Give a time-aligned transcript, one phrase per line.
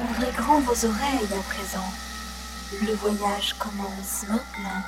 [0.00, 1.92] Ouvrez grand vos oreilles à présent.
[2.82, 4.82] Le voyage commence maintenant.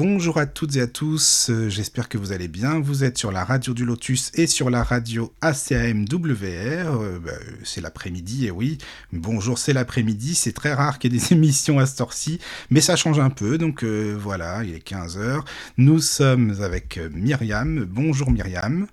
[0.00, 2.78] Bonjour à toutes et à tous, euh, j'espère que vous allez bien.
[2.78, 7.02] Vous êtes sur la radio du Lotus et sur la radio ACAMWR.
[7.02, 7.32] Euh, bah,
[7.64, 8.78] c'est l'après-midi, et oui,
[9.12, 10.36] bonjour, c'est l'après-midi.
[10.36, 12.38] C'est très rare qu'il y ait des émissions à ce ci
[12.70, 13.58] mais ça change un peu.
[13.58, 15.40] Donc euh, voilà, il est 15h.
[15.78, 17.84] Nous sommes avec Myriam.
[17.84, 18.86] Bonjour Myriam.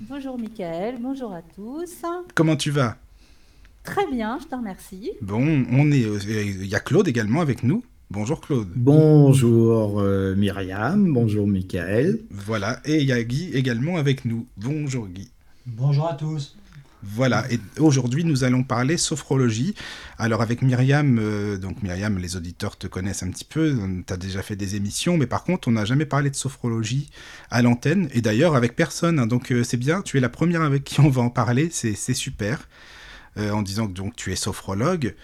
[0.00, 2.02] Bonjour Michael, bonjour à tous.
[2.34, 2.96] Comment tu vas?
[3.84, 5.12] Très bien, je te remercie.
[5.20, 7.84] Bon, on est, il y a Claude également avec nous.
[8.14, 8.68] Bonjour Claude.
[8.76, 12.18] Bonjour euh, Myriam, bonjour Michael.
[12.30, 14.46] Voilà, et il y a Guy également avec nous.
[14.58, 15.30] Bonjour Guy.
[15.64, 16.54] Bonjour à tous.
[17.02, 19.74] Voilà, et aujourd'hui nous allons parler sophrologie.
[20.18, 24.18] Alors avec Myriam, euh, donc Myriam, les auditeurs te connaissent un petit peu, tu as
[24.18, 27.08] déjà fait des émissions, mais par contre on n'a jamais parlé de sophrologie
[27.50, 29.26] à l'antenne, et d'ailleurs avec personne, hein.
[29.26, 31.94] donc euh, c'est bien, tu es la première avec qui on va en parler, c'est
[32.12, 32.68] super,
[33.38, 35.14] en disant que donc tu es sophrologue.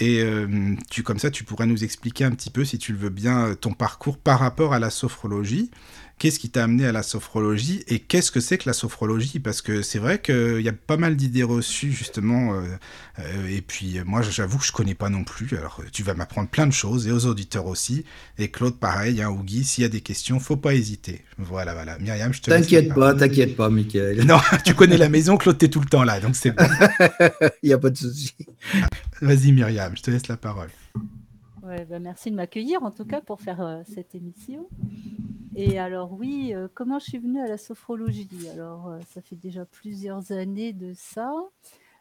[0.00, 2.98] Et euh, tu, comme ça, tu pourrais nous expliquer un petit peu, si tu le
[2.98, 5.70] veux bien, ton parcours par rapport à la sophrologie.
[6.18, 9.38] Qu'est-ce qui t'a amené à la sophrologie et qu'est-ce que c'est que la sophrologie?
[9.38, 12.54] Parce que c'est vrai qu'il y a pas mal d'idées reçues justement.
[12.54, 12.62] Euh,
[13.20, 15.56] euh, et puis moi, j'avoue que je connais pas non plus.
[15.56, 18.04] Alors tu vas m'apprendre plein de choses et aux auditeurs aussi.
[18.38, 19.30] Et Claude, pareil, hein,
[19.62, 21.22] s'il y a des questions, faut pas hésiter.
[21.38, 21.98] Voilà, voilà.
[21.98, 24.24] Myriam, je te T'inquiète pas, t'inquiète pas, Michael.
[24.28, 26.64] Non, tu connais la maison, Claude, t'es tout le temps là, donc c'est bon.
[27.62, 28.34] Il n'y a pas de souci.
[29.22, 30.68] Vas-y, Myriam, je te laisse la parole.
[31.68, 34.70] Bah, merci de m'accueillir en tout cas pour faire euh, cette émission.
[35.54, 38.48] Et alors oui, euh, comment je suis venue à la sophrologie?
[38.50, 41.30] Alors euh, ça fait déjà plusieurs années de ça.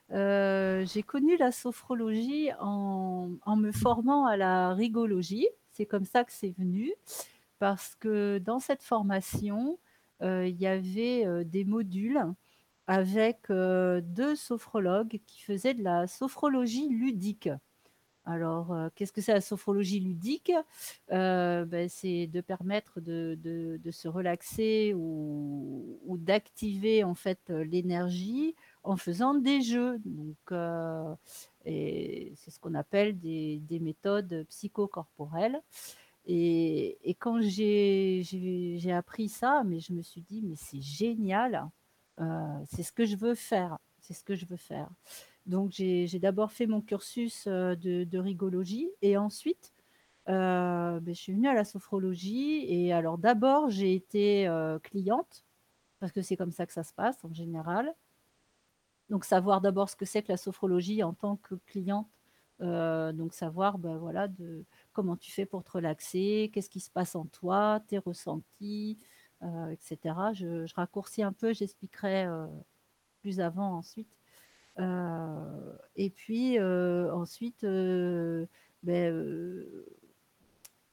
[0.10, 5.50] j'ai connu la sophrologie en, me formant à la rigologie.
[5.74, 6.94] C'est comme ça que c'est venu,
[7.60, 9.80] parce que dans cette formation,
[10.22, 12.24] il y avait des modules
[12.88, 17.50] avec deux sophrologues qui faisaient de la sophrologie ludique.
[18.30, 20.52] Alors, euh, qu'est-ce que c'est la sophrologie ludique
[21.14, 29.34] euh, ben, C'est de permettre de, se relaxer ou, d'activer en fait l'énergie en faisant
[29.34, 30.00] des jeux.
[30.04, 31.16] Donc, euh,
[31.64, 35.62] c'est ce qu'on appelle des, méthodes psychocorporelles.
[36.26, 41.66] Et, et quand j'ai appris ça, mais je me suis dit, mais c'est génial,
[42.66, 44.90] c'est ce que je veux faire, c'est ce que je veux faire.
[45.48, 49.74] Donc j'ai d'abord fait mon cursus euh, de, rigologie et ensuite
[50.28, 52.66] euh, ben, je suis venue à la sophrologie.
[52.68, 55.46] Et alors d'abord j'ai été euh, cliente
[56.00, 57.96] parce que c'est comme ça que ça se passe en général.
[59.10, 62.10] Donc savoir d'abord ce que c'est que la sophrologie en tant que cliente.
[62.60, 67.16] donc savoir ben, voilà, de, comment tu fais pour te relaxer, qu'est-ce qui se passe
[67.16, 68.98] en toi, tes ressentis,
[69.72, 70.34] etc.
[70.34, 72.28] Je, je, raccourcis un peu, j'expliquerai
[73.22, 74.17] plus avant ensuite.
[74.80, 78.46] Euh, et puis euh, ensuite, euh,
[78.84, 79.66] ben,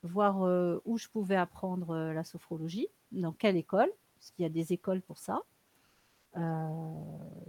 [0.03, 0.41] voir
[0.85, 5.01] où je pouvais apprendre la sophrologie, dans quelle école, parce qu'il y a des écoles
[5.01, 5.43] pour ça.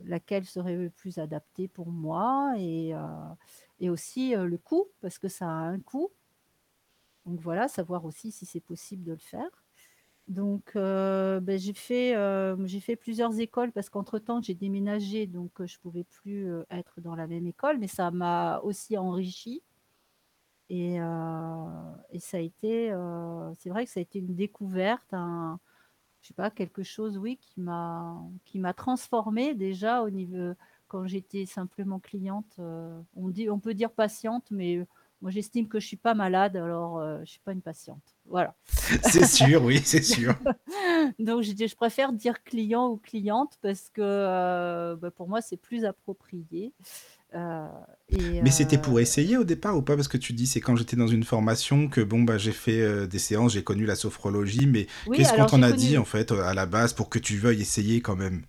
[0.05, 2.93] laquelle serait le plus adaptée pour moi et,
[3.79, 6.11] et aussi le coût, parce que ça a un coût.
[7.25, 9.64] Donc voilà, savoir aussi si c'est possible de le faire.
[10.27, 15.67] Donc, euh, ben, j'ai fait, euh, fait plusieurs écoles parce qu'entre-temps, j'ai déménagé, donc euh,
[15.67, 19.61] je pouvais plus être dans la même école, mais ça m'a aussi enrichi.
[20.69, 22.89] Et, et ça a été,
[23.59, 27.61] c'est vrai que ça a été une découverte, je sais pas, quelque chose, oui, qui
[27.61, 30.53] m'a, qui transformée déjà au niveau,
[30.87, 32.59] quand j'étais simplement cliente.
[33.15, 34.87] on dit, on peut dire patiente, mais
[35.25, 38.15] moi, j'estime que je suis pas malade, alors je je suis pas une patiente.
[38.29, 38.53] Voilà.
[39.03, 40.35] c'est sûr, oui, c'est sûr.
[41.19, 45.83] Donc, je, je, préfère dire client ou cliente parce que bah, pour moi, c'est plus
[45.83, 46.73] approprié.
[47.33, 49.95] Mais c'était pour essayer au départ ou pas?
[49.95, 53.07] Parce que tu dis, c'est quand j'étais dans une formation que bon, bah, j'ai fait
[53.07, 56.53] des séances, j'ai connu la sophrologie, mais qu'est-ce qu'on t'en a dit en fait à
[56.53, 58.43] la base pour que tu veuilles essayer quand même?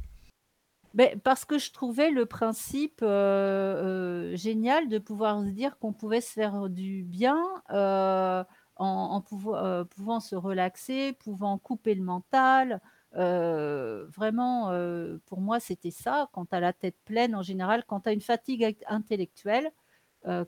[0.96, 5.92] Ben, parce que je trouvais le principe euh, euh, génial de pouvoir se dire qu'on
[5.92, 7.38] pouvait se faire du bien
[7.70, 8.42] euh,
[8.76, 12.80] en, pouvant se relaxer, pouvant couper le mental.
[13.12, 14.70] vraiment,
[15.26, 16.30] pour moi, c'était ça.
[16.32, 19.70] Quand tu as la tête pleine, en général, quand tu as une fatigue intellectuelle,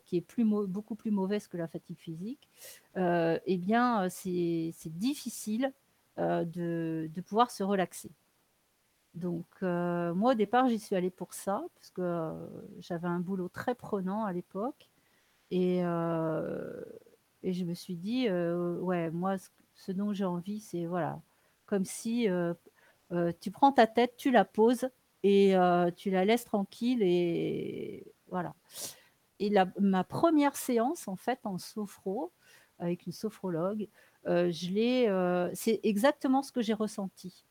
[0.04, 0.26] qui est
[0.66, 2.48] beaucoup plus mauvaise que la fatigue physique,
[2.96, 5.72] eh bien, c'est difficile
[6.16, 8.10] de pouvoir se relaxer.
[9.18, 12.32] Donc, euh, moi, au départ, j'y suis allée pour ça, parce que euh,
[12.78, 14.88] j'avais un boulot très prenant à l'époque.
[15.50, 16.84] Et, euh,
[17.42, 19.36] et je me suis dit, ouais, moi,
[19.74, 21.20] ce, dont j'ai envie, c'est voilà,
[21.66, 22.28] comme si
[23.40, 24.88] tu prends ta tête, tu la poses
[25.22, 25.54] et
[25.96, 28.54] tu la laisses tranquille et voilà.
[29.40, 32.32] Et ma première séance, en fait, en sophro,
[32.78, 33.88] avec une sophrologue,
[34.26, 37.47] je l'ai, c'est exactement ce que j'ai ressenti.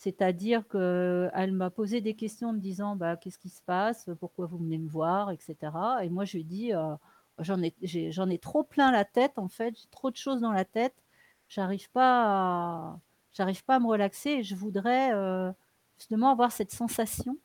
[0.00, 4.46] C'est-à-dire qu'elle m'a posé des questions en me disant bah, qu'est-ce qui se passe, pourquoi
[4.46, 5.72] vous venez me voir, etc.
[6.02, 6.94] Et moi, je lui ai dit euh,
[7.40, 10.40] j'en ai, j'ai- j'en ai trop plein la tête, en fait, j'ai trop de choses
[10.40, 10.94] dans la tête,
[11.48, 12.98] j'arrive pas
[13.66, 15.52] pas à me relaxer et je voudrais euh,
[15.98, 17.36] justement avoir cette sensation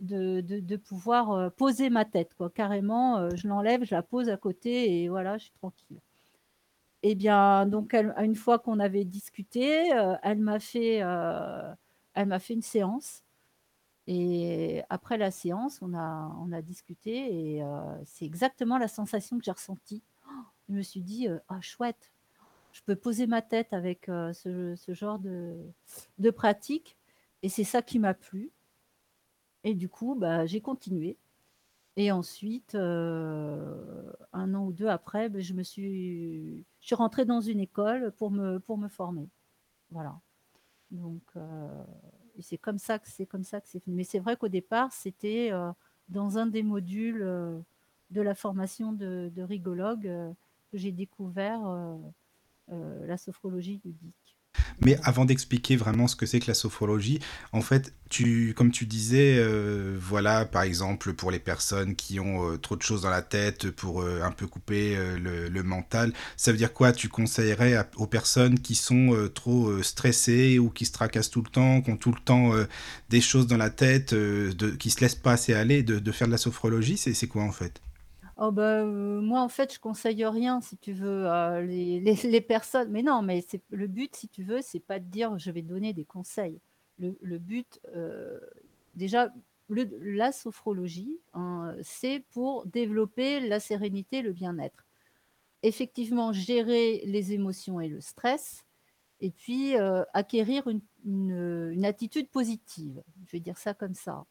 [0.00, 2.50] de, de, pouvoir euh, poser ma tête, quoi.
[2.50, 6.00] Carrément, je l'enlève, je la pose à côté et voilà, je suis tranquille.
[7.02, 11.74] Eh bien, donc, une fois qu'on avait discuté, euh, elle m'a fait, euh,
[12.38, 13.22] fait une séance.
[14.06, 19.38] Et après la séance, on a, on a discuté et euh, c'est exactement la sensation
[19.38, 20.02] que j'ai ressentie.
[20.68, 22.12] Je me suis dit, ah chouette,
[22.72, 25.56] je peux poser ma tête avec ce, ce genre de,
[26.18, 26.96] de pratique.
[27.42, 28.50] Et c'est ça qui m'a plu.
[29.64, 31.16] Et du coup, bah, j'ai continué.
[31.96, 37.40] Et ensuite, un an ou deux après, ben, je me suis, je suis rentrée dans
[37.40, 39.28] une école pour me, pour me former.
[39.90, 40.18] Voilà.
[40.90, 41.84] Donc, euh,
[42.40, 43.82] c'est comme ça que c'est comme ça que c'est.
[43.86, 45.72] Mais c'est vrai qu'au départ, c'était euh,
[46.08, 47.58] dans un des modules euh,
[48.10, 50.10] de la formation de, rigologue
[50.72, 51.60] que j'ai découvert
[52.68, 54.14] la sophrologie ludique.
[54.80, 57.20] Mais avant d'expliquer vraiment ce que c'est que la sophrologie,
[57.52, 62.50] en fait, tu, comme tu disais, euh, voilà, par exemple, pour les personnes qui ont
[62.50, 66.52] euh, trop de choses dans la tête, pour euh, un peu couper le, mental, ça
[66.52, 66.92] veut dire quoi?
[66.92, 71.82] Tu conseillerais aux personnes qui sont trop stressées ou qui se tracassent tout le temps,
[71.82, 72.52] qui ont tout le temps
[73.10, 74.14] des choses dans la tête,
[74.78, 76.96] qui se laissent pas assez aller, de, de faire de la sophrologie?
[76.96, 77.80] C'est quoi en fait?
[78.42, 82.40] Oh bah, heu, moi, en fait, je conseille rien si tu veux, heu, les les
[82.40, 85.50] personnes mais non, mais c'est le but, si tu veux, c'est pas de dire: «Je
[85.50, 86.58] vais donner des conseils».
[86.98, 88.40] Le le but, heu,
[88.94, 89.30] déjà,
[89.68, 94.86] la sophrologie, hein, c'est pour développer la sérénité, le bien-être.
[95.62, 98.64] Effectivement, gérer les émotions et le stress
[99.20, 103.02] et puis, heu, acquérir une une, attitude positive.
[103.26, 104.26] Je vais dire ça comme ça.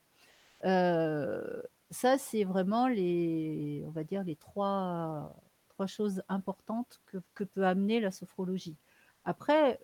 [1.92, 5.36] Ça, c'est vraiment les on va dire les 3
[5.70, 8.78] 3 choses importantes que que peut amener la sophrologie.
[9.26, 9.80] Après,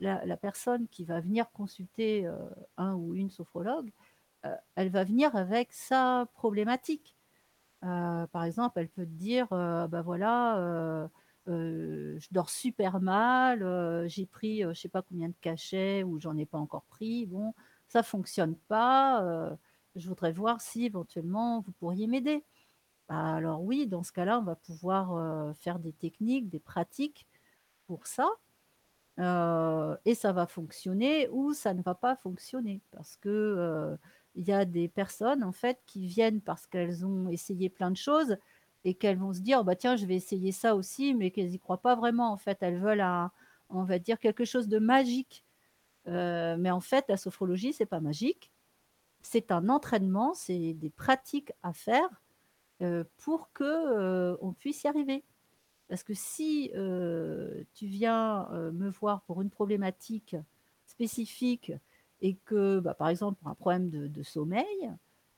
[0.00, 2.36] la personne qui va venir consulter, heu,
[2.78, 3.90] un ou une sophrologue,
[4.46, 7.16] heu, elle va venir avec sa problématique.
[7.84, 11.08] Heu, par exemple, elle peut dire, «Bah, voilà,
[11.46, 16.36] je dors super mal, j'ai pris, heu, je sais pas combien de cachets ou j'en
[16.36, 17.26] ai pas encore pris.
[17.26, 17.54] Bon,
[17.88, 19.56] ça fonctionne pas,
[19.96, 22.44] je voudrais voir si éventuellement vous pourriez m'aider».
[23.08, 27.26] Bah, alors oui, dans ce cas-là, on va pouvoir, faire des techniques, des pratiques
[27.86, 28.28] pour ça,
[30.06, 32.82] et ça va fonctionner ou ça ne va pas fonctionner.
[32.92, 33.96] Parce que,
[34.36, 37.96] il y a des personnes, en fait, qui viennent parce qu'elles ont essayé plein de
[37.98, 38.36] choses
[38.84, 41.58] et qu'elles vont se dire: «Bah, tiens, je vais essayer ça aussi», mais qu'elles y
[41.60, 42.58] croient pas vraiment, en fait.
[42.62, 43.04] Elles veulent
[44.04, 45.44] dire quelque chose de magique,
[46.06, 48.50] mais en fait, la sophrologie, c'est pas magique.
[49.22, 52.22] C'est un entraînement, c'est des pratiques à faire,
[52.82, 55.24] heu, pour que, heu, on puisse y arriver.
[55.88, 60.36] Parce que si, heu, tu viens, me voir pour une problématique
[60.86, 61.72] spécifique
[62.22, 64.90] et que, bah, par exemple, pour un problème de sommeil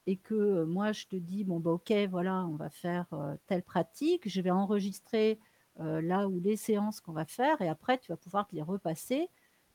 [0.06, 3.06] et que, moi je te dis: «Bon, bah, OK, voilà, on va faire,
[3.47, 5.38] telle pratique, je vais enregistrer,
[5.78, 9.28] là où les séances qu'on va faire et après tu vas pouvoir te les repasser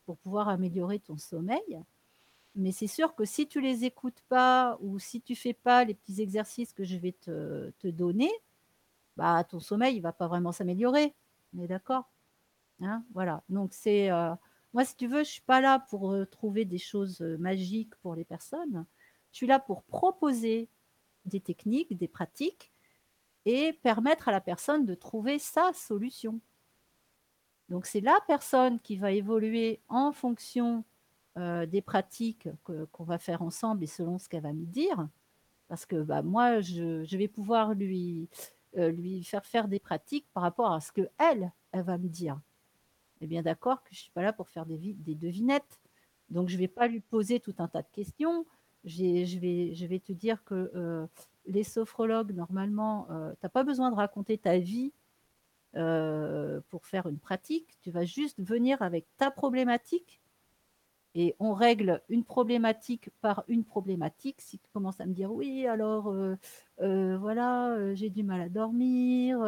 [0.06, 1.80] pour pouvoir améliorer ton sommeil».
[2.60, 5.96] Mais c'est sûr que si tu les écoutes pas ou si tu fais pas les
[5.96, 8.32] petits exercices que je vais te te donner,
[9.18, 11.16] bah, ton sommeil, il va pas vraiment s'améliorer.
[11.58, 12.12] On est d'accord?
[12.82, 13.04] Hein?
[13.14, 14.32] Voilà, donc c'est, heu,
[14.74, 17.96] moi, si tu veux, je suis pas là pour, heu, trouver des choses, heu, magiques
[17.98, 18.86] pour les personnes.
[19.34, 20.70] Je suis là pour proposer
[21.26, 22.72] des techniques, des pratiques
[23.46, 26.42] et permettre à la personne de trouver sa solution.
[27.70, 30.84] Donc c'est la personne qui va évoluer en fonction,
[31.40, 35.08] heu, des pratiques que qu'on va faire ensemble et selon ce qu'elle va me dire.
[35.70, 38.30] Parce que, bah, moi, je vais pouvoir lui,
[38.78, 42.40] heu, lui faire faire des pratiques par rapport à ce qu'elle, elle va me dire.
[43.22, 45.80] Es bien d'accord que je suis pas là pour faire des des devinettes.
[46.30, 48.46] Donc je vais pas lui poser tout un tas de questions.
[48.86, 51.08] Je vais je vais te dire que, heu,
[51.46, 53.08] les sophrologues normalement,
[53.42, 54.94] tu as pas besoin de raconter ta vie,
[56.70, 57.78] pour faire une pratique.
[57.82, 60.22] Tu vas juste venir avec ta problématique
[61.16, 64.42] Et on règle une problématique par une problématique.
[64.42, 66.36] Si tu commences à me dire oui, alors euh,
[66.82, 69.40] euh, voilà, euh, j'ai du mal à dormir,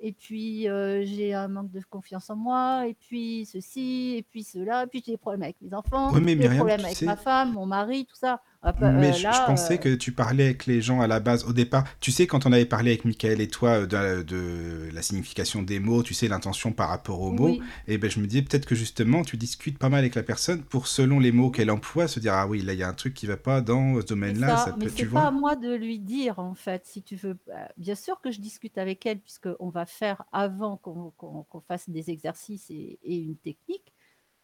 [0.00, 4.84] et puis j'ai un manque de confiance en moi, et puis ceci, et puis cela,
[4.84, 7.06] et puis j'ai des problèmes avec mes enfants, Oui, mais des Myriam, problèmes avec sais,
[7.06, 8.42] ma femme, mon mari, tout ça.
[8.62, 11.44] Bah, Mais euh, je, pensais euh, que tu parlais avec les gens à la base,
[11.44, 11.84] au départ.
[12.00, 15.02] Tu sais, quand on avait parlé avec Michael et toi euh, de, la- de la
[15.02, 18.26] signification des mots, tu sais, l'intention par rapport aux mots, oui, et ben je me
[18.26, 21.50] disais peut-être que justement, tu discutes pas mal avec la personne pour, selon les mots
[21.50, 23.60] qu'elle emploie, se dire, ah oui, là, il y a un truc qui va pas
[23.60, 24.72] dans ce domaine-là, ça.
[24.72, 27.38] ça Mais peut, c'est pas à moi de lui dire, en fait, si tu veux.
[27.48, 31.60] Euh, Bien sûr que je discute avec elle, puisqu'on va faire avant qu'on qu'on- qu'on
[31.60, 33.92] fasse des exercices et, et une technique.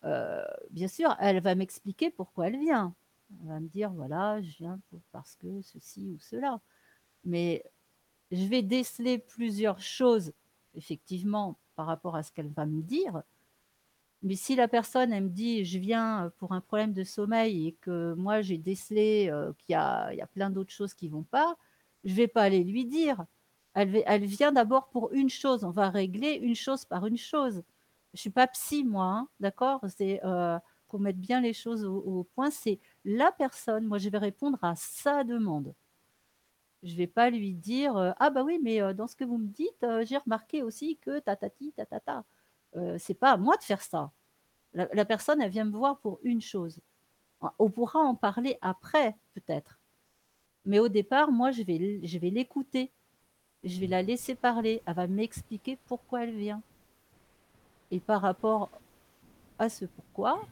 [0.05, 2.95] euh, bien sûr, elle va m'expliquer pourquoi elle vient.
[3.41, 4.81] Elle va me dire, voilà, je viens
[5.13, 6.61] parce que ceci ou cela.
[7.25, 7.65] Mais
[8.31, 10.33] je vais déceler plusieurs choses,
[10.75, 13.23] effectivement, par rapport à ce qu'elle va me dire.
[14.23, 17.73] Mais si la personne, elle me dit, je viens pour un problème de sommeil et
[17.73, 21.57] que moi, j'ai décelé euh, qu'il y y a plein d'autres choses qui vont pas,
[22.05, 23.25] je vais pas aller lui dire.
[23.75, 25.63] Elle, vient d'abord pour une chose.
[25.63, 27.63] On va régler une chose par une chose.
[28.15, 29.85] Je suis pas psy, moi, hein, d'accord?
[29.89, 32.51] C'est euh, pour mettre bien les choses au, au point.
[32.51, 33.87] C'est la personne.
[33.87, 35.75] Moi, je vais répondre à sa demande.
[36.83, 39.39] Je vais pas lui dire euh, ah bah oui, mais euh, dans ce que vous
[39.39, 42.25] me dites, euh, j'ai remarqué aussi que tatati tatata.
[42.77, 44.13] Euh, c'est pas à moi de faire ça.
[44.75, 46.81] La, la personne, elle vient me voir pour une chose.
[47.59, 49.79] On pourra en parler après, peut-être.
[50.65, 52.93] Mais au départ, moi, je vais, je vais l'écouter.
[53.63, 54.83] Je vais la laisser parler.
[54.87, 56.63] Elle va m'expliquer pourquoi elle vient.
[57.91, 58.71] Et par rapport
[59.59, 60.45] à ce pourquoi,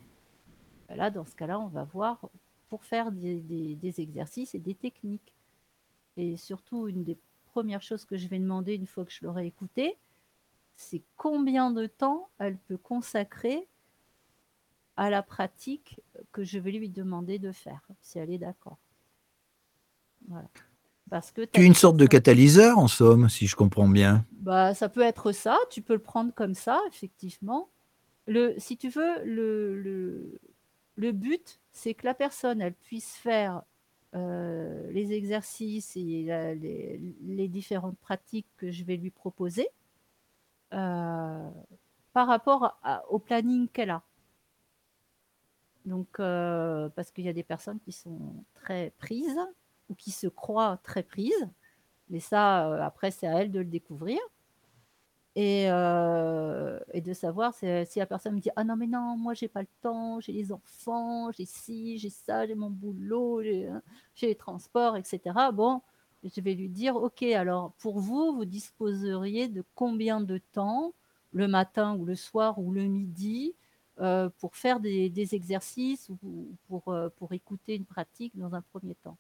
[0.88, 2.18] ben là, dans ce cas-là, on va voir
[2.74, 5.32] pour faire des, des- des exercices et des techniques.
[6.16, 7.16] Et surtout, une des
[7.52, 9.96] premières choses que je vais demander une fois que je l'aurai écoutée,
[10.74, 13.68] c'est combien de temps elle peut consacrer
[14.96, 16.00] à la pratique
[16.32, 18.78] que je vais lui demander de faire, si elle est d'accord.
[20.26, 20.48] Voilà.
[21.10, 24.24] Parce que Tu es une sorte de catalyseur, en somme, si je comprends bien.
[24.32, 27.68] Bah, ça peut être ça, tu peux le prendre comme ça, effectivement.
[28.26, 30.40] Le, si tu veux, le, le,
[30.96, 33.62] le but, c'est que la personne, puisse faire
[34.14, 36.54] euh, les exercices et
[37.20, 39.68] les, différentes pratiques que je vais lui proposer
[40.72, 41.50] euh,
[42.12, 42.78] par rapport
[43.10, 44.02] au planning qu'elle a.
[45.84, 49.40] Donc, euh, parce qu'il y a des personnes qui sont très prises
[49.90, 51.48] ou qui se croient très prises,
[52.08, 54.18] mais ça, après, c'est à elle de le découvrir
[55.36, 59.34] et, euh, et de savoir si, la personne me dit ah non mais non moi
[59.34, 63.68] j'ai pas le temps j'ai les enfants j'ai ci j'ai ça j'ai mon boulot j'ai
[63.68, 63.82] hein,
[64.22, 65.20] les transports etc
[65.52, 65.82] bon
[66.22, 70.94] je vais lui dire ok alors pour vous vous disposeriez de combien de temps
[71.32, 73.54] le matin ou le soir ou le midi
[74.00, 78.62] euh, pour faire des, exercices ou ou pour, euh, pour écouter une pratique dans un
[78.62, 79.16] premier temps?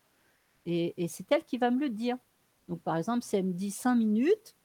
[0.66, 2.16] Et, et c'est elle qui va me le dire.
[2.68, 4.56] Donc par exemple si elle me dit cinq minutes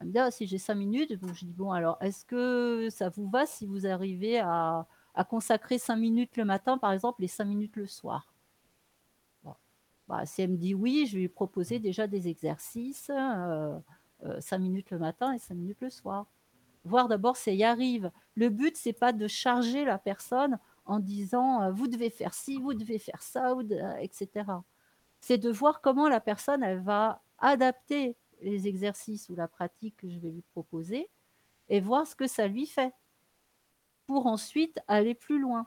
[0.00, 3.08] elle me dit, Ah, si j'ai cinq minutes, je dis, bon, alors, est-ce que ça
[3.08, 4.86] vous va si vous arrivez à,
[5.30, 8.32] consacrer cinq minutes le matin, par exemple, et cinq minutes le soir?
[10.08, 13.78] Bah, Si elle me dit oui, je vais lui proposer déjà des exercices, euh,
[14.24, 16.26] euh, cinq minutes le matin et cinq minutes le soir.
[16.84, 18.12] Voir d'abord si elle y arrive.
[18.34, 22.58] Le but, c'est pas de charger la personne en disant, euh, vous devez faire ci,
[22.60, 23.54] vous devez faire ça,
[24.00, 24.62] etc.
[25.20, 30.18] C'est de voir comment la personne, va adapter les exercices ou la pratique que je
[30.18, 31.08] vais lui proposer
[31.68, 32.92] et voir ce que ça lui fait
[34.06, 35.66] pour ensuite aller plus loin.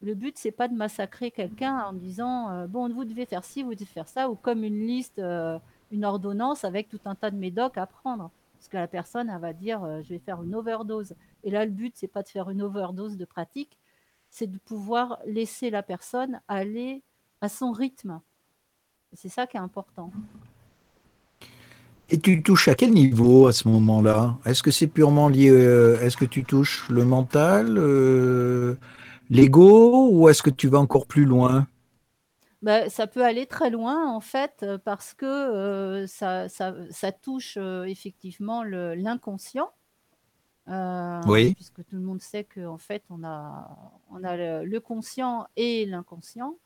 [0.00, 3.62] Le but, c'est pas de massacrer quelqu'un en disant euh, bon, vous devez faire ci,
[3.62, 5.58] vous devez faire ça, ou comme une liste, euh,
[5.92, 8.30] une ordonnance avec tout un tas de médocs à prendre.
[8.54, 11.14] Parce que la personne, elle va dire euh, je vais faire une overdose.
[11.44, 13.78] Et là, le but, c'est pas de faire une overdose de pratique,
[14.28, 17.04] c'est de pouvoir laisser la personne aller
[17.40, 18.20] à son rythme.
[19.12, 20.10] C'est ça qui est important.
[22.12, 24.38] Et tu touches à quel niveau à ce moment-là?
[24.44, 28.76] Est-ce que c'est purement lié euh, Est-ce que tu touches le mental, euh,
[29.30, 31.66] l'ego, ou est-ce que tu vas encore plus loin?
[32.62, 37.10] Bah, ça peut aller très loin en fait euh, parce que euh, ça, ça, ça
[37.12, 39.72] touche effectivement le- l'inconscient.
[41.24, 41.56] Oui.
[41.56, 43.70] Puisque tout le monde sait qu'en fait on a,
[44.10, 46.56] on a le, le conscient et l'inconscient.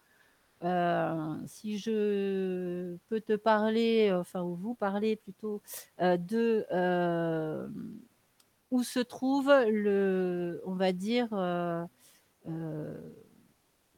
[0.64, 5.60] Euh, si je peux te parler, enfin ou vous parler plutôt
[6.00, 7.68] euh, de euh,
[8.70, 11.28] où se trouve le, on va dire,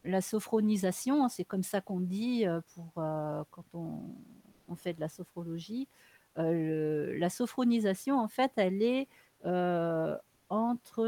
[0.05, 4.01] la sophronisation, hein, c'est comme ça qu'on dit pour, quand on,
[4.69, 5.89] on fait de la sophrologie.
[6.37, 9.09] La sophronisation, en fait, elle est
[10.51, 11.05] entre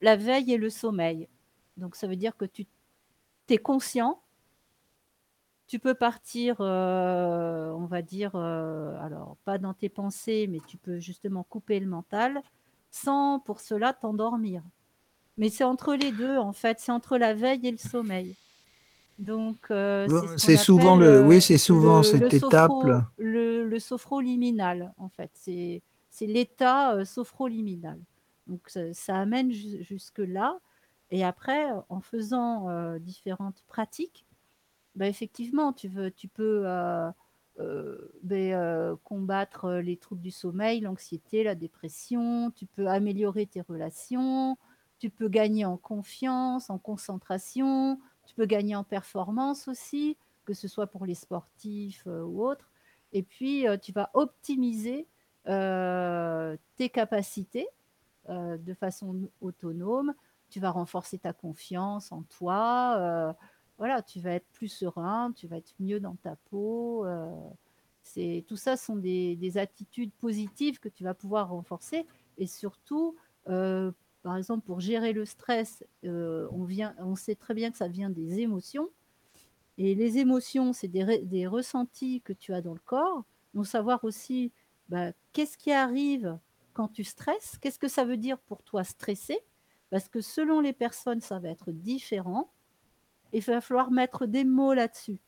[0.00, 1.28] la veille et le sommeil.
[1.76, 2.66] Donc ça veut dire que tu
[3.48, 4.20] es conscient.
[5.66, 10.76] Tu peux partir, euh, on va dire, euh, alors pas dans tes pensées, mais tu
[10.76, 12.42] peux justement couper le mental
[12.90, 14.62] sans pour cela t'endormir.
[15.38, 18.36] Mais c'est entre les deux, en fait, c'est entre la veille et le sommeil.
[19.18, 20.06] Donc, euh,
[20.36, 22.70] c'est souvent le, oui, c'est souvent cette étape.
[23.16, 25.82] le, le sophroliminal, en fait, c'est
[26.20, 27.98] l'état sophroliminal.
[28.46, 30.58] Donc ça, amène jusque-là.
[31.12, 34.26] Et après, en faisant différentes pratiques,
[34.96, 36.64] bah, effectivement, tu, veux, tu peux
[39.04, 44.56] combattre les troubles du sommeil, l'anxiété, la dépression, tu peux améliorer tes relations,
[44.98, 50.16] tu peux gagner en confiance, en concentration, tu peux gagner en performance aussi,
[50.46, 52.70] que ce soit pour les sportifs ou autres.
[53.12, 55.06] Et puis, tu vas optimiser
[55.44, 57.68] tes capacités
[58.30, 60.14] de façon autonome.
[60.52, 62.96] Tu vas renforcer ta confiance en toi.
[62.98, 63.32] Euh,
[63.78, 67.04] voilà, tu vas être plus serein, tu vas être mieux dans ta peau.
[67.06, 67.34] Euh,
[68.02, 72.06] c'est tout ça sont des, attitudes positives que tu vas pouvoir renforcer
[72.38, 73.16] et surtout
[74.22, 78.08] par exemple, pour gérer le stress, on, vient, on sait très bien que ça vient
[78.08, 78.88] des émotions.
[79.78, 83.24] Et les émotions, c'est des, ressentis que tu as dans le corps.
[83.54, 84.52] Donc, savoir aussi
[84.88, 86.38] bah, qu'est-ce qui arrive
[86.72, 89.38] quand tu stresses, qu'est-ce que ça veut dire pour toi stresser?
[89.92, 92.50] Parce que selon les personnes, ça va être différent.
[93.34, 95.18] Il va falloir mettre des mots là-dessus.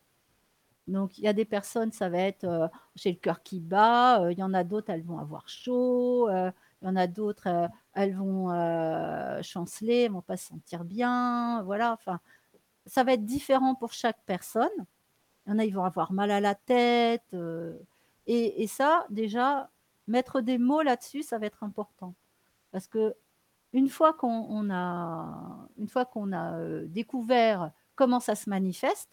[0.87, 4.23] Donc, il y a des personnes, ça va être euh, j'ai le cœur qui bat.
[4.23, 6.31] Euh, il y en a d'autres, elles vont avoir chaud.
[6.31, 8.49] Euh, il y en a d'autres, elles vont
[9.43, 11.63] chanceler, elles vont pas se sentir bien.
[11.65, 11.93] Voilà.
[11.93, 12.19] Enfin,
[12.87, 14.69] ça va être différent pour chaque personne.
[15.47, 17.37] Il y en a, ils vont avoir mal à la tête.
[18.27, 19.71] Et, et, ça, déjà,
[20.07, 22.15] mettre des mots là-dessus, ça va être important.
[22.73, 23.15] Parce que
[23.75, 25.49] une fois qu'on a,
[25.83, 29.11] euh, découvert comment ça se manifeste,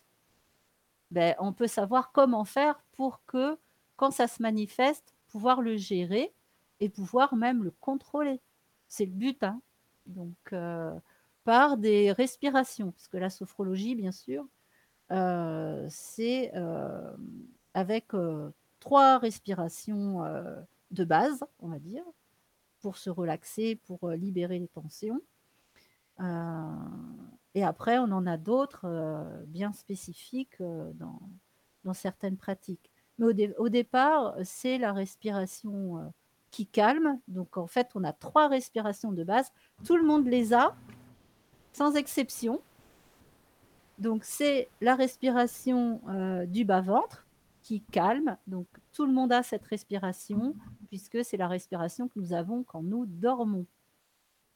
[1.10, 3.58] ben, on peut savoir comment faire pour que,
[3.98, 6.32] quand ça se manifeste, pouvoir le gérer
[6.80, 8.40] et pouvoir même le contrôler.
[8.88, 9.44] C'est le but.
[9.44, 9.60] Hein.
[10.06, 10.94] Donc, euh,
[11.44, 14.48] par des respirations, parce que la sophrologie, bien sûr,
[15.12, 16.54] euh, c'est
[17.74, 18.12] avec
[18.80, 20.24] trois respirations
[20.92, 22.04] de base, on va dire,
[22.82, 25.22] pour se relaxer, pour euh, libérer les tensions.
[26.20, 26.64] Euh,
[27.56, 31.22] et après, on en a d'autres euh, bien spécifiques dans,
[31.84, 32.92] dans, certaines pratiques.
[33.18, 36.12] Mais au, départ, c'est la respiration
[36.50, 37.20] qui calme.
[37.28, 39.52] Donc en fait, on a trois respirations de base.
[39.86, 40.76] Tout le monde les a,
[41.72, 42.62] sans exception.
[44.00, 46.02] Donc c'est la respiration
[46.48, 47.28] du bas-ventre
[47.62, 48.38] qui calme.
[48.48, 50.56] Donc tout le monde a cette respiration
[50.88, 53.66] puisque c'est la respiration que nous avons quand nous dormons.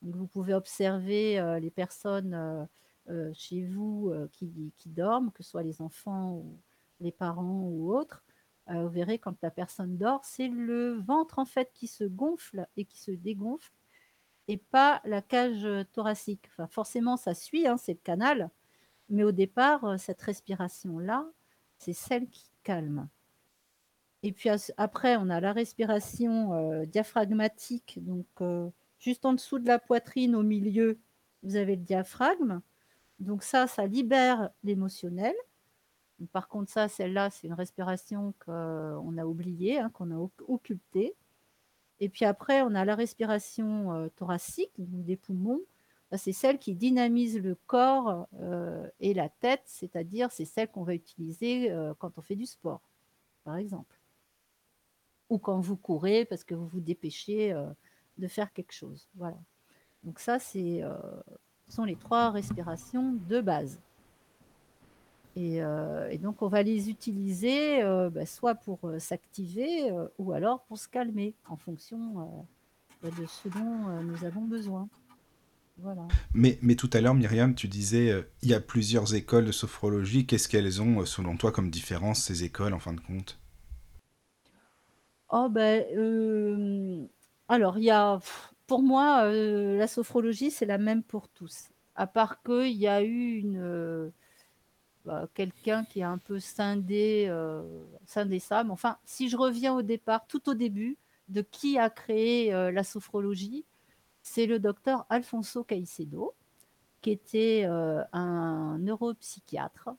[0.01, 2.65] vous pouvez observer euh, les personnes euh,
[3.09, 6.59] euh, chez vous qui, dorment, que ce soit les enfants ou
[6.99, 8.23] les parents ou autres.
[8.67, 12.85] vous verrez quand la personne dort, c'est le ventre en fait qui se gonfle et
[12.85, 13.71] qui se dégonfle
[14.47, 16.47] et pas la cage thoracique.
[16.51, 18.49] Enfin, forcément, ça suit, hein, c'est le canal,
[19.09, 21.27] mais au départ, cette respiration-là,
[21.77, 23.07] c'est celle qui calme.
[24.23, 29.67] Et puis après, on a la respiration euh, diaphragmatique, donc euh, juste en dessous de
[29.67, 30.99] la poitrine, au milieu,
[31.43, 32.59] vous avez le diaphragme.
[33.19, 35.35] Donc ça, ça libère l'émotionnel.
[36.31, 41.13] Par contre, ça, celle-là, c'est une respiration qu'on a oubliée, hein, qu'on a occultée.
[41.99, 45.61] Et puis après, on a la respiration euh, thoracique, donc des poumons.
[46.13, 48.27] C'est celle qui dynamise le corps
[48.99, 52.81] et la tête, c'est-à-dire c'est celle qu'on va utiliser quand on fait du sport,
[53.43, 53.95] par exemple
[55.29, 57.65] ou quand vous courez parce que vous vous dépêchez euh,
[58.17, 59.07] de faire quelque chose.
[59.15, 59.37] Voilà.
[60.03, 60.97] Donc ça, euh,
[61.67, 63.79] ce sont les trois respirations de base.
[65.35, 70.87] Et, euh, donc, on va les utiliser bah, soit pour s'activer ou alors pour se
[70.87, 72.47] calmer en fonction
[73.01, 74.87] bah, de ce dont nous avons besoin.
[75.77, 76.07] Voilà.
[76.33, 80.25] Mais, mais tout à l'heure, Myriam, tu disais, il y a plusieurs écoles de sophrologie.
[80.25, 83.39] Qu'est-ce qu'elles ont, selon toi, comme différence, ces écoles, en fin de compte?
[85.29, 85.83] Oh ben,
[87.47, 88.19] alors il y a
[88.67, 91.69] pour moi, la sophrologie, c'est la même pour tous.
[91.95, 94.11] À part qu'il y a eu une,
[95.03, 97.31] bah, quelqu'un qui a un peu scindé,
[98.05, 98.63] scindé ça.
[98.63, 102.83] Mais enfin, si je reviens au départ, tout au début, de qui a créé, la
[102.83, 103.65] sophrologie,
[104.25, 106.33] c'est le docteur Alfonso Caicedo,
[107.01, 109.89] qui était, un neuropsychiatre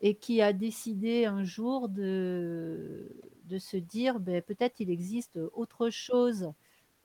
[0.00, 3.10] et qui a décidé un jour de,
[3.46, 6.52] de se dire ben, peut-être il existe autre chose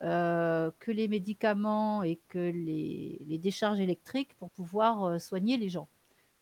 [0.02, 5.88] que les médicaments et que les, les décharges électriques pour pouvoir soigner les gens.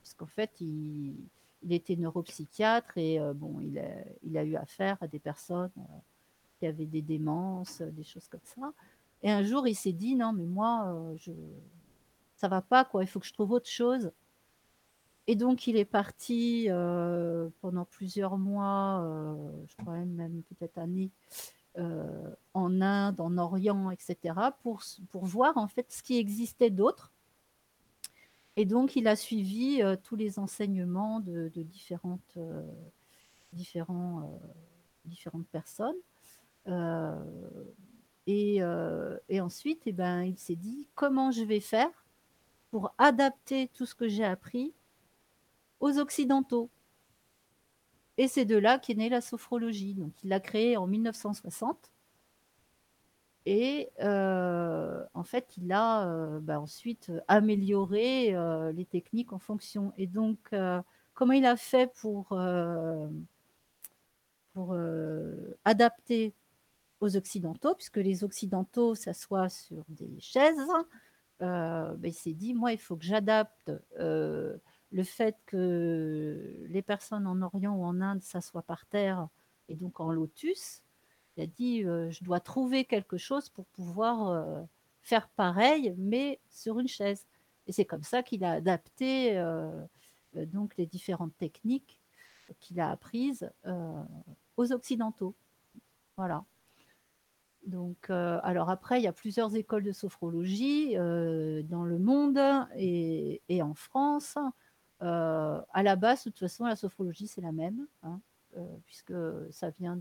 [0.02, 1.16] Parce qu'en fait, il,
[1.64, 3.90] il, était neuropsychiatre et bon, il a,
[4.24, 5.72] il a, eu affaire à des personnes
[6.60, 8.74] qui avaient des démences, des choses comme ça.
[9.24, 11.32] Et un jour, il s'est dit non, mais moi, je,
[12.36, 13.04] ça va pas, quoi.
[13.04, 14.12] Il faut que je trouve autre chose.
[15.28, 19.36] Et donc, il est parti euh, pendant plusieurs mois, euh,
[19.68, 21.12] je crois même, peut-être années,
[21.78, 27.12] euh, en Inde, en Orient, etc., pour, pour voir en fait ce qui existait d'autre.
[28.56, 32.40] Et donc, il a suivi tous les enseignements de, différentes,
[33.54, 34.42] différents,
[35.06, 35.96] différentes personnes.
[38.32, 38.62] Et,
[39.30, 41.90] et, ensuite, eh ben, il s'est dit comment je vais faire
[42.70, 44.74] pour adapter tout ce que j'ai appris
[45.80, 46.70] aux Occidentaux?
[48.20, 49.96] Et c'est de là qu'est née la sophrologie.
[49.96, 51.90] Donc, il l'a créée en 1960.
[53.46, 59.94] Et euh, en fait, il a euh, bah, ensuite amélioré euh, les techniques en fonction.
[59.98, 60.54] Et donc,
[61.14, 62.38] comment il a fait pour,
[64.54, 64.76] pour
[65.66, 66.34] adapter
[67.00, 70.68] aux Occidentaux, puisque les Occidentaux s'assoient sur des chaises,
[71.40, 73.72] bah, il s'est dit, moi, il faut que j'adapte
[74.92, 79.28] le fait que les personnes en Orient ou en Inde s'assoient par terre
[79.70, 80.82] et donc en lotus,
[81.38, 84.64] il a dit euh, je dois trouver quelque chose pour pouvoir euh,
[85.02, 87.26] faire pareil, mais sur une chaise.
[87.68, 89.86] Et c'est comme ça qu'il a adapté euh,
[90.34, 91.98] donc les différentes techniques
[92.60, 93.52] qu'il a apprises
[94.58, 95.36] aux occidentaux.
[96.18, 96.44] Voilà.
[97.66, 102.40] Donc, alors après, il y a plusieurs écoles de sophrologie dans le monde
[102.76, 104.38] et, en France.
[105.02, 108.20] Euh, à la base, de toute façon, la sophrologie, c'est la même, hein,
[108.58, 109.14] euh, puisque
[109.52, 109.98] ça vient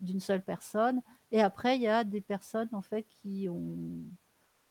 [0.00, 1.00] d'une seule personne.
[1.32, 4.04] Et après, il y a des personnes en fait qui ont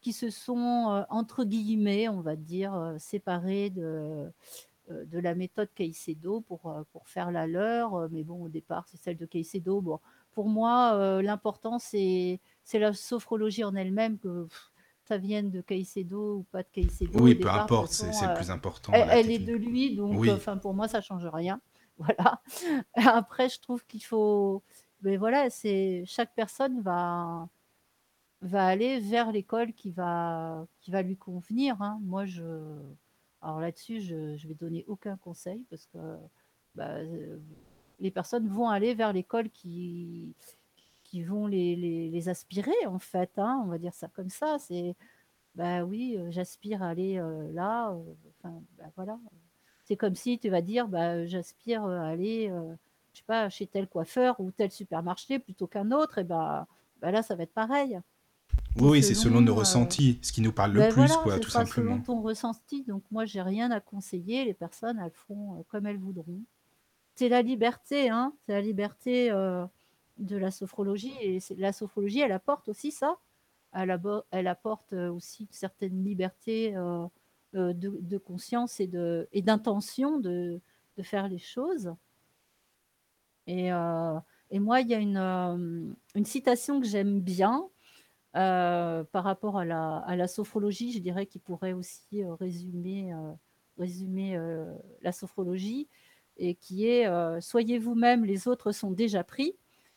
[0.01, 4.31] qui se sont euh, entre guillemets, on va dire, séparées de
[4.91, 8.07] de la méthode Caicedo pour, pour faire la leur.
[8.11, 9.81] Mais bon, au départ, c'est celle de Caicedo.
[9.81, 9.99] Bon,
[10.35, 12.39] pour moi, l'important, c'est,
[12.73, 14.47] la sophrologie en elle-même que
[15.07, 17.19] ça vienne de Caicedo ou pas de Caicedo.
[17.19, 18.91] Oui, peu importe, c'est le plus important.
[18.93, 21.59] Elle, est de lui, donc enfin pour moi ça change rien.
[21.97, 22.41] Voilà.
[22.95, 24.61] Après, je trouve qu'il faut,
[25.01, 27.47] mais voilà, c'est chaque personne va
[28.41, 31.81] va aller vers l'école qui va qui va lui convenir.
[31.81, 31.99] Hein.
[32.01, 32.43] Moi, je
[33.41, 35.97] alors là-dessus, je je vais donner aucun conseil parce que
[36.75, 36.97] bah,
[37.99, 40.35] les personnes vont aller vers l'école qui
[41.23, 41.75] vont les,
[42.09, 43.31] les, aspirer, en fait.
[43.37, 44.57] Hein, on va dire ça comme ça.
[44.59, 44.95] C'est,
[45.55, 47.91] bah oui, euh, j'aspire à aller euh, là.
[47.91, 49.17] Euh, enfin, bah, voilà.
[49.85, 52.51] C'est comme si tu vas dire, bah, j'aspire à aller,
[53.13, 56.17] je sais pas, chez tel coiffeur ou tel supermarché plutôt qu'un autre.
[56.17, 56.67] Et bah,
[57.01, 57.99] bah là, ça va être pareil.
[58.77, 61.91] Oui, c'est selon nos ressentis, ce qui nous parle le ben plus, quoi, tout simplement.
[61.91, 62.83] Selon ton ressenti.
[62.83, 64.43] Donc moi, j'ai rien à conseiller.
[64.43, 66.41] Les personnes, elles font comme elles voudront.
[67.15, 68.33] C'est la liberté, hein.
[68.45, 71.13] C'est la liberté de la sophrologie.
[71.21, 73.17] Et la sophrologie, elle apporte aussi ça.
[73.75, 77.05] Elle, apporte euh, aussi une certaine liberté euh,
[77.55, 78.87] euh, de, conscience et
[79.41, 80.61] d'intention de,
[81.01, 81.93] faire les choses.
[83.47, 87.67] Et, moi, il y a une, citation que j'aime bien
[88.31, 93.13] par rapport à la, sophrologie, je dirais, qui pourrait aussi résumer
[93.77, 95.89] la sophrologie,
[96.37, 97.07] et qui est
[97.41, 99.55] Soyez vous-même, les autres sont déjà pris.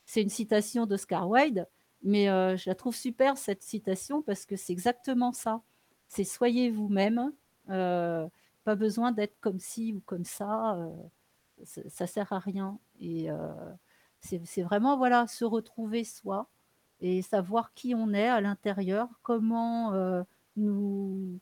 [0.09, 1.69] C'est une citation d'Oscar Wilde,
[2.03, 5.63] mais euh, je la trouve super cette citation parce que c'est exactement ça.
[6.09, 7.33] C'est soyez vous-même,
[7.69, 8.27] euh,
[8.65, 10.97] pas besoin d'être comme ci ou comme ça, euh,
[11.65, 12.79] ça, ça, sert à rien.
[13.01, 13.29] Et
[14.21, 16.49] c'est vraiment voilà se retrouver soi
[17.01, 19.93] et savoir qui on est à l'intérieur, comment
[20.57, 21.39] nous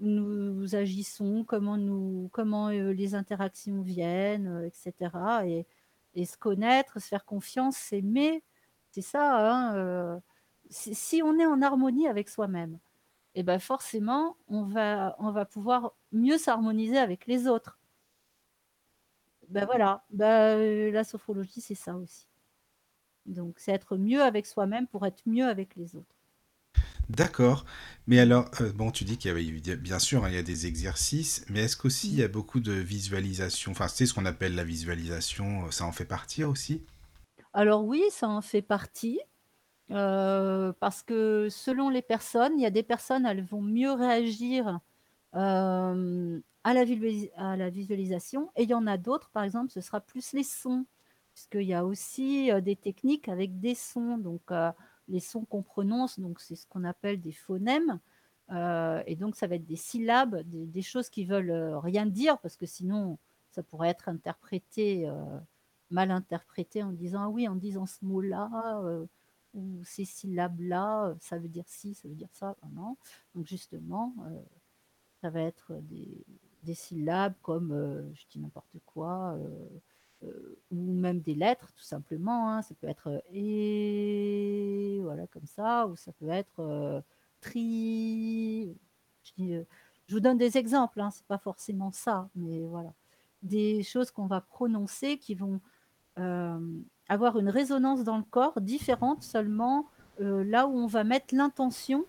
[0.00, 5.64] nous agissons, comment nous comment les interactions viennent, etc.
[6.14, 8.42] Et, se connaître, se faire confiance, s'aimer,
[8.90, 9.70] c'est ça.
[9.70, 10.18] Hein, euh,
[10.70, 12.78] si on est en harmonie avec soi-même,
[13.34, 17.78] eh ben forcément, on va, on va pouvoir mieux s'harmoniser avec les autres.
[19.48, 22.26] Ben voilà, ben, la sophrologie, c'est ça aussi.
[23.26, 26.19] Donc, c'est être mieux avec soi-même pour être mieux avec les autres.
[27.10, 27.64] D'accord.
[28.06, 30.44] Mais alors, euh, bon, tu dis qu'il y a bien sûr, hein, il y a
[30.44, 33.72] des exercices, mais est-ce qu'aussi il y a beaucoup de visualisation?
[33.72, 36.82] Enfin, c'est ce qu'on appelle la visualisation, euh, ça en fait partie aussi?
[37.52, 39.18] Alors oui, ça en fait partie.
[39.90, 44.80] Euh, parce que selon les personnes, il y a des personnes, elles vont mieux réagir
[45.32, 45.94] à,
[46.64, 46.82] la
[47.36, 50.44] à la visualisation, et il y en a d'autres, par exemple, ce sera plus les
[50.44, 50.86] sons,
[51.34, 54.18] puisqu'il y a aussi des techniques avec des sons.
[54.18, 54.50] Donc,
[55.10, 57.98] les sons qu'on prononce, donc c'est ce qu'on appelle des phonèmes.
[58.52, 62.38] Euh, et donc, ça va être des syllabes, des, choses qui veulent euh, rien dire,
[62.38, 63.18] parce que sinon,
[63.50, 65.38] ça pourrait être interprété, euh,
[65.90, 68.82] mal interprété en disant, ah oui, en disant ce mot-là,
[69.54, 72.56] ou ces syllabes-là, ça veut dire ci, ça veut dire ça.
[72.72, 72.96] non.
[73.34, 74.14] Donc, justement,
[75.20, 77.70] ça va être des, syllabes comme,
[78.14, 79.36] je dis n'importe quoi,
[80.22, 82.50] ou même des lettres, tout simplement.
[82.50, 82.62] Hein.
[82.62, 87.02] Ça peut être et, voilà, comme ça, ou ça peut être
[87.40, 88.74] tri.
[89.40, 89.62] Euh,
[90.06, 92.92] je, vous donne des exemples, hein, c'est pas forcément ça, mais voilà.
[93.42, 95.60] Des choses qu'on va prononcer qui vont
[96.18, 96.58] euh,
[97.08, 99.86] avoir une résonance dans le corps différente seulement
[100.20, 102.04] euh, là où on va mettre l'intention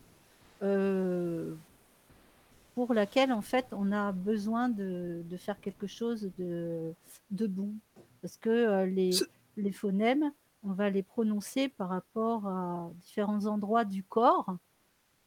[2.75, 6.93] pour laquelle en fait on a besoin de, faire quelque chose de,
[7.31, 7.73] de bon.
[8.21, 9.11] Parce que les,
[9.57, 10.31] les phonèmes,
[10.63, 14.57] on va les prononcer par rapport à différents endroits du corps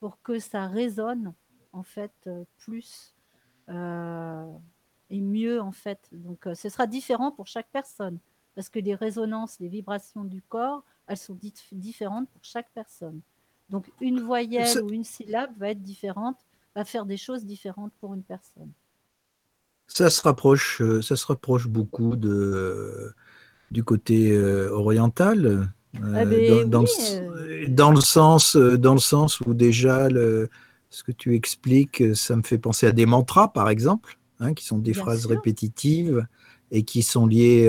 [0.00, 1.34] pour que ça résonne
[1.72, 3.14] en fait euh, plus
[3.68, 4.52] euh,
[5.10, 6.08] et mieux en fait.
[6.12, 8.18] Donc euh, ce sera différent pour chaque personne
[8.54, 11.36] parce que les résonances, les vibrations du corps, elles sont
[11.72, 13.20] différentes pour chaque personne.
[13.68, 16.38] Donc une voyelle ou une syllabe va être différente,
[16.74, 18.70] va faire des choses différentes pour une personne.
[19.86, 23.12] Ça se rapproche, ça se rapproche beaucoup de,
[23.70, 25.68] du côté oriental,
[26.02, 27.66] ah euh, dans, euh.
[27.68, 30.48] dans, le sens, euh, dans le sens où déjà le,
[30.90, 34.64] ce que tu expliques, ça me fait penser à des mantras, par exemple, hein, qui
[34.64, 36.26] sont des phrases répétitives
[36.70, 37.68] et qui sont liées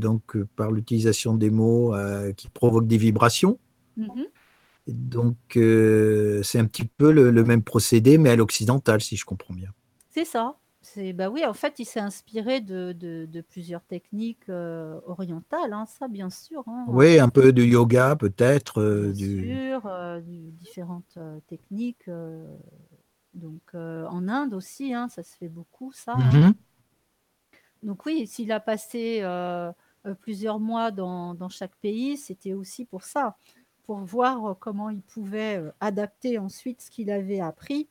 [0.00, 1.94] donc par l'utilisation des mots
[2.36, 3.58] qui provoquent des vibrations.
[3.98, 4.26] Mm-hmm.
[4.88, 5.36] Donc
[6.44, 9.70] c'est un petit peu le, le, même procédé, mais à l'occidental, si je comprends bien.
[10.10, 10.56] C'est ça
[11.14, 16.08] bah oui, en fait, il s'est inspiré de, de, plusieurs techniques euh, orientales, hein, ça
[16.08, 16.64] bien sûr.
[16.66, 16.84] Hein.
[16.88, 18.80] Oui, un peu de yoga peut-être.
[18.80, 19.54] Euh, bien du...
[19.54, 22.10] sûr, euh, différentes techniques.
[23.34, 26.14] donc en Inde aussi, hein, ça se fait beaucoup, ça.
[26.14, 26.52] Mm-hmm.
[27.82, 29.24] Donc oui, s'il a passé
[30.20, 33.36] plusieurs mois dans, dans chaque pays, c'était aussi pour ça,
[33.84, 37.88] pour voir comment il pouvait adapter ensuite ce qu'il avait appris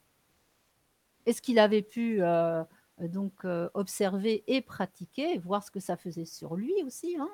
[1.25, 2.63] et ce qu'il avait pu euh,
[3.07, 7.29] donc euh, observer et pratiquer, voir ce que ça faisait sur lui aussi, hein,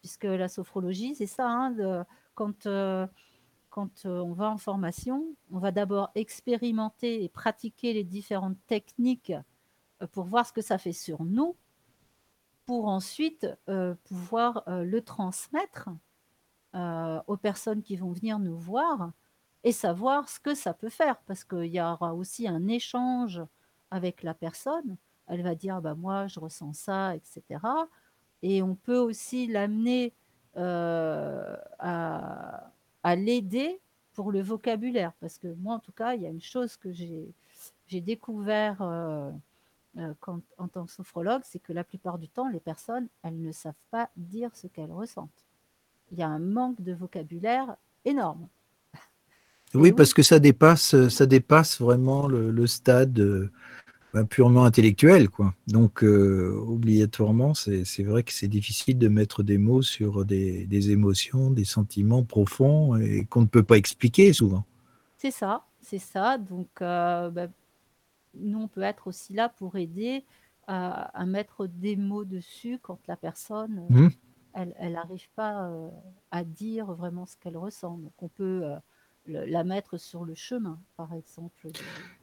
[0.00, 3.06] puisque la sophrologie, c'est ça, hein, quand, euh,
[3.70, 9.32] quand on va en formation, on va d'abord expérimenter et pratiquer les différentes techniques
[10.12, 11.56] pour voir ce que ça fait sur nous,
[12.66, 13.46] pour ensuite
[14.04, 15.88] pouvoir le transmettre
[16.74, 19.12] aux personnes qui vont venir nous voir
[19.64, 23.40] et savoir ce que ça peut faire, parce qu'il y aura aussi un échange
[23.90, 24.96] avec la personne.
[25.26, 27.60] Elle va dire, bah, moi, je ressens ça, etc.
[28.42, 30.12] Et on peut aussi l'amener
[30.56, 32.70] euh, à,
[33.16, 33.80] l'aider
[34.14, 35.12] pour le vocabulaire.
[35.20, 37.32] Parce que moi, en tout cas, il y a une chose que j'ai,
[38.00, 39.30] découvert euh,
[39.98, 40.12] euh,
[40.58, 43.74] en tant que sophrologue, c'est que la plupart du temps, les personnes, elles ne savent
[43.90, 45.44] pas dire ce qu'elles ressentent.
[46.10, 48.48] Il y a un manque de vocabulaire énorme.
[49.74, 53.50] Oui, parce que ça dépasse, ça dépasse vraiment le, stade
[54.16, 55.28] ben, purement intellectuel.
[55.28, 55.52] Quoi.
[55.66, 61.50] Donc, euh, obligatoirement, c'est vrai que c'est difficile de mettre des mots sur des, émotions,
[61.50, 64.64] des sentiments profonds et qu'on ne peut pas expliquer souvent.
[65.18, 66.38] C'est ça, c'est ça.
[66.38, 67.52] Donc, euh, ben,
[68.40, 70.24] nous, on peut être aussi là pour aider
[70.66, 74.08] à, mettre des mots dessus quand la personne, mmh.
[74.54, 75.90] elle n'arrive pas euh,
[76.30, 77.98] à dire vraiment ce qu'elle ressent.
[77.98, 78.64] Donc, on peut
[79.28, 81.68] la mettre sur le chemin, par exemple.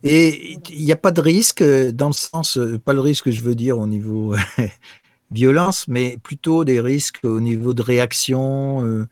[0.03, 3.29] Et il n'y a pas de risque, euh, dans le sens, euh, pas le risque,
[3.29, 4.35] je veux dire, au niveau
[5.31, 9.07] violence, mais plutôt des risques au niveau de réaction euh,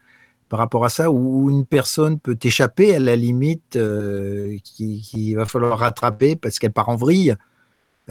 [0.50, 3.78] par rapport à ça, où une personne peut échapper à la limite
[4.64, 7.36] qu'il va falloir rattraper parce qu'elle part en vrille,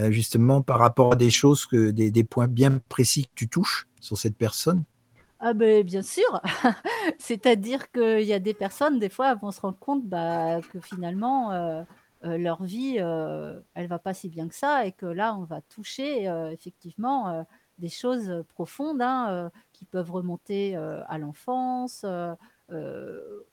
[0.08, 4.16] justement par rapport à des choses, que, des points bien précis que tu touches sur
[4.16, 4.84] cette personne.
[5.42, 6.42] Ah ben bien sûr,
[7.18, 11.50] c'est-à-dire qu'il y a des personnes, des fois, vont se rendre compte bah, que finalement,
[11.52, 11.82] euh,
[12.24, 15.44] euh, leur vie, euh, elle va pas si bien que ça, et que là, on
[15.44, 17.46] va toucher effectivement
[17.78, 22.04] des choses profondes hein, qui peuvent remonter à l'enfance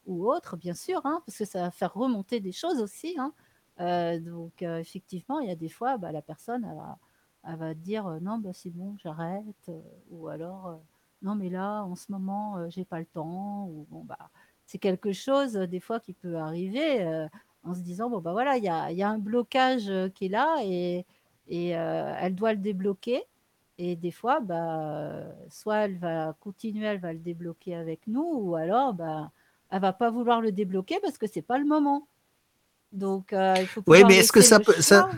[0.06, 3.17] ou autre, bien sûr, hein, parce que ça va faire remonter des choses aussi.
[3.17, 3.32] Hein.
[4.19, 6.67] donc effectivement, il y a des fois, bah, la personne,
[7.45, 9.71] elle va dire non, bah, c'est bon, j'arrête,
[10.12, 10.82] ou alors
[11.21, 14.30] non mais là en ce moment euh, j'ai pas le temps ou bon bah
[14.65, 17.27] c'est quelque chose euh, des fois qui peut arriver euh,
[17.63, 20.30] en se disant bon bah voilà il y a, y a, un blocage qui est
[20.30, 21.06] là et,
[21.47, 23.23] et elle doit le débloquer
[23.77, 28.56] et des fois bah soit elle va continuer elle va le débloquer avec nous ou
[28.56, 29.32] alors bah
[29.69, 32.08] elle va pas vouloir le débloquer parce que c'est pas le moment.
[32.91, 34.82] Donc, euh, il faut Oui, pouvoir mais est-ce que laisser ça le peut.
[34.82, 35.01] Ça...
[35.01, 35.12] choix.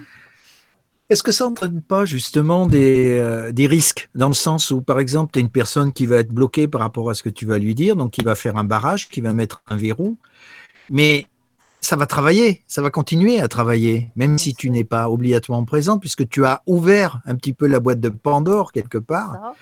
[1.10, 5.00] Est-ce que ça n'entraîne pas justement des, euh, des risques dans le sens où, par
[5.00, 7.48] exemple, tu as une personne qui va être bloquée par rapport à ce que tu
[7.48, 10.18] vas lui dire, donc qui va faire un barrage, qui va mettre un verrou,
[10.92, 11.26] mais
[11.82, 15.98] ça va travailler, ça va continuer à travailler, même si tu n'es pas obligatoirement présent,
[15.98, 19.54] puisque tu as ouvert un petit peu la boîte de Pandore quelque part.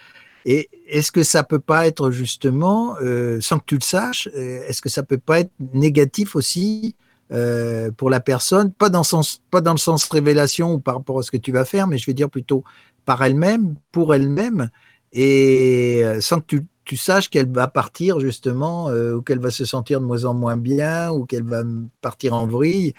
[0.43, 4.65] Et est-ce que ça peut pas être justement, euh, sans que tu le saches, euh,
[4.67, 6.95] est-ce que ça peut pas être négatif aussi
[7.31, 11.37] euh, pour la personne, pas dans, le sens, révélation ou par rapport à ce que
[11.37, 12.63] tu vas faire, mais je vais dire plutôt
[13.05, 14.69] par elle-même, pour elle-même,
[15.13, 19.51] et euh, sans que tu, tu saches qu'elle va partir justement, euh, ou qu'elle va
[19.51, 21.63] se sentir de moins en moins bien, ou qu'elle va
[22.01, 22.93] partir en vrille.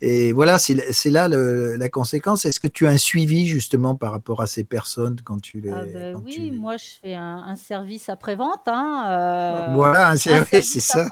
[0.00, 2.44] Et voilà, c'est là le- la conséquence.
[2.44, 5.70] Est-ce que tu as un suivi justement par rapport à ces personnes quand tu les.
[5.70, 8.66] Ah ben quand oui, tu- moi je fais un, un service après-vente.
[8.66, 10.44] Hein, euh, Voilà, c'est un
[10.80, 11.08] ça.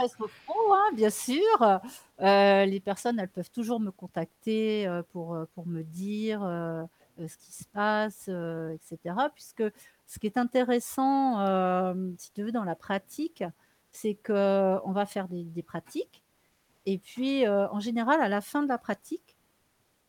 [0.74, 1.80] hein, bien sûr.
[2.20, 6.82] Euh, les personnes, elles peuvent toujours me contacter euh, pour, pour me dire euh,
[7.18, 9.14] ce qui se passe, etc.
[9.34, 9.64] Puisque
[10.06, 13.44] ce qui est intéressant, si tu veux, dans la pratique,
[13.92, 16.21] c'est qu'on va faire des, des pratiques.
[16.86, 19.36] Et puis, euh, en général, à la fin de la pratique,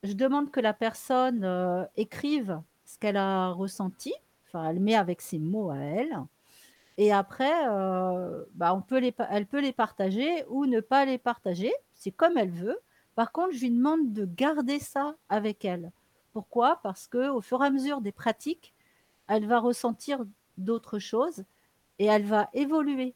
[0.03, 4.13] je demande que la personne euh, écrive ce qu'elle a ressenti.
[4.47, 6.17] Enfin, elle met avec ses mots à elle.
[6.97, 11.17] Et après, euh, bah, on peut les, elle peut les partager ou ne pas les
[11.17, 11.73] partager.
[11.93, 12.79] C'est comme elle veut.
[13.15, 15.91] Par contre, je lui demande de garder ça avec elle.
[16.33, 16.79] Pourquoi?
[16.83, 18.73] Parce que au fur et à mesure des pratiques,
[19.27, 20.25] elle va ressentir
[20.57, 21.43] d'autres choses
[21.99, 23.15] et elle va évoluer.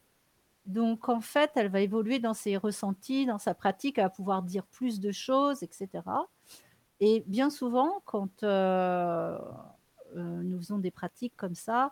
[0.68, 4.42] Donc, en fait, elle va évoluer dans ses ressentis, dans sa pratique, elle va pouvoir
[4.42, 5.88] dire plus de choses, etc.
[7.00, 9.38] Et bien souvent, quand euh,
[10.14, 11.90] euh, nous faisons des pratiques comme ça,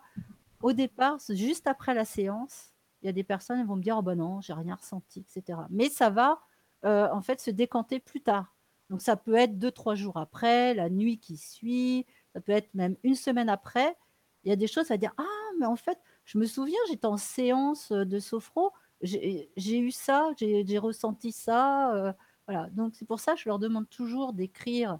[0.61, 3.97] au départ, juste après la séance, il y a des personnes qui vont me dire,
[3.97, 5.59] oh ben non, j'ai rien ressenti, etc.
[5.71, 6.39] Mais ça va
[6.85, 8.53] euh, en fait se décanter plus tard.
[8.91, 12.71] Donc ça peut être deux, trois jours après, la nuit qui suit, ça peut être
[12.75, 13.97] même une semaine après.
[14.43, 15.23] Il y a des choses à dire, ah,
[15.59, 20.77] mais en fait, je me souviens, j'étais en séance de sophro, j'ai eu ça, j'ai
[20.77, 22.13] ressenti ça.
[22.47, 22.69] voilà.
[22.71, 24.99] Donc c'est pour ça que je leur demande toujours d'écrire,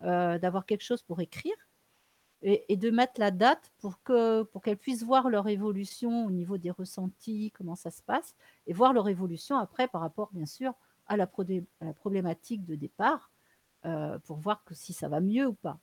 [0.00, 1.54] d'avoir quelque chose pour écrire
[2.40, 6.70] et, de mettre la date pour que qu'elles puissent voir leur évolution au niveau des
[6.70, 8.34] ressentis, comment ça se passe,
[8.66, 10.72] et voir leur évolution après par rapport, bien sûr,
[11.06, 11.26] à la,
[11.96, 13.30] problématique de départ,
[14.24, 15.78] pour voir que si ça va mieux ou pas.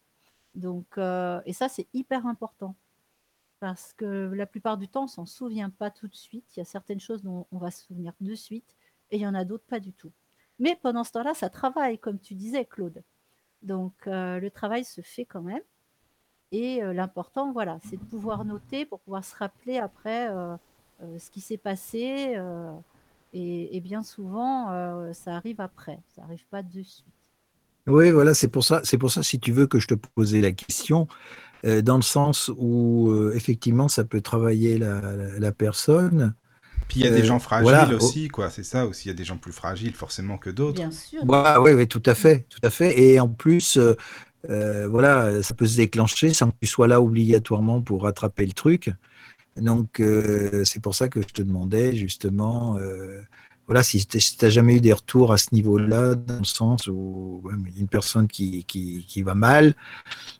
[0.56, 2.76] Donc, et ça, c'est hyper important.
[3.60, 6.46] Parce que la plupart du temps, on s'en souvient pas tout de suite.
[6.56, 8.78] Il y a certaines choses dont on va se souvenir de suite,
[9.12, 10.12] et il y en a d'autres pas du tout.
[10.60, 13.02] Mais pendant ce temps-là, ça travaille, comme tu disais, Claude.
[13.62, 15.62] Donc, euh, le travail se fait quand même.
[16.52, 20.58] Et euh, l'important, voilà, c'est de pouvoir noter pour pouvoir se rappeler après euh,
[21.18, 22.38] ce qui s'est passé.
[23.34, 27.06] et, bien souvent, ça arrive après, ça arrive pas de suite.
[27.88, 30.42] Oui, voilà, c'est pour ça, c'est pour ça, si tu veux, que je te posais
[30.42, 31.08] la question,
[31.64, 36.34] dans le sens où, euh, effectivement, ça peut travailler la, la- la personne.
[36.88, 38.50] Puis il y a des Euh, gens fragiles voilà, aussi, quoi.
[38.50, 39.06] C'est ça aussi.
[39.06, 40.76] Il y a des gens plus fragiles, forcément, que d'autres.
[40.76, 41.24] Bien sûr.
[41.26, 43.00] Voilà, oui, oui, tout à fait, tout à fait.
[43.00, 43.96] Et en plus, euh,
[44.50, 48.54] euh, voilà, ça peut se déclencher sans que tu sois là obligatoirement pour rattraper le
[48.54, 48.92] truc.
[49.58, 53.22] Donc, euh, c'est pour ça que je te demandais justement, euh,
[53.70, 57.44] voilà, si tu n'as jamais eu des retours à ce niveau-là, dans le sens où
[57.78, 59.76] une personne qui, qui, qui va mal,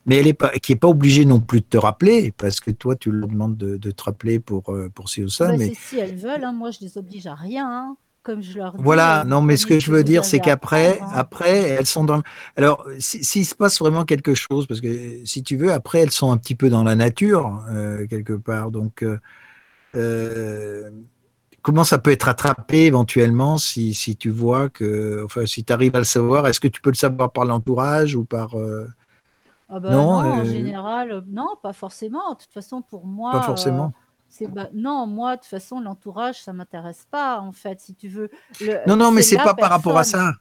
[0.08, 2.72] mais elle est pas, qui n'est pas obligée non plus de te rappeler, parce que
[2.72, 5.52] toi, tu leur demandes de, de te rappeler pour, euh, pour ci ou ça.
[5.52, 7.68] Mais si elles veulent, hein, moi je les oblige à rien.
[7.70, 7.98] hein.
[8.24, 8.84] Comme je leur dis.
[8.84, 12.22] Voilà, euh, non, mais ce que je veux dire, c'est qu'après, après, elles sont dans.
[12.58, 16.12] Alors, si- s'il se passe vraiment quelque chose, parce que si tu veux, après, elles
[16.12, 18.72] sont un petit peu dans la nature euh, quelque part.
[18.72, 19.06] Donc,
[19.96, 20.90] euh,
[21.62, 25.96] comment ça peut être attrapé éventuellement si, si tu vois que, enfin, si tu arrives
[25.96, 28.88] à le savoir, est-ce que tu peux le savoir par l'entourage ou par euh,
[29.70, 32.34] Ah bah Non, non, en euh, général, euh, non, pas forcément.
[32.34, 33.94] De toute façon, pour moi, pas euh, forcément
[34.30, 38.08] c'est bah, non, moi, de toute façon, l'entourage, ça m'intéresse pas, en fait, si tu
[38.08, 38.30] veux.
[38.62, 40.34] Le- Non, non, mais c'est pas par rapport à ça.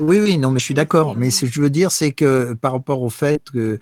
[0.00, 1.16] Oui, oui, non, mais je suis d'accord.
[1.16, 3.80] Mais ce que je veux dire, c'est que par rapport au fait que,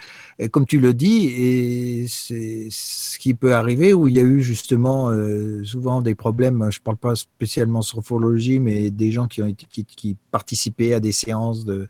[0.51, 4.41] comme tu le dis, et c'est ce qui peut arriver où il y a eu
[4.41, 6.71] justement euh, souvent des problèmes.
[6.71, 10.95] Je parle pas spécialement sur morphologie, mais des gens qui ont été, qui, qui participaient
[10.95, 11.87] à des séances de,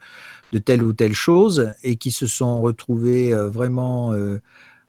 [0.52, 4.40] de telle ou telle chose et qui se sont retrouvés euh, vraiment euh,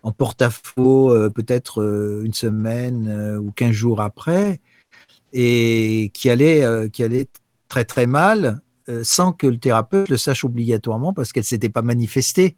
[0.01, 1.83] en porte-à-faux, peut-être
[2.23, 4.61] une semaine ou quinze jours après,
[5.33, 7.27] et qui allaient, qui allaient
[7.67, 11.81] très très mal euh, sans que le thérapeute le sache obligatoirement parce qu'elle s'était pas
[11.81, 12.57] manifestée.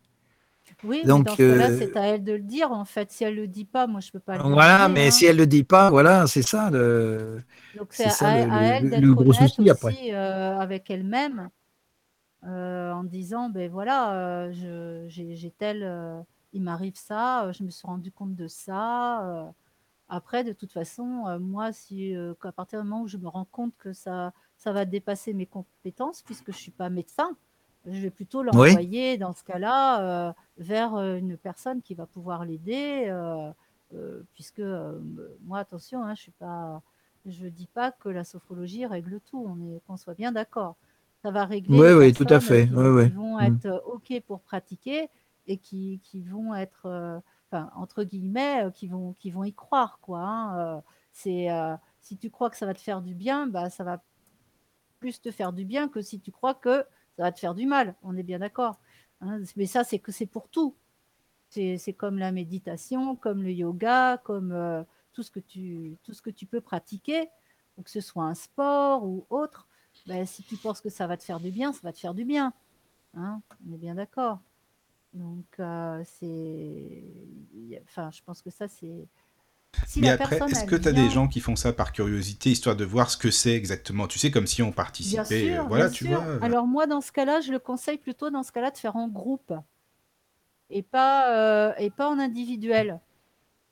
[0.83, 3.11] Oui, Donc, dans ce cas-là, euh, c'est à elle de le dire, en fait.
[3.11, 5.11] Si elle le dit pas, moi, je peux pas le voilà, mais hein.
[5.11, 8.89] si elle le dit pas, voilà, c'est ça le, Donc c'est à, à le- elle
[8.95, 9.95] le- d'être honnête souci après.
[9.95, 11.49] aussi euh, avec elle-même
[12.45, 14.51] euh, en disant, ben voilà, euh,
[15.07, 16.21] j'ai, tel, euh,
[16.53, 19.53] il m'arrive ça, je me suis rendu compte de ça.
[20.09, 23.75] Après, de toute façon, moi, si qu'à partir du moment où je me rends compte
[23.77, 27.37] que ça, ça va dépasser mes compétences, puisque je suis pas médecin,
[27.87, 32.05] je vais plutôt Oui, l'envoyer dans ce cas-là euh, vers euh, une personne qui va
[32.07, 33.51] pouvoir l'aider, euh,
[33.95, 34.61] euh, puisque
[35.41, 36.81] moi, attention, hein, je suis pas,
[37.25, 39.43] je dis pas que la sophrologie règle tout.
[39.47, 40.75] On est, qu'on soit bien d'accord.
[41.23, 42.69] Ça va régler oui, les oui, tout à fait.
[42.69, 43.57] qui, Oui, qui vont Mm.
[43.57, 45.09] être ok pour pratiquer
[45.47, 50.19] et qui, qui vont être, enfin, entre guillemets, qui vont, qui vont y croire, quoi.
[50.21, 50.83] hein.
[51.11, 51.47] C'est,
[52.01, 54.01] si tu crois que ça va te faire du bien, bah, ça va
[54.99, 56.85] plus te faire du bien que si tu crois que
[57.17, 57.95] ça va te faire du mal.
[58.03, 58.79] On est bien d'accord.
[59.21, 59.41] hein.
[59.55, 60.75] Mais ça, c'est que c'est pour tout.
[61.49, 64.83] C'est comme la méditation, comme le yoga, comme euh,
[65.13, 67.27] tout, ce que tu, tout ce que tu peux pratiquer,
[67.77, 69.67] ou que ce soit un sport ou autre.
[70.05, 72.13] Ben, si tu penses que ça va te faire du bien, ça va te faire
[72.13, 72.53] du bien.
[73.15, 73.41] hein.
[73.67, 74.39] On est bien d'accord.
[75.13, 77.03] Donc, euh, c'est.
[77.83, 79.07] Enfin, je pense que ça, c'est.
[79.85, 82.75] Si Mais après, est-ce que tu as des gens qui font ça par curiosité, histoire
[82.75, 84.07] de voir ce que c'est exactement?
[84.07, 85.19] Tu sais, comme si on participait.
[85.51, 86.21] euh, sûr, voilà, bien tu sûr.
[86.21, 86.43] vois.
[86.43, 89.07] Alors, moi, dans ce cas-là, je le conseille plutôt dans ce cas-là de faire en
[89.07, 89.53] groupe
[90.69, 92.99] et pas, euh, et pas en individuel.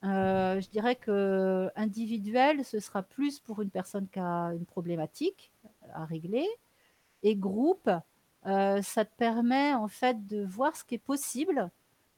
[0.04, 5.52] Euh, je dirais que individuel, ce sera plus pour une personne qui a une problématique
[5.94, 6.48] à régler.
[7.24, 7.90] Et groupe,
[8.46, 11.70] euh, ça te permet en fait de voir ce qui est possible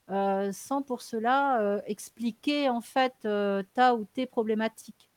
[0.09, 5.09] euh, sans pour cela euh, expliquer en fait euh, ta ou tes problématiques.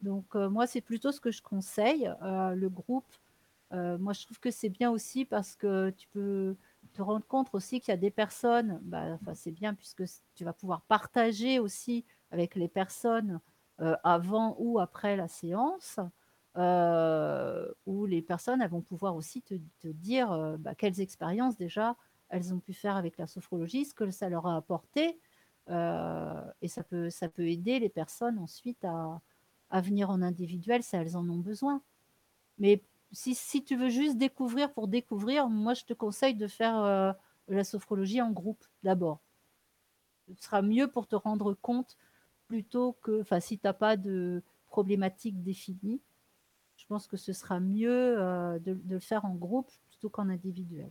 [0.00, 3.06] Donc moi, c'est plutôt ce que je conseille, le groupe.
[3.70, 6.56] Moi, je trouve que c'est bien aussi parce que tu peux
[6.92, 10.02] te rendre compte aussi qu'il y a des personnes, bah, c'est bien puisque
[10.34, 13.38] tu vas pouvoir partager aussi avec les personnes
[13.78, 16.00] avant ou après la séance,
[16.56, 21.94] où les personnes elles vont pouvoir aussi te, te dire bah, quelles expériences déjà
[22.32, 25.20] elles ont pu faire avec la sophrologie, ce que ça leur a apporté,
[25.68, 29.20] euh, et ça peut, ça peut aider les personnes ensuite à,
[29.70, 31.82] à venir en individuel si elles en ont besoin.
[32.58, 37.12] Mais si, tu veux juste découvrir pour découvrir, moi je te conseille de faire euh,
[37.48, 39.20] la sophrologie en groupe d'abord.
[40.28, 41.98] Ce sera mieux pour te rendre compte
[42.46, 46.00] plutôt que, enfin, si tu n'as pas de problématique définie,
[46.76, 50.90] je pense que ce sera mieux euh, de le faire en groupe plutôt qu'en individuel.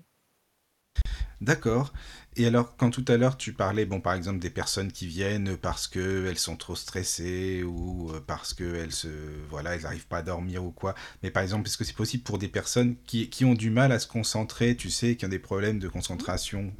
[1.41, 1.91] D'accord.
[2.37, 5.57] Et alors, quand tout à l'heure tu parlais, bon, par exemple, des personnes qui viennent
[5.57, 9.07] parce qu'elles sont trop stressées ou euh, parce qu'elles se,
[9.49, 10.93] voilà, elles n'arrivent pas à dormir ou quoi.
[11.23, 13.97] Mais par exemple, est-ce que c'est possible pour des personnes qui, ont du mal à
[13.97, 16.71] se concentrer, tu sais, qui ont des problèmes de concentration?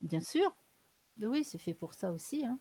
[0.00, 0.56] Bien sûr,
[1.20, 2.46] oui, c'est fait pour ça aussi.
[2.46, 2.60] hein.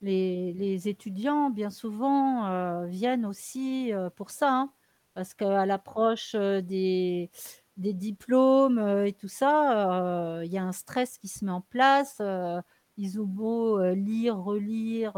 [0.00, 4.72] Les, étudiants, bien souvent, euh, viennent aussi euh, pour ça, hein,
[5.14, 7.30] parce qu'à l'approche des,
[7.76, 11.50] des diplômes euh, et tout ça, euh, il y a un stress qui se met
[11.50, 12.18] en place.
[12.20, 12.60] euh,
[12.96, 15.14] ils ont beau lire, relire,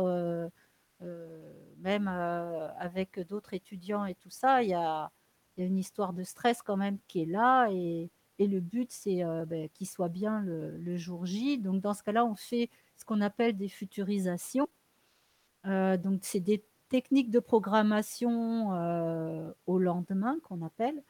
[1.79, 5.13] même avec d'autres étudiants et tout ça, il y a,
[5.59, 9.87] une histoire de stress quand même qui est là et, le but, c'est ben, qu'il
[9.87, 11.59] soit bien le, jour J.
[11.59, 14.69] Donc, dans ce cas-là, on fait ce qu'on appelle des futurisations.
[15.65, 18.71] Donc, c'est des techniques de programmation
[19.67, 21.03] au lendemain qu'on appelle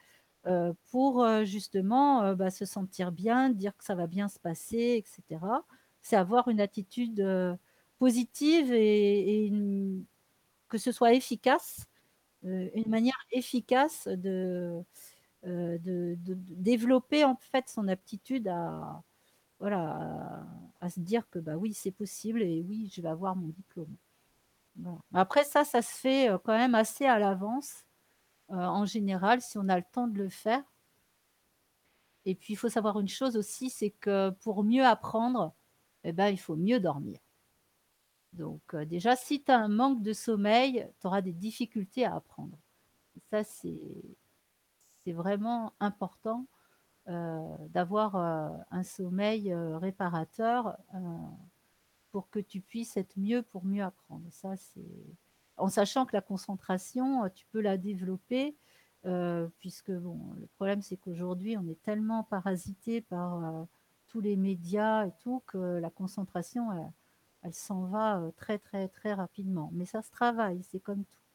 [0.47, 4.39] euh, pour euh, justement euh, bah, se sentir bien, dire que ça va bien se
[4.39, 5.41] passer, etc.
[6.03, 7.27] C'est avoir une attitude
[7.99, 9.53] positive et,
[10.69, 11.87] que ce soit efficace,
[12.45, 14.85] une manière efficace de,
[15.43, 19.03] développer en fait son aptitude à,
[19.59, 20.47] voilà,
[20.81, 23.97] à, se dire que bah oui, c'est possible et oui, je vais avoir mon diplôme.
[25.13, 27.86] Après ça, ça se fait quand même assez à l'avance,
[28.49, 30.63] en général, si on a le temps de le faire.
[32.25, 35.55] Et puis, il faut savoir une chose aussi, c'est que pour mieux apprendre,
[36.05, 37.19] eh ben, il faut mieux dormir.
[38.33, 42.17] Donc, euh, déjà, si tu as un manque de sommeil, tu auras des difficultés à
[42.17, 42.59] apprendre.
[43.31, 43.73] Ça, c'est
[45.07, 46.47] vraiment important
[47.09, 50.99] euh, d'avoir euh, un sommeil euh, réparateur euh,
[52.11, 54.27] pour que tu puisses être mieux pour mieux apprendre.
[54.31, 55.07] Ça, c'est
[55.57, 58.57] en sachant que la concentration, euh, tu peux la développer,
[59.07, 63.65] euh, puisque bon, le problème, c'est qu'aujourd'hui, on est tellement parasité par euh,
[64.07, 66.93] tous les médias et tout que la concentration, elle,
[67.43, 69.71] elle s'en va très, très, très rapidement.
[69.73, 71.26] Mais ça se travaille, c'est comme tout.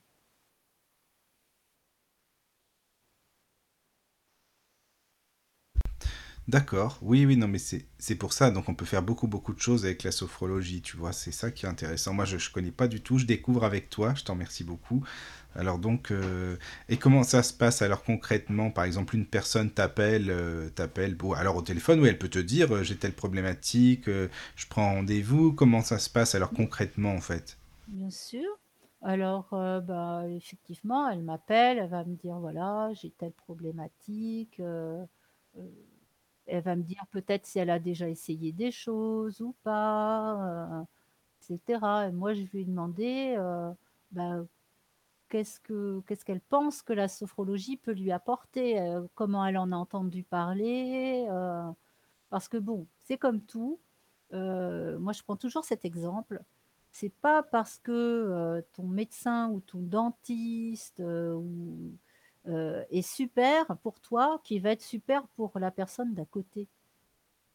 [6.47, 9.59] D'accord, oui, oui, non, mais c'est pour ça, donc on peut faire beaucoup, beaucoup de
[9.61, 12.13] choses avec la sophrologie, tu vois, c'est ça qui est intéressant.
[12.13, 15.03] Moi, je ne connais pas du tout, je découvre avec toi, je t'en remercie beaucoup.
[15.55, 16.57] Alors donc, euh,
[16.89, 17.81] et comment ça se passe?
[17.81, 18.71] Alors concrètement?
[18.71, 22.39] Par exemple, une personne t'appelle, euh, t'appelle, bon, alors au téléphone, oui, elle peut te
[22.39, 25.53] dire, euh, j'ai telle problématique, je prends rendez-vous.
[25.53, 27.57] Comment ça se passe alors concrètement en fait?
[27.87, 28.59] Bien sûr.
[29.03, 34.61] Alors, bah, effectivement, elle m'appelle, elle va me dire, voilà, j'ai telle problématique.
[36.51, 40.83] Elle va me dire peut-être si elle a déjà essayé des choses ou pas, euh,
[41.49, 42.07] etc.
[42.09, 43.71] Et moi, je vais lui demander, euh,
[44.11, 44.43] bah,
[45.29, 49.71] qu'est-ce que qu'est-ce qu'elle pense que la sophrologie peut lui apporter, euh, comment elle en
[49.71, 51.25] a entendu parler.
[52.29, 53.79] parce que bon, c'est comme tout.
[54.31, 56.41] moi, je prends toujours cet exemple.
[56.91, 61.97] C'est pas parce que ton médecin ou ton dentiste ou,
[62.47, 66.67] euh, est super pour toi qu'il va être super pour la personne d'à côté.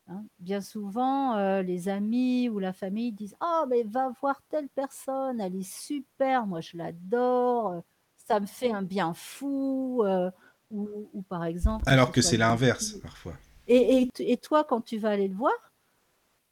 [0.09, 0.25] hein.
[0.39, 5.41] Bien souvent, euh, les amis ou la famille disent Oh, mais va voir telle personne,
[5.41, 7.83] elle est super, moi je l'adore,
[8.17, 10.03] ça me fait un bien fou.
[10.05, 10.31] euh,
[10.71, 13.35] ou, ou par exemple, Alors que c'est l'inverse parfois.
[13.69, 15.53] Et, et, et toi, quand tu vas aller le voir,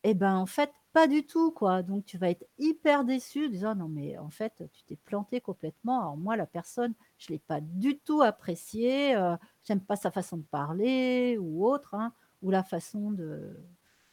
[0.04, 1.82] eh ben, en fait, pas du tout, quoi.
[1.82, 6.00] Donc, tu vas être hyper déçu, disant non, mais en fait, tu t'es planté complètement.
[6.00, 9.16] Alors, moi, la personne, je ne l'ai pas du tout appréciée.
[9.16, 13.56] Euh, j'aime pas sa façon de parler ou autre, hein, ou la façon de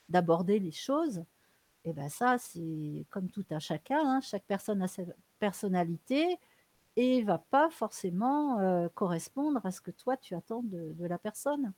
[0.10, 1.24] d'aborder les choses.
[1.86, 4.00] Et ben ça, c'est comme tout à chacun.
[4.06, 5.04] hein, chaque personne a sa
[5.40, 6.38] personnalité
[6.98, 11.74] et va pas forcément euh, correspondre à ce que toi tu attends de la personne.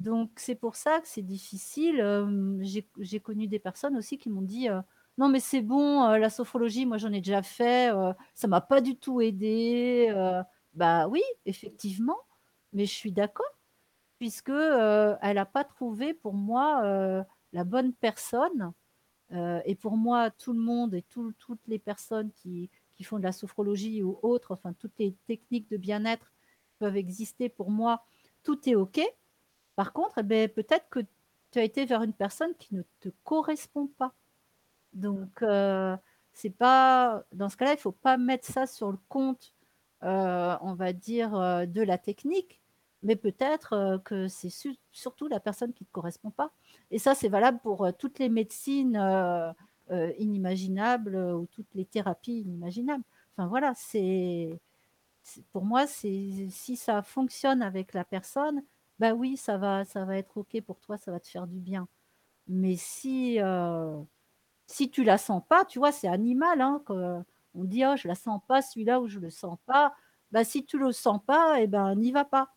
[0.00, 2.02] Donc c'est pour ça que c'est difficile.
[3.00, 4.68] J'ai connu des personnes aussi qui m'ont dit
[5.18, 8.80] non mais c'est bon, la sophrologie, moi j'en ai déjà fait, euh, ça m'a pas
[8.80, 10.08] du tout aidé.
[10.16, 10.42] Euh,
[10.74, 12.16] bah oui, effectivement,
[12.72, 13.46] mais je suis d'accord
[14.18, 16.82] puisque elle n'a pas trouvé pour moi
[17.52, 18.72] la bonne personne.
[19.66, 23.24] Et pour moi, tout le monde et tout- toutes les personnes qui, qui font de
[23.24, 26.32] la sophrologie ou autres, enfin toutes les techniques de bien-être
[26.78, 28.04] peuvent exister pour moi,
[28.42, 29.00] tout est OK.
[29.80, 31.00] Par contre, eh ben, peut-être que
[31.52, 34.12] tu as été vers une personne qui ne te correspond pas.
[34.92, 35.96] Donc, euh,
[36.34, 39.54] c'est pas dans ce cas-là, il faut pas mettre ça sur le compte,
[40.04, 42.60] euh, on va dire, euh, de la technique,
[43.02, 46.52] mais peut-être que c'est su- surtout la personne qui te correspond pas.
[46.90, 48.98] Et ça, c'est valable pour toutes les médecines
[50.18, 53.02] inimaginables ou toutes les thérapies inimaginables.
[53.36, 54.60] Enfin voilà, c'est
[55.24, 58.62] c'est- pour moi, c'est si ça fonctionne avec la personne,
[59.00, 61.58] bah oui, ça va, ça va être OK pour toi, ça va te faire du
[61.58, 61.88] bien.
[62.48, 64.02] Mais si, euh,
[64.66, 66.82] si tu la sens pas, tu vois, c'est animal, hein,
[67.54, 69.94] on dit, oh, je la sens pas, celui-là, ou je le sens pas.
[70.32, 72.54] Bah, si tu le sens pas, eh ben, n'y va pas.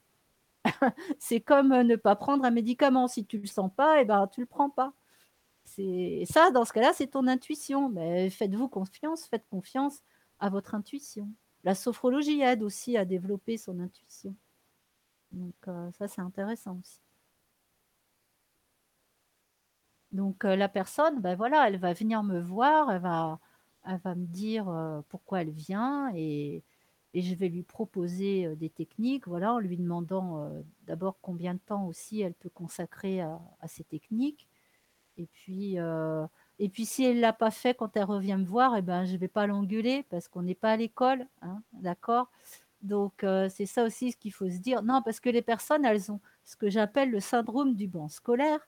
[1.19, 3.07] C'est comme ne pas prendre un médicament.
[3.07, 4.93] Si tu le sens pas, eh ben, tu le prends pas.
[5.65, 7.89] C'est ça, dans ce cas-là, c'est ton intuition.
[7.89, 10.01] Mais faites-vous confiance, faites confiance
[10.39, 11.31] à votre intuition.
[11.63, 14.35] La sophrologie aide aussi à développer son intuition.
[15.33, 16.99] Donc euh, ça, c'est intéressant aussi.
[20.11, 23.39] Donc euh, la personne, ben voilà, elle va venir me voir, elle va,
[23.85, 26.63] elle va me dire euh, pourquoi elle vient et,
[27.15, 30.49] et je vais lui proposer des techniques, voilà, en lui demandant
[30.87, 34.47] d'abord combien de temps aussi elle peut consacrer à, ces techniques.
[35.17, 35.77] Et puis,
[36.59, 39.05] et puis si elle ne l'a pas fait quand elle revient me voir, eh ben,
[39.05, 42.31] je ne vais pas l'engueuler parce qu'on n'est pas à l'école, hein, d'accord?
[42.83, 44.83] Donc euh, c'est ça aussi ce qu'il faut se dire.
[44.83, 48.59] Non, parce que les personnes, elles ont ce que j'appelle le syndrome du banc scolaire,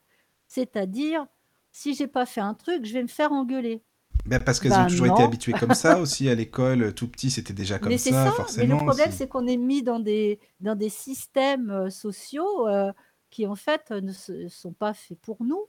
[0.48, 1.26] c'est-à-dire
[1.70, 3.82] si j'ai pas fait un truc, je vais me faire engueuler.
[4.24, 7.30] Ben, parce qu'elles ont Ben toujours été habituées comme ça aussi à l'école, tout petit,
[7.30, 9.82] c'était déjà comme Mais c'est ça, ça, mais le forcément problème, c'est qu'on est mis
[9.82, 12.92] dans des, dans des systèmes euh, sociaux euh,
[13.30, 15.66] qui, en fait, euh, ne sont pas faits pour nous.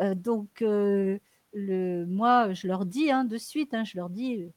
[0.00, 1.18] Euh, donc, euh,
[1.52, 4.52] le, moi, je leur dis hein, de suite, hein, je leur dis, euh,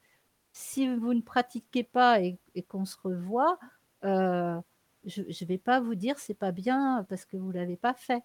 [0.58, 3.60] si vous ne pratiquez pas et, qu'on se revoit,
[4.04, 4.60] euh,
[5.06, 8.24] je ne vais pas vous dire c'est pas bien parce que vous l'avez pas fait.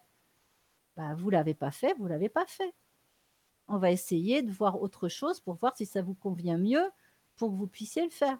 [0.97, 2.75] Bah, vous l'avez pas fait, vous l'avez pas fait.
[3.69, 6.91] On va essayer de voir autre chose pour voir si ça vous convient mieux
[7.37, 8.39] pour que vous puissiez le faire.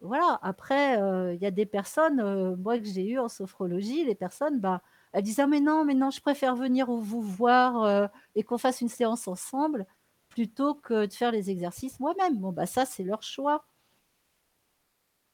[0.00, 4.04] Voilà, après, euh, il y a des personnes, euh, moi que j'ai eu en sophrologie,
[4.04, 4.82] les personnes, bah,
[5.12, 8.80] elles disent, ah mais non, mais non, je préfère venir vous voir et qu'on fasse
[8.80, 9.86] une séance ensemble
[10.32, 12.38] plutôt que de faire les exercices moi-même.
[12.38, 13.66] Bon, bah ça, c'est leur choix.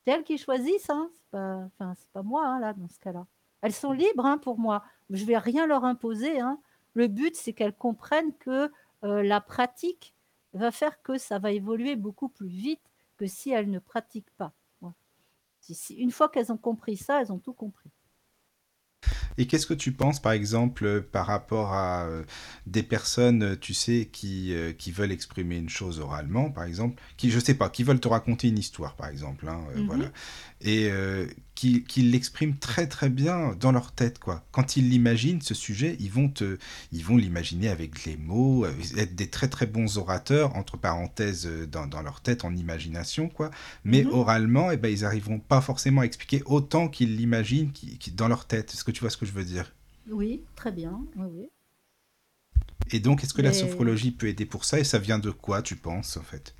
[0.04, 1.10] C'est elles qui choisissent, hein.
[1.14, 3.26] C'est pas, enfin, c'est pas moi, hein, là, dans ce cas-là.
[3.62, 4.84] Elles sont libres, hein, pour moi.
[5.10, 6.60] Je vais rien leur imposer, hein.
[6.94, 8.72] Le but, c'est qu'elles comprennent que
[9.04, 10.14] euh, la pratique
[10.52, 12.82] va faire que ça va évoluer beaucoup plus vite
[13.18, 14.52] que si elles ne pratiquent pas.
[14.80, 14.94] Voilà.
[15.60, 17.90] Si- si- une fois qu'elles ont compris ça, elles ont tout compris.
[19.38, 22.24] Et qu'est-ce que tu penses, par exemple, euh, par rapport à euh,
[22.66, 27.30] des personnes, euh, tu sais, qui, qui veulent exprimer une chose oralement, par exemple, qui,
[27.30, 29.86] je sais pas, qui veulent te raconter une histoire, par exemple, hein, Mhm.
[29.86, 30.10] voilà,
[30.60, 30.90] et
[31.54, 34.44] qui, qui l'expriment très très bien dans leur tête, quoi.
[34.52, 36.58] Quand ils l'imaginent, ce sujet, ils vont te,
[36.92, 38.64] ils vont l'imaginer avec les mots,
[38.96, 43.50] être des très très bons orateurs, entre parenthèses, dans, dans leur tête, en imagination, quoi.
[43.84, 44.12] Mais Mhm.
[44.12, 48.28] oralement, eh ben, ils arriveront pas forcément à expliquer autant qu'ils l'imaginent qui- qui- dans
[48.28, 48.72] leur tête.
[48.74, 49.72] Est-ce que tu vois ce que je veux dire?
[50.10, 51.06] Oui, très bien.
[51.16, 51.48] Oui, oui.
[52.90, 54.78] Et donc, est-ce que la sophrologie peut aider pour ça?
[54.78, 56.54] Et ça vient de quoi, tu penses, en fait?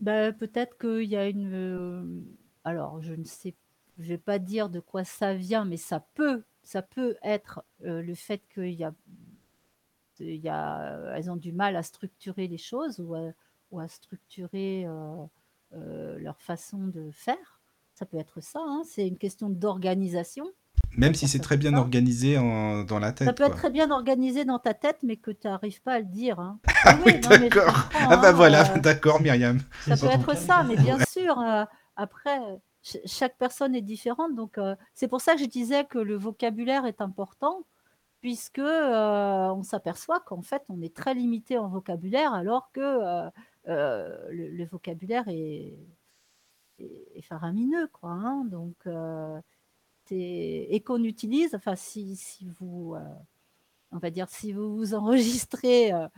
[0.00, 1.52] Bah, peut-être qu'il y a une.
[1.54, 2.22] euh,
[2.64, 3.54] Alors, je ne sais,
[3.98, 8.02] je vais pas dire de quoi ça vient, mais ça peut, ça peut être euh,
[8.02, 8.94] le fait qu'il y a,
[10.20, 15.24] il y a, elles ont du mal à structurer les choses ou à, structurer euh,
[15.74, 17.60] euh, leur façon de faire.
[17.94, 18.60] Ça peut être ça.
[18.62, 18.82] hein.
[18.84, 20.46] C'est une question d'organisation.
[20.96, 23.52] Même si c'est très bien organisé en- dans la tête, Ça peut quoi.
[23.54, 26.38] être très bien organisé dans ta tête, mais que tu n'arrives pas à le dire.
[26.40, 26.58] hein.
[26.84, 27.88] Ah Oui, d'accord.
[27.94, 29.60] Ah bah hein, voilà, euh, d'accord, Myriam.
[29.82, 31.64] Ça peut être ça, mais bien sûr, euh,
[31.96, 32.38] après,
[32.82, 34.34] ch- chaque personne est différente.
[34.34, 37.64] Donc, euh, c'est pour ça que je disais que le vocabulaire est important,
[38.20, 42.80] puisque on s'aperçoit qu'en fait, on est très limité en vocabulaire, alors que
[43.66, 45.78] le, le vocabulaire est,
[46.78, 48.10] est- est faramineux, quoi.
[48.10, 48.44] hein.
[48.50, 48.74] donc,
[50.12, 53.00] et qu'on utilise, enfin, si, si vous, euh,
[53.92, 56.08] on va dire, si vous vous enregistrez euh,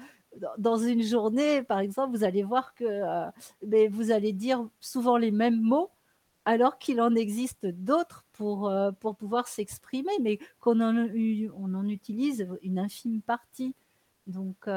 [0.59, 3.31] dans- une journée, par exemple, vous allez voir que euh,
[3.67, 5.91] mais vous allez dire souvent les mêmes mots,
[6.45, 10.97] alors qu'il en existe d'autres pour, pour pouvoir s'exprimer, mais qu'on en,
[11.57, 13.75] on en utilise une infime partie.
[14.27, 14.69] Donc,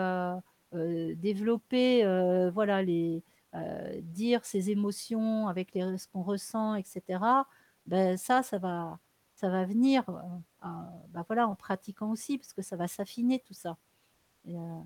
[0.71, 2.03] développer,
[2.53, 3.23] voilà, les,
[4.03, 7.01] dire ses émotions avec les, ce qu'on ressent, etc.,
[7.87, 8.99] ben, ça, ça va,
[9.35, 10.67] ça va venir euh,
[11.13, 13.77] ben voilà, en pratiquant aussi, parce que ça va s'affiner tout ça.
[14.47, 14.79] Et, euh,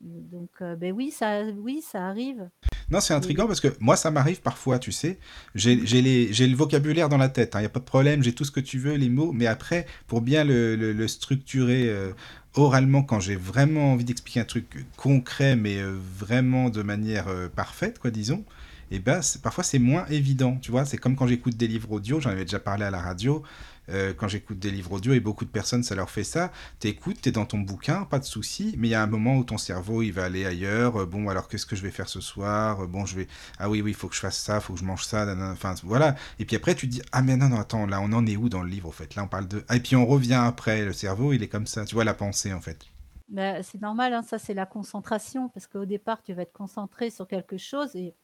[0.00, 2.48] donc, euh, ben oui, ça, oui, ça arrive.
[2.90, 5.18] Non, c'est intriguant parce que moi, ça m'arrive parfois, tu sais.
[5.54, 8.50] J'ai le vocabulaire dans la tête, il n'y a pas de problème, j'ai tout ce
[8.50, 12.12] que tu veux, les mots, mais après, pour bien le, le- le structurer euh,
[12.54, 17.98] oralement, quand j'ai vraiment envie d'expliquer un truc concret, mais euh, vraiment de manière parfaite,
[17.98, 18.44] quoi, disons,
[18.90, 20.84] et ben, c'est- parfois c'est moins évident, tu vois.
[20.84, 23.42] C'est comme quand j'écoute des livres audio, j'en avais déjà parlé à la radio.
[23.90, 26.52] euh, quand j'écoute des livres audio, et beaucoup de personnes, ça leur fait ça.
[26.78, 29.44] T'écoutes, t'es dans ton bouquin, pas de souci, mais il y a un moment où
[29.44, 31.00] ton cerveau, il va aller ailleurs.
[31.00, 33.28] Euh, Bon, alors qu'est-ce que je vais faire ce soir Euh, Bon, je vais.
[33.58, 35.24] Ah oui, oui, il faut que je fasse ça, il faut que je mange ça.
[35.24, 35.52] nanana.
[35.52, 36.16] Enfin, voilà.
[36.38, 38.36] Et puis après, tu te dis, ah mais non, non, attends, là, on en est
[38.36, 39.14] où dans le livre, en fait?
[39.14, 39.64] Là, on parle de.
[39.68, 40.84] Ah, et puis on revient après.
[40.84, 41.84] Le cerveau, il est comme ça.
[41.86, 42.84] Tu vois, la pensée, en fait.
[43.28, 47.10] Ben, c'est normal, hein, ça c'est la concentration, parce qu'au départ, tu vas être concentré
[47.10, 48.14] sur quelque chose et,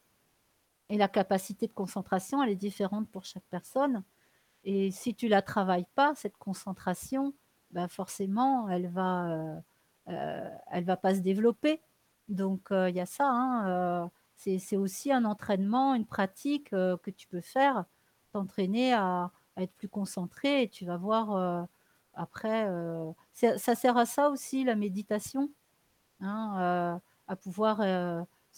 [0.94, 4.04] et la capacité de concentration, elle est différente pour chaque personne.
[4.62, 7.34] Et si tu la travailles pas, cette concentration,
[7.72, 9.60] ben forcément, elle va, euh,
[10.10, 11.82] euh, elle va pas se développer.
[12.28, 17.26] Donc euh, il y a ça, hein, c'est aussi un entraînement, une pratique que tu
[17.26, 17.86] peux faire,
[18.32, 21.66] t'entraîner à, être plus concentré et tu vas voir
[22.14, 22.68] après.
[23.32, 25.50] ça sert à ça aussi la méditation,
[26.20, 27.80] hein, à pouvoir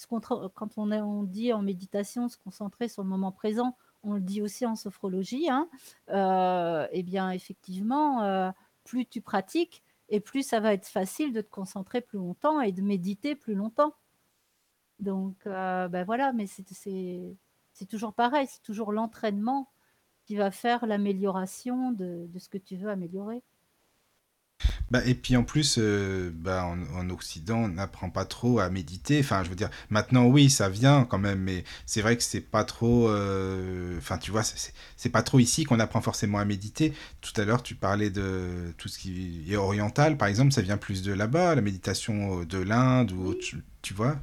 [0.05, 4.43] contra- quand on, dit en méditation se concentrer sur le moment présent, on le dit
[4.43, 5.69] aussi en sophrologie, hein,
[6.11, 8.51] euh, eh bien effectivement, euh,
[8.85, 12.73] plus tu pratiques et plus ça va être facile de te concentrer plus longtemps et
[12.73, 13.95] de méditer plus longtemps.
[15.01, 19.71] Donc euh, ben voilà, mais c'est toujours pareil, c'est toujours l'entraînement
[20.27, 23.43] qui va faire l'amélioration de ce que tu veux améliorer.
[24.91, 28.71] Bah, et puis en plus, euh, bah, en, en Occident, on n'apprend pas trop à
[28.71, 29.21] méditer.
[29.21, 32.41] Enfin, je veux dire, maintenant, oui, ça vient quand même, mais c'est vrai que c'est
[32.41, 33.09] pas trop.
[33.09, 34.73] euh, Enfin, tu vois, c'est-
[35.11, 36.93] pas trop ici qu'on apprend forcément à méditer.
[37.21, 40.77] Tout à l'heure, tu parlais de tout ce qui est oriental, par exemple, ça vient
[40.77, 43.27] plus de là-bas, la méditation euh, de l'Inde ou Oui.
[43.29, 44.17] autre- tu vois.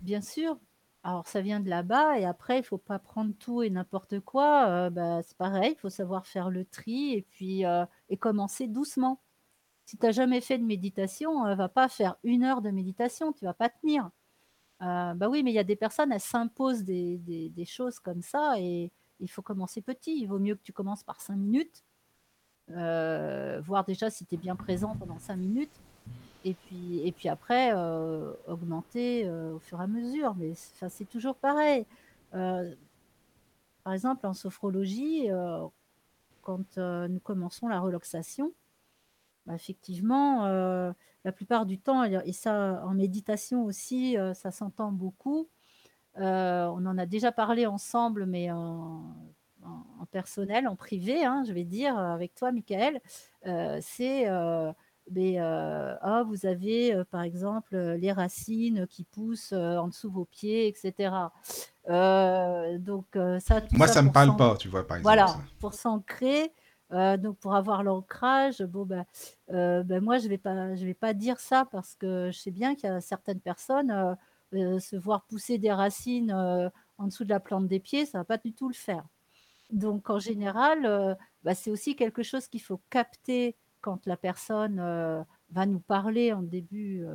[0.00, 0.58] Bien sûr.
[1.04, 4.68] Alors ça vient de là-bas et après il faut pas prendre tout et n'importe quoi.
[4.68, 8.68] euh, bah, c'est pareil, il faut savoir faire le tri et puis euh, et commencer
[8.68, 9.20] doucement.
[9.84, 13.32] Si tu n'as jamais fait de méditation, euh, va pas faire une heure de méditation,
[13.32, 14.10] tu vas pas tenir.
[14.82, 18.54] Euh, bah oui, mais il y a des personnes, elles s'imposent des, choses comme ça
[18.58, 20.20] et il faut commencer petit.
[20.20, 21.84] Il vaut mieux que tu commences par cinq minutes,
[22.70, 25.80] euh, voir déjà si tu es bien présent pendant cinq minutes
[26.44, 30.34] et puis, et puis après, euh, augmenter au fur et à mesure.
[30.36, 31.86] Mais c'est- toujours pareil.
[32.32, 35.28] Par exemple, en sophrologie,
[36.42, 38.52] quand nous commençons la relaxation,
[39.46, 40.92] bah, effectivement, euh,
[41.24, 45.48] la plupart du temps, et et ça en méditation aussi, euh, ça s'entend beaucoup.
[46.18, 49.02] Euh, on en a déjà parlé ensemble, mais en,
[49.64, 53.00] en- en personnel, en privé, hein, je vais dire avec toi, Michael,
[53.80, 61.32] c'est ah, vous avez par exemple les racines qui poussent en dessous vos pieds, etc.
[62.78, 63.06] donc
[63.40, 65.02] ça, tout Moi, ça ça me pour parle s'an- pas, tu vois, par exemple.
[65.16, 66.52] voilà, pour s'ancrer,
[66.92, 69.04] euh, donc pour avoir l'ancrage, bon ben,
[70.00, 72.88] moi je vais pas, je vais pas dire ça parce que je sais bien qu'il
[72.90, 74.16] y a certaines personnes
[74.54, 78.24] euh, se voir pousser des racines en dessous de la plante des pieds, ça va
[78.24, 79.04] pas du tout le faire.
[79.70, 84.76] Donc en général, bah, c'est aussi quelque chose qu'il faut capter quand la personne
[85.50, 87.06] va nous parler en début,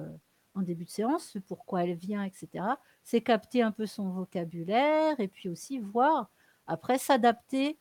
[0.56, 2.66] en début de séance, ce pourquoi elle vient, etc.
[3.04, 6.32] C'est capter un peu son vocabulaire et puis aussi voir,
[6.66, 7.78] après s'adapter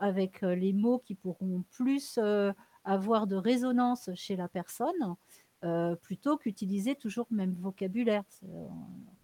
[0.00, 2.52] avec euh, les mots qui pourront plus euh,
[2.84, 5.16] avoir de résonance chez la personne,
[5.64, 8.22] euh, plutôt qu'utiliser toujours le même vocabulaire.
[8.42, 8.70] On,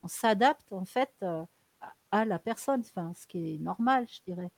[0.02, 1.44] on s'adapte en fait euh,
[2.10, 4.50] à la personne, enfin, ce qui est normal, je dirais.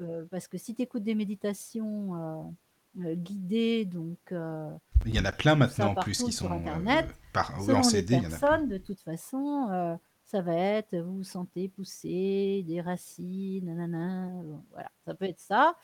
[0.00, 4.70] Euh, parce que si tu écoutes des méditations euh, euh, guidées, donc euh,
[5.06, 7.52] Il y en a plein maintenant en plus qui sont euh, Internet, par...
[7.58, 9.96] en CD, il y en a personnes, de toute façon, euh,
[10.28, 15.40] ça va être vous vous sentez pousser des racines, nanana, bon, voilà, ça peut être
[15.40, 15.74] ça.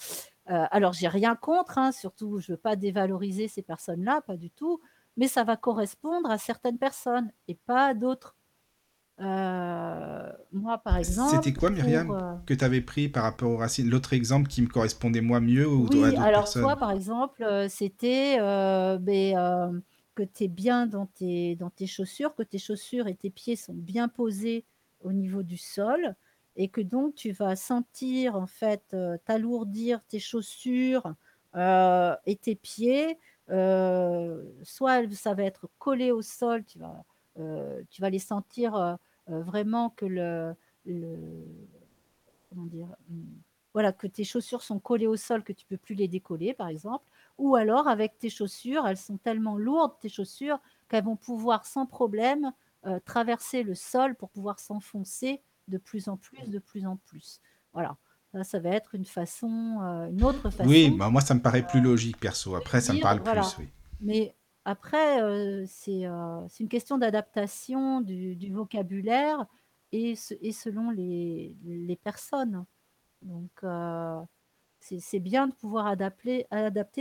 [0.50, 4.50] Euh, alors, j'ai rien contre, hein, surtout, je veux pas dévaloriser ces personnes-là, pas du
[4.50, 4.82] tout,
[5.16, 8.36] mais ça va correspondre à certaines personnes et pas à d'autres.
[9.20, 13.50] Euh, moi, par exemple, C'était quoi, pour, Myriam, euh, que tu avais pris par rapport
[13.50, 13.88] aux racines?
[13.88, 18.36] L'autre exemple qui me correspondait moi mieux ou à Oui, alors toi, par exemple, c'était
[18.98, 19.80] ben,
[20.14, 23.56] que tu es bien dans tes, dans tes chaussures, que tes chaussures et tes pieds
[23.56, 24.64] sont bien posés
[25.02, 26.14] au niveau du sol
[26.56, 31.14] et que donc tu vas sentir en fait euh, t'alourdir tes chaussures
[31.56, 33.18] euh, et tes pieds.
[33.50, 37.04] euh, soit ça va être collé au sol, tu vas,
[37.90, 40.54] tu vas les sentir vraiment que le,
[40.86, 41.44] le,
[42.50, 43.26] comment dire, hum,
[43.72, 46.68] voilà, que tes chaussures sont collées au sol que tu peux plus les décoller, par
[46.68, 47.04] exemple,
[47.38, 50.58] ou alors avec tes chaussures, elles sont tellement lourdes, tes chaussures,
[50.88, 52.52] qu'elles vont pouvoir sans problème
[52.86, 57.40] euh, traverser le sol pour pouvoir s'enfoncer de plus en plus, de plus en plus.
[57.72, 57.96] Voilà,
[58.32, 61.40] ça, ça va être une façon, euh, une autre Oui, façon bah moi ça me
[61.40, 62.54] paraît plus logique perso.
[62.54, 63.42] Après, ça me parle voilà.
[63.42, 63.68] plus, oui.
[64.00, 69.46] Mais après, euh, c'est euh, une question d'adaptation du, du vocabulaire
[69.92, 72.64] et, se- et selon les, les personnes.
[73.22, 73.50] Donc,
[74.84, 76.46] c'est bien de pouvoir adapter,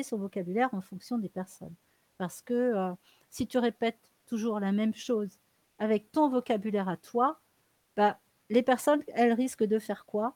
[0.03, 1.75] son vocabulaire en fonction des personnes.
[2.17, 2.93] Parce que euh,
[3.29, 5.39] si tu répètes toujours la même chose
[5.79, 7.39] avec ton vocabulaire à toi,
[7.97, 8.19] bah,
[8.49, 10.35] les personnes, elles risquent de faire quoi?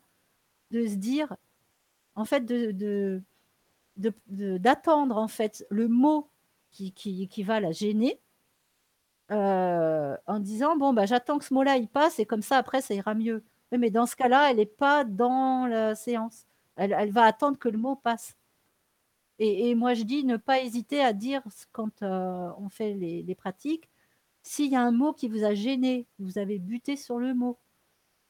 [0.71, 1.37] De se dire,
[2.15, 3.21] en fait, de,
[4.27, 6.29] d'attendre en fait le mot
[6.71, 8.19] qui, qui, va la gêner
[9.31, 12.81] euh, en disant bon bah j'attends que ce mot-là il passe et comme ça après
[12.81, 13.43] ça ira mieux.
[13.71, 16.45] Mais dans ce cas-là, elle n'est pas dans la séance.
[16.78, 18.38] Elle, va attendre que le mot passe.
[19.39, 23.89] Et, moi je dis ne pas hésiter à dire quand euh, on fait les, pratiques,
[24.43, 27.57] s'il y a un mot qui vous a gêné, vous avez buté sur le mot.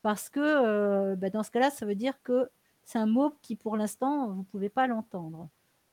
[0.01, 2.49] Parce que euh, bah, dans ce cas-là, ça veut dire que
[2.85, 5.49] c'est un mot qui pour l'instant vous ne pouvez pas l'entendre.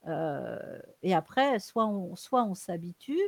[0.07, 3.21] Euh, et après, soit on, s'habitue,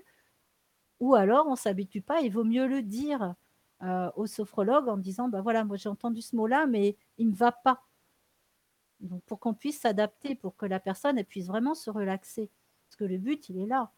[1.00, 2.20] ou alors on s'habitue pas.
[2.20, 3.34] Il vaut mieux le dire
[4.16, 7.52] au sophrologue en disant bah voilà, moi j'ai entendu ce mot-là, mais il me va
[7.52, 7.82] pas.
[9.00, 12.50] Donc pour qu'on puisse s'adapter, pour que la personne elle puisse vraiment se relaxer,
[12.86, 13.92] parce que le but il est là.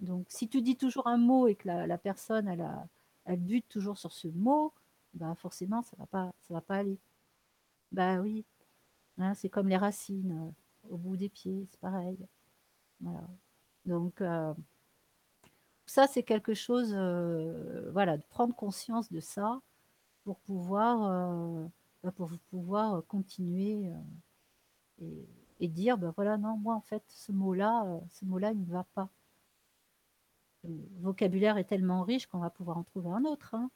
[0.00, 4.12] Donc si tu dis toujours un mot et que la, personne elle, bute toujours sur
[4.12, 4.72] ce mot,
[5.14, 6.98] bah forcément ça va va pas aller.
[7.92, 8.44] Bah oui,
[9.18, 12.18] Hein, c'est comme les racines euh, au bout des pieds, c'est pareil.
[13.00, 13.26] Voilà.
[13.86, 14.54] Donc, euh,
[15.86, 19.60] ça, c'est quelque chose, euh, voilà, de prendre conscience de ça
[20.24, 21.70] pour pouvoir,
[22.06, 23.90] bah, pour pouvoir continuer
[25.02, 25.06] euh,
[25.60, 28.72] et, dire, ben voilà, non, moi, en fait, ce mot-là, euh, ce mot-là, il ne
[28.72, 29.08] va pas.
[30.64, 33.54] Le vocabulaire est tellement riche qu'on va pouvoir en trouver un autre.
[33.54, 33.70] hein.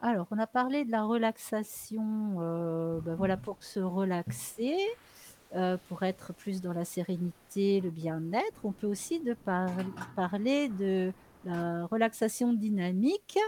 [0.00, 4.76] Alors, on a parlé de la relaxation, euh, ben voilà, pour se relaxer,
[5.54, 8.60] euh, pour être plus dans la sérénité, le bien-être.
[8.64, 9.70] On peut aussi de par-
[10.16, 11.12] parler de
[11.44, 13.38] la relaxation dynamique.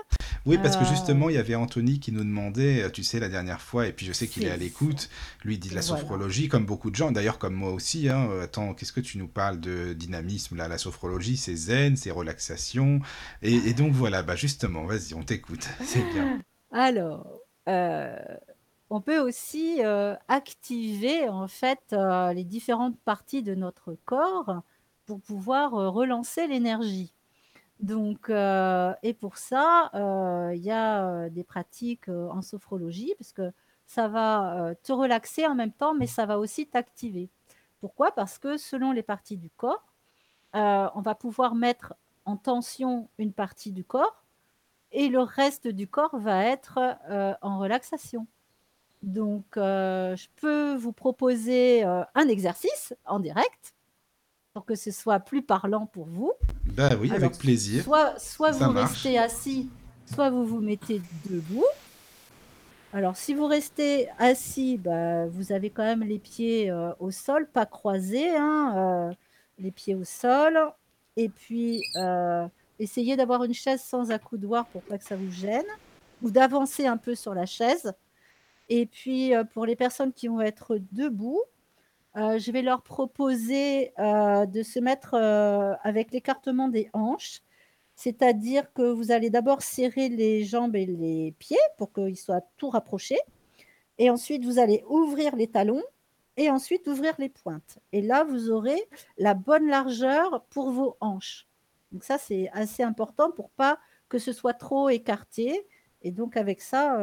[0.44, 3.18] Oui, parce que Euh, justement, il y avait Anthony qui nous demandait, euh, tu sais,
[3.18, 5.08] la dernière fois, et puis je sais qu'il est à l'écoute,
[5.44, 6.00] lui il dit de la Voilà.
[6.02, 8.08] sophrologie, comme beaucoup de gens, d'ailleurs comme moi aussi.
[8.08, 8.28] Hein.
[8.42, 13.00] Attends, qu'est-ce que tu nous parles de dynamisme là La sophrologie, c'est zen, c'est relaxation.
[13.42, 16.40] Et, et donc voilà, bah justement, vas-y, on t'écoute, c'est bien.
[16.70, 17.26] Alors,
[17.68, 18.14] euh,
[18.90, 24.62] on peut aussi euh, activer en fait euh, les différentes parties de notre corps
[25.06, 27.12] pour pouvoir relancer l'énergie.
[27.80, 29.90] Donc, et pour ça,
[30.54, 33.52] il y a des pratiques en sophrologie, parce que
[33.86, 37.28] ça va te relaxer en même temps, mais ça va aussi t'activer.
[37.80, 38.10] Pourquoi?
[38.12, 39.84] Parce que selon les parties du corps,
[40.54, 44.24] on va pouvoir mettre en tension une partie du corps
[44.90, 46.80] et le reste du corps va être
[47.42, 48.26] en relaxation.
[49.06, 53.74] Donc, je peux vous proposer un exercice en direct
[54.52, 56.32] pour que ce soit plus parlant pour vous.
[56.64, 57.84] Ben oui, avec plaisir.
[57.84, 59.70] Soit, soit vous restez assis,
[60.12, 61.00] soit vous vous mettez
[61.30, 61.64] debout.
[62.96, 67.46] Alors, si vous restez assis, bah, vous avez quand même les pieds euh, au sol,
[67.46, 69.14] pas croisés, hein, euh,
[69.58, 70.58] les pieds au sol.
[71.16, 72.46] Et puis, euh,
[72.78, 75.66] essayez d'avoir une chaise sans accoudoir pour pas que ça vous gêne,
[76.22, 77.92] ou d'avancer un peu sur la chaise.
[78.68, 81.42] Et puis, pour les personnes qui vont être debout,
[82.16, 87.42] euh, je vais leur proposer euh, de se mettre euh, avec l'écartement des hanches,
[87.94, 92.70] c'est-à-dire que vous allez d'abord serrer les jambes et les pieds pour qu'ils soient tout
[92.70, 93.18] rapprochés,
[93.98, 95.82] et ensuite vous allez ouvrir les talons
[96.38, 97.78] et ensuite ouvrir les pointes.
[97.92, 98.82] Et là, vous aurez
[99.18, 101.46] la bonne largeur pour vos hanches.
[101.92, 105.66] Donc ça, c'est assez important pour pas que ce soit trop écarté.
[106.02, 106.98] Et donc avec ça,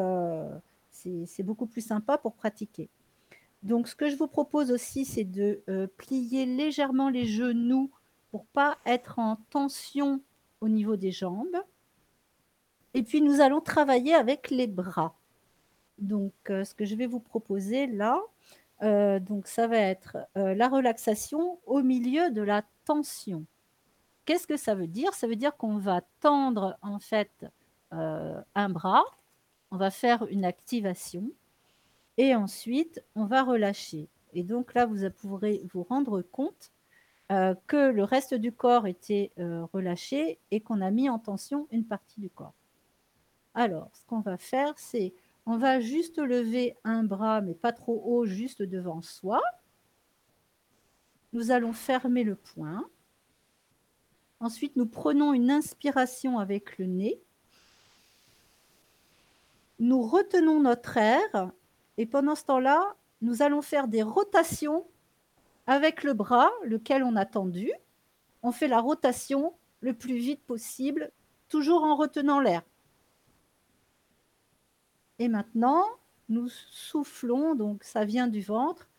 [1.26, 2.90] c'est beaucoup plus sympa pour pratiquer.
[3.64, 7.90] Donc, ce que je vous propose aussi, c'est de euh, plier légèrement les genoux
[8.30, 10.22] pour pas être en tension
[10.60, 11.58] au niveau des jambes.
[12.94, 15.16] Et puis, nous allons travailler avec les bras.
[15.98, 18.22] Donc, euh, ce que je vais vous proposer là,
[18.82, 23.46] euh, donc ça va être la relaxation au milieu de la tension.
[24.26, 25.14] Qu'est-ce que ça veut dire?
[25.14, 27.46] Ça veut dire qu'on va tendre en fait
[27.92, 29.06] un bras,
[29.74, 31.32] on va faire une activation
[32.18, 34.08] et ensuite, on va relâcher.
[34.34, 36.72] Et donc là, vous pourrez vous rendre compte
[37.32, 41.68] euh, que le reste du corps était euh, relâché et qu'on a mis en tension
[41.72, 42.54] une partie du corps.
[43.56, 45.16] Alors, ce qu'on va faire, c'est
[45.48, 49.42] on va juste lever un bras, mais pas trop haut, juste devant soi.
[51.34, 52.86] Nous allons fermer le poing.
[54.40, 57.23] Ensuite, nous prenons une inspiration avec le nez.
[59.80, 61.52] Nous retenons notre air
[61.98, 64.86] et pendant ce temps-là, nous allons faire des rotations
[65.68, 67.72] avec le bras, lequel on a tendu.
[68.42, 71.12] On fait la rotation le plus vite possible,
[71.50, 72.64] toujours en retenant l'air.
[75.20, 75.86] Et maintenant,
[76.30, 78.90] nous soufflons, donc ça vient du ventre,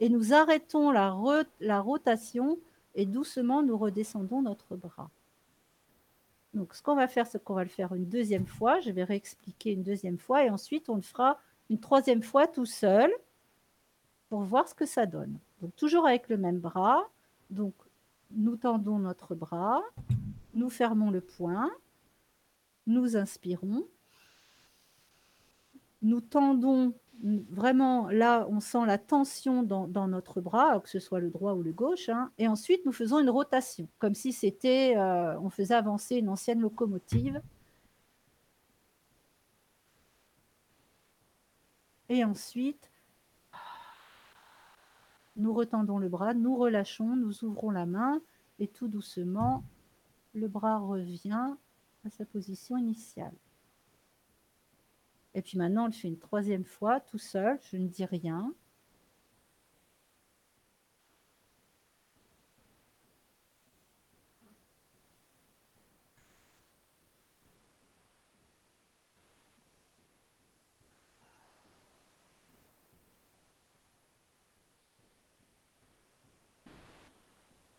[0.00, 1.10] et nous arrêtons la,
[1.80, 2.58] rotation
[2.94, 5.10] et doucement nous redescendons notre bras.
[6.56, 8.80] Donc, ce qu'on va faire, c'est qu'on va le faire une deuxième fois.
[8.80, 11.38] Je vais réexpliquer une deuxième fois et ensuite, on le fera
[11.68, 13.12] une troisième fois tout seul
[14.30, 15.38] pour voir ce que ça donne.
[15.60, 17.10] Donc, toujours avec le même bras.
[17.50, 17.74] Donc,
[18.30, 19.82] nous tendons notre bras,
[20.54, 21.70] nous fermons le poing,
[22.86, 23.86] nous inspirons,
[26.00, 31.30] nous tendons vraiment là, on sent la tension dans, notre bras, que ce soit le
[31.30, 32.08] droit ou le gauche.
[32.08, 32.30] Hein.
[32.38, 36.60] et ensuite, nous faisons une rotation, comme si c'était, euh, on faisait avancer une ancienne
[36.60, 37.40] locomotive.
[42.08, 42.90] Et ensuite,
[45.36, 48.20] nous retendons le bras, nous relâchons, nous ouvrons la main
[48.58, 49.64] et tout doucement,
[50.34, 51.56] le bras revient
[52.04, 53.34] à sa position initiale.
[55.36, 58.54] Et puis maintenant, on le fait une troisième fois, tout seul, je ne dis rien.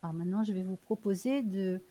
[0.03, 1.83] Alors maintenant, je vais vous proposer de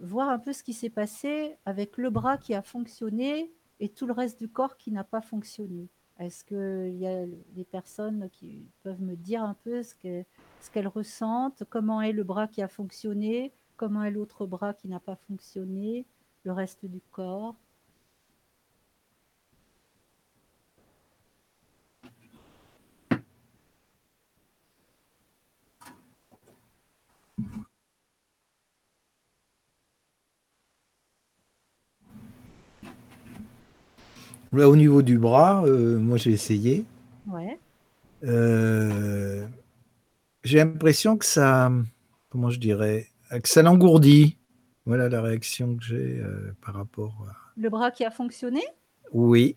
[0.00, 4.06] voir un peu ce qui s'est passé avec le bras qui a fonctionné et tout
[4.06, 5.88] le reste du corps qui n'a pas fonctionné.
[6.18, 11.64] Est-ce qu'il y a des personnes qui peuvent me dire un peu ce qu'elles ressentent,
[11.68, 16.06] comment est le bras qui a fonctionné, comment est l'autre bras qui n'a pas fonctionné,
[16.44, 17.56] le reste du corps?
[34.62, 36.84] Au niveau du bras, euh, moi j'ai essayé.
[37.26, 37.58] Ouais.
[38.24, 39.46] Euh,
[40.44, 41.70] j'ai l'impression que ça,
[42.30, 44.36] comment je dirais, que ça l'engourdit.
[44.86, 47.32] Voilà la réaction que j'ai euh, par rapport à...
[47.56, 48.62] Le bras qui a fonctionné?
[49.12, 49.56] Oui.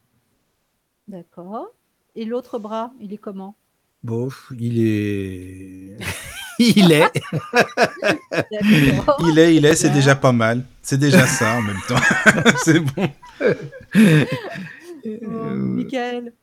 [1.07, 1.67] D'accord.
[2.15, 3.55] Et l'autre bras, il est comment?
[4.03, 5.97] Bof, il est...
[6.59, 7.11] il est.
[9.19, 10.63] Il est, il est, c'est déjà pas mal.
[10.81, 11.95] C'est déjà ça en même temps.
[12.63, 13.09] c'est bon.
[15.21, 16.33] Bon, Michael.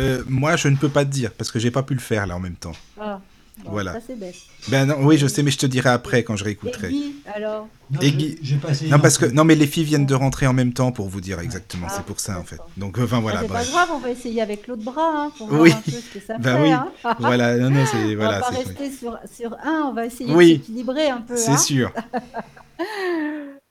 [0.00, 2.26] Euh, moi, je ne peux pas te dire parce que j'ai pas pu le faire
[2.26, 2.72] là en même temps.
[3.00, 3.20] Ah,
[3.62, 3.92] bon, Voilà.
[3.92, 4.34] Ça, c'est bête.
[4.68, 6.88] Ben non, oui, je sais, mais je te dirai après quand je Et réécouterai.
[6.88, 9.84] Guy, alors Non, Et Guy- j'ai pas essayé Non, parce que non, mais les filles
[9.84, 11.86] viennent de rentrer en même temps pour vous dire exactement.
[11.88, 12.58] Ah, c'est pour ça en fait.
[12.76, 15.46] Donc, enfin Ah, voilà, C'est pas grave, on va essayer avec l'autre bras hein, pour
[15.52, 15.68] Oui.
[15.70, 16.62] voir un peu ce que ça Ben fait.
[16.62, 16.70] oui.
[16.72, 16.88] hein.
[17.20, 20.34] Voilà, non, non, c'est on voilà, va pas rester sur, sur un, on va essayer
[20.34, 20.54] Oui.
[20.58, 21.36] de s'équilibrer un peu.
[21.36, 21.56] c'est hein.
[21.58, 21.92] sûr.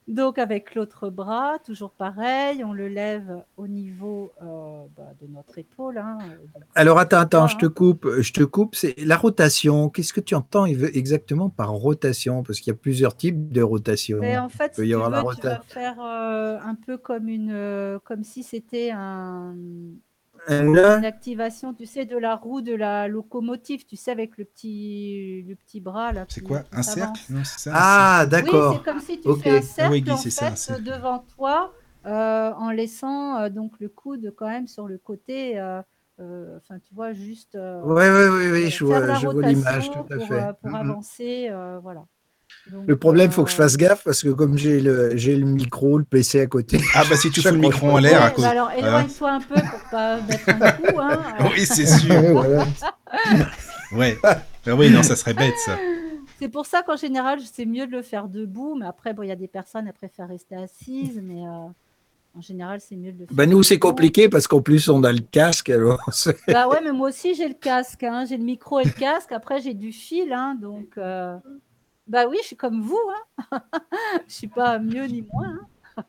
[0.08, 5.58] Donc avec l'autre bras, toujours pareil, on le lève au niveau euh, bah, de notre
[5.58, 5.98] épaule.
[5.98, 8.76] hein, euh, Alors attends, attends, je te coupe, je te coupe.
[8.76, 9.90] C'est la rotation.
[9.90, 12.44] Qu'est-ce que tu entends exactement par rotation?
[12.44, 14.18] Parce qu'il y a plusieurs types de rotation.
[14.20, 16.60] Mais en fait, peut si y tu avoir la veux, tu vas rota- faire euh,
[16.60, 19.56] un peu comme une, euh, comme si c'était un,
[20.48, 24.38] Un une nœud activation, tu sais, de la roue de la locomotive, tu sais, avec
[24.38, 26.26] le petit, le petit bras là.
[26.28, 27.22] C'est quoi Un cercle?
[27.30, 27.72] Non, c'est ça.
[27.72, 28.74] un Ah, Oui, d'accord.
[28.74, 30.84] c'est comme si tu fais un cercle oui, Guy, en c'est ça, un fait cercle.
[30.84, 31.74] devant toi,
[32.06, 35.60] euh, en laissant euh, donc le coude quand même sur le côté.
[35.60, 35.82] euh,
[36.20, 37.56] euh, Enfin, tu vois, juste.
[37.56, 40.34] euh, Oui, oui, oui, oui, je vois, la je vois l'image, tout à pour, fait.
[40.34, 40.76] euh, pour Mhm.
[40.76, 42.06] avancer, euh, voilà.
[42.88, 45.36] Le problème, il faut que je euh, fasse gaffe parce que comme j'ai le, j'ai
[45.36, 46.80] le micro, le PC à côté.
[46.96, 48.44] Ah bah si tu fous le micro en l'air à cause.
[48.46, 51.00] bah alors éloigne-toi un peu pour pas mettre un coup.
[51.00, 51.20] Hein.
[51.52, 52.22] Oui, c'est sûr.
[52.32, 52.66] Voilà.
[53.96, 54.18] Ouais.
[54.66, 55.78] Ben oui, non, ça serait bête ça.
[56.40, 59.30] C'est pour ça qu'en général, c'est mieux de le faire debout, mais après, bon, il
[59.30, 61.68] y a des personnes qui préfèrent rester assises, mais euh,
[62.36, 63.36] en général, c'est mieux de le faire.
[63.36, 65.70] Bah, nous, c'est compliqué parce qu'en plus, on a le casque.
[65.70, 66.00] Alors,
[66.48, 68.26] Bah ouais, mais moi aussi j'ai le casque, hein.
[68.28, 69.32] j'ai le micro et le casque.
[69.32, 71.38] Après j'ai du fil, hein, donc euh,
[72.08, 73.00] bah oui, je suis comme vous,
[73.52, 73.62] hein.
[74.28, 75.60] je suis pas mieux ni moins.
[75.98, 76.06] hein.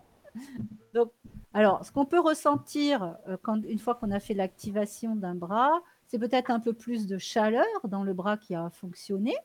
[0.95, 1.13] donc,
[1.55, 5.83] alors, ce qu'on peut ressentir euh, quand une fois qu'on a fait l'activation d'un bras,
[6.09, 9.37] c'est peut-être un peu plus de chaleur dans le bras qui a fonctionné.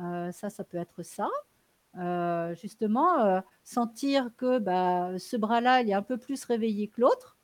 [0.00, 1.28] Euh, ça, ça peut être ça.
[1.98, 7.36] Euh, justement, sentir que bah, ce bras-là, il est un peu plus réveillé que l'autre.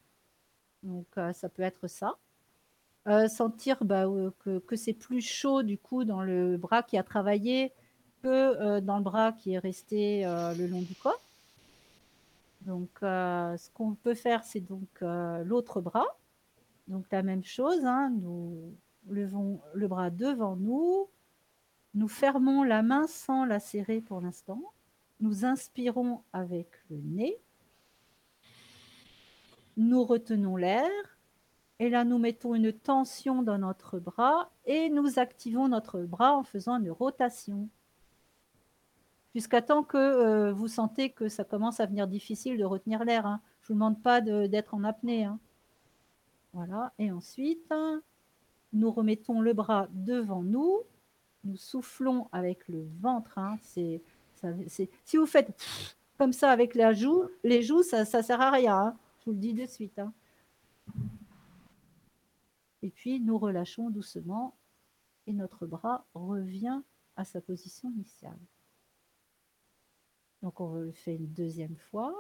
[0.83, 2.17] Donc, ça peut être ça.
[3.29, 4.07] Sentir bah,
[4.41, 7.73] que, que c'est plus chaud du coup dans le bras qui a travaillé
[8.29, 11.21] euh, dans le bras qui est resté euh, le long du corps.
[12.63, 16.07] Donc, euh, ce qu'on peut faire, c'est donc l'autre bras.
[16.89, 18.75] Donc, la même chose, hein, nous
[19.09, 21.09] levons le bras devant nous,
[21.95, 24.61] nous fermons la main sans la serrer pour l'instant,
[25.21, 27.39] nous inspirons avec le nez,
[29.77, 30.91] nous retenons l'air,
[31.81, 36.43] et là, nous mettons une tension dans notre bras et nous activons notre bras en
[36.43, 37.71] faisant une rotation.
[39.35, 43.27] Jusqu'à temps que euh, vous sentez que ça commence à venir difficile de retenir l'air.
[43.27, 43.41] hein.
[43.63, 45.25] Je ne vous demande pas d'être en apnée.
[45.25, 45.39] hein.
[46.53, 46.93] Voilà.
[46.99, 47.73] Et ensuite,
[48.73, 50.81] nous remettons le bras devant nous.
[51.45, 53.39] Nous soufflons avec le ventre.
[53.39, 53.57] hein.
[53.63, 54.01] Si
[55.17, 55.55] vous faites
[56.19, 58.97] comme ça avec la joue, les joues, ça ne sert à rien.
[59.21, 60.01] Je vous le dis de suite.
[62.83, 64.57] Et puis nous relâchons doucement
[65.27, 66.81] et notre bras revient
[67.17, 68.39] à sa position initiale.
[70.43, 72.15] Donc on le fait une deuxième fois.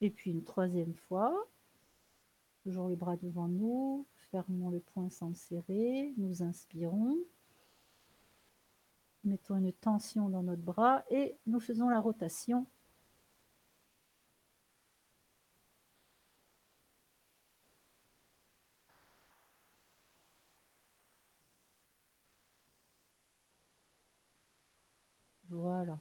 [0.00, 1.48] Et puis une troisième fois.
[2.62, 7.16] Toujours les bras devant nous, fermons le poing sans le serrer, nous inspirons,
[9.28, 12.66] mettons une tension dans notre bras et nous faisons la rotation.
[25.50, 25.98] Voilà.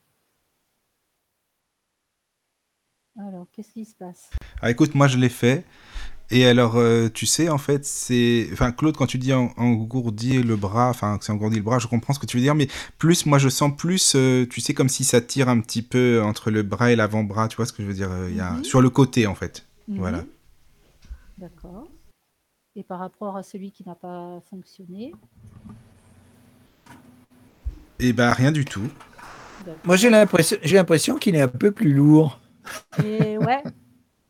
[3.20, 4.30] Alors, qu'est-ce qui se passe?
[4.62, 5.66] Ah, écoute, moi je l'ai fait.
[6.30, 8.50] Et alors, euh, tu sais, en fait, c'est.
[8.52, 11.80] Enfin, Claude, quand tu dis en- engourdir le bras, enfin, que c'est engourdir le bras,
[11.80, 12.68] je comprends ce que tu veux dire, mais
[12.98, 16.22] plus, moi je sens plus, euh, tu sais, comme si ça tire un petit peu
[16.22, 18.42] entre le bras et l'avant-bras, tu vois ce que je veux dire euh, il y
[18.42, 18.52] a...
[18.52, 18.64] Mhm.
[18.66, 19.66] Sur le côté, en fait.
[19.88, 20.18] Voilà.
[20.20, 20.28] Mhm.
[21.38, 21.88] D'accord.
[22.76, 25.14] Et par rapport à celui qui n'a pas fonctionné?
[28.00, 28.90] Et bah, rien du tout.
[29.86, 32.40] Moi, j'ai l'impression, j'ai l'impression qu'il est un peu plus lourd.
[33.04, 33.64] Et ouais,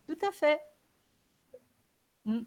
[0.07, 0.59] tout à fait.
[2.27, 2.41] Mm.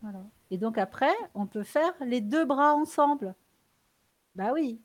[0.00, 0.24] Voilà.
[0.50, 3.34] Et donc après, on peut faire les deux bras ensemble.
[4.34, 4.80] Bah oui,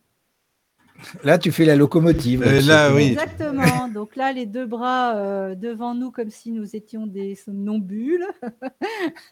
[1.24, 2.43] Là, tu fais la locomotive.
[2.43, 3.10] Euh, là, oui.
[3.12, 3.88] exactement.
[3.93, 8.26] Donc là, les deux bras euh, devant nous comme si nous étions des somnambules.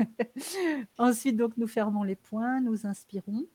[0.98, 3.46] Ensuite, donc nous fermons les poings, nous inspirons.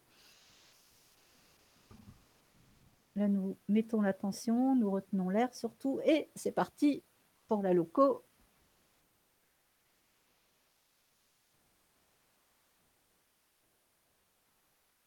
[3.17, 7.03] Là, nous mettons la tension, nous retenons l'air surtout, et c'est parti
[7.49, 8.25] pour la loco.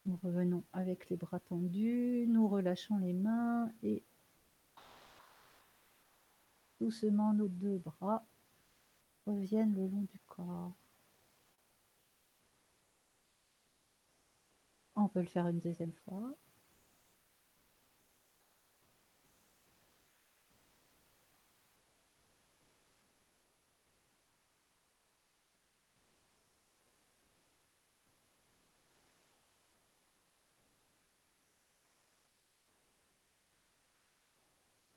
[0.04, 4.02] Nous revenons avec les bras tendus, nous relâchons les mains et
[6.80, 8.26] doucement nos deux bras
[9.26, 10.72] reviennent le long du corps.
[14.96, 16.34] On peut le faire une deuxième fois.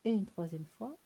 [0.06, 0.98] Et une troisième fois.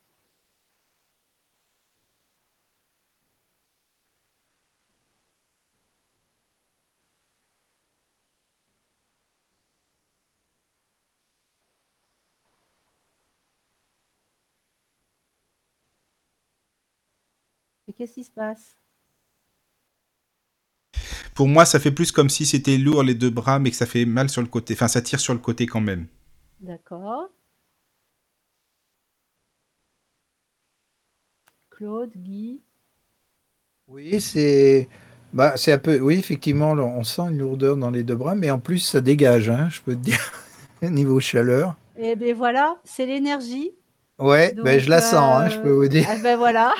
[17.87, 18.77] Et qu'est-ce qui se passe?
[21.33, 23.85] Pour moi, ça fait plus comme si c'était lourd les deux bras, mais que ça
[23.85, 24.73] fait mal sur le côté.
[24.75, 26.07] Enfin, ça tire sur le côté quand même.
[26.61, 27.29] D'accord.
[31.79, 32.59] Claude, Guy.
[33.87, 34.89] Oui, c'est
[35.31, 35.97] bah, c'est un peu.
[36.01, 39.49] Oui, effectivement, on sent une lourdeur dans les deux bras, mais en plus, ça dégage,
[39.49, 40.19] hein, je peux te dire,
[40.81, 41.77] niveau chaleur.
[41.97, 43.71] Et bien voilà, c'est l'énergie.
[44.17, 46.05] Ouais, ben, je la sens, hein, je peux euh, vous dire.
[46.09, 46.73] ah ben voilà.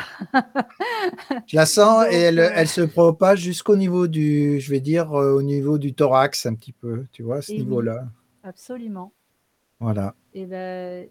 [1.47, 5.13] Je la sens et elle, euh, elle se propage jusqu'au niveau du, je vais dire,
[5.13, 7.59] euh, au niveau du thorax un petit peu, tu vois, à ce oui.
[7.59, 8.03] niveau-là.
[8.43, 9.13] Absolument.
[9.79, 10.13] Voilà.
[10.33, 11.07] Et ben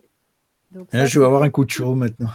[0.73, 2.29] donc là, ça, je vais avoir un coup de chaud maintenant.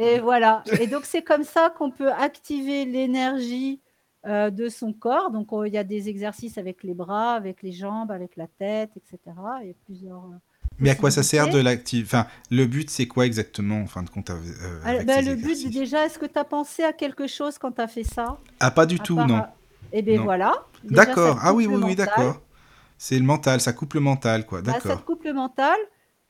[0.00, 0.64] Et voilà.
[0.78, 3.80] Et donc, c'est comme ça qu'on peut activer l'énergie
[4.26, 5.30] euh, de son corps.
[5.30, 8.46] Donc, on- il y a des exercices avec les bras, avec les jambes, avec la
[8.46, 9.34] tête, etc.
[9.62, 10.24] Il y a plusieurs.
[10.24, 10.36] euh,
[10.78, 11.64] Mais à quoi ça sert de possibilités.
[11.64, 14.36] l'active Enfin, le but, c'est quoi exactement, en fin de compte, euh,
[14.84, 17.80] Alors, ben, le but, déjà, est-ce que tu as pensé à quelque chose quand tu
[17.80, 18.38] as fait ça?
[18.60, 19.38] Ah, pas du tout, part, non.
[19.38, 19.46] euh,
[19.92, 20.52] Eh bien, voilà.
[20.82, 21.38] Ça D'accord.
[21.42, 22.40] Ah oui, oui, oui, d'accord.
[22.96, 24.62] C'est le mental, ça coupe le mental, quoi.
[24.62, 25.00] Bah, ça D'accord.
[25.00, 25.76] te coupe le mental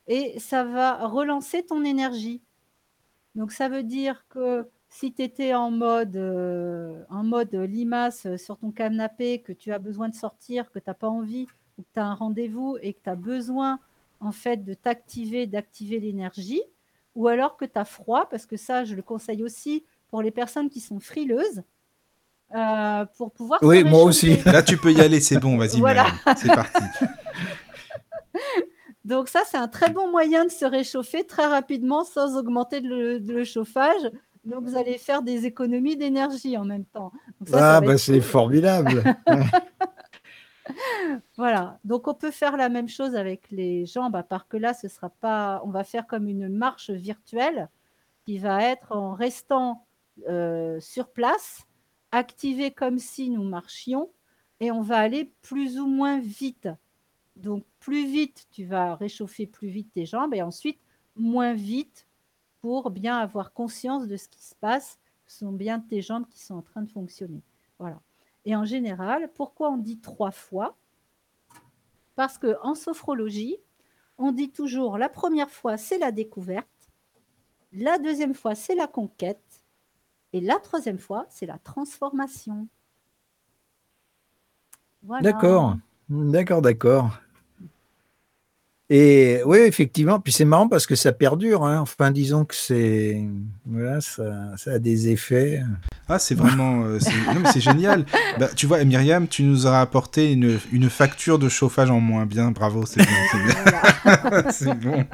[0.07, 2.43] et ça va relancer ton énergie.
[3.35, 8.37] Donc ça veut dire que si tu étais en mode, euh, en mode limace euh,
[8.37, 11.83] sur ton canapé, que tu as besoin de sortir, que tu n'as pas envie, ou
[11.83, 13.79] que tu as un rendez-vous et que tu as besoin
[14.21, 16.63] en fait de t'activer, d'activer l'énergie,
[17.15, 20.31] ou alors que tu as froid, parce que ça, je le conseille aussi pour les
[20.31, 21.63] personnes qui sont frileuses,
[22.55, 24.37] euh, pour pouvoir Oui, moi aussi.
[24.45, 26.07] Là, tu peux y aller, c'est bon, vas-y, Voilà.
[26.37, 26.83] C'est parti.
[29.09, 33.17] Donc ça, c'est un très bon moyen de se réchauffer très rapidement sans augmenter le,
[33.19, 34.11] le chauffage.
[34.45, 37.11] Donc vous allez faire des économies d'énergie en même temps.
[37.41, 38.23] Donc ça, ça Ah, va bah, c'est cool.
[38.23, 39.03] formidable.
[41.39, 41.79] Voilà.
[41.85, 44.89] Donc on peut faire la même chose avec les jambes, à part que là, ce
[44.89, 45.63] sera pas.
[45.65, 47.69] On va faire comme une marche virtuelle
[48.27, 49.87] qui va être en restant
[50.29, 51.63] euh, sur place,
[52.13, 54.11] activée comme si nous marchions,
[54.61, 56.69] et on va aller plus ou moins vite.
[57.39, 60.81] Donc plus vite, tu vas réchauffer plus vite tes jambes, et ensuite
[61.17, 62.07] moins vite
[62.61, 64.99] pour bien avoir conscience de ce qui se passe.
[65.27, 67.43] Ce sont bien tes jambes qui sont en train de fonctionner.
[67.79, 68.01] Voilà.
[68.45, 70.77] Et en général, pourquoi on dit trois fois?
[72.17, 73.57] Parce que en sophrologie,
[74.17, 76.67] on dit toujours la première fois, c'est la découverte,
[77.73, 79.65] la deuxième fois, c'est la conquête,
[80.33, 82.67] et la troisième fois, c'est la transformation.
[85.03, 85.77] D'accord.
[86.09, 87.19] D'accord, d'accord.
[88.91, 91.63] Et oui, effectivement, puis c'est marrant parce que ça perdure.
[91.65, 91.81] hein.
[91.81, 93.23] Enfin, disons que c'est.
[93.67, 95.63] Voilà, ça, ça a des effets.
[96.11, 96.85] Ah, c'est vraiment.
[96.85, 98.07] euh, c'est- non, mais c'est génial.
[98.39, 102.25] Bah, tu vois, Myriam, tu nous auras apporté une, une facture de chauffage en moins.
[102.25, 104.43] Bien, bravo, c'est bon.
[104.51, 105.05] c'est bon.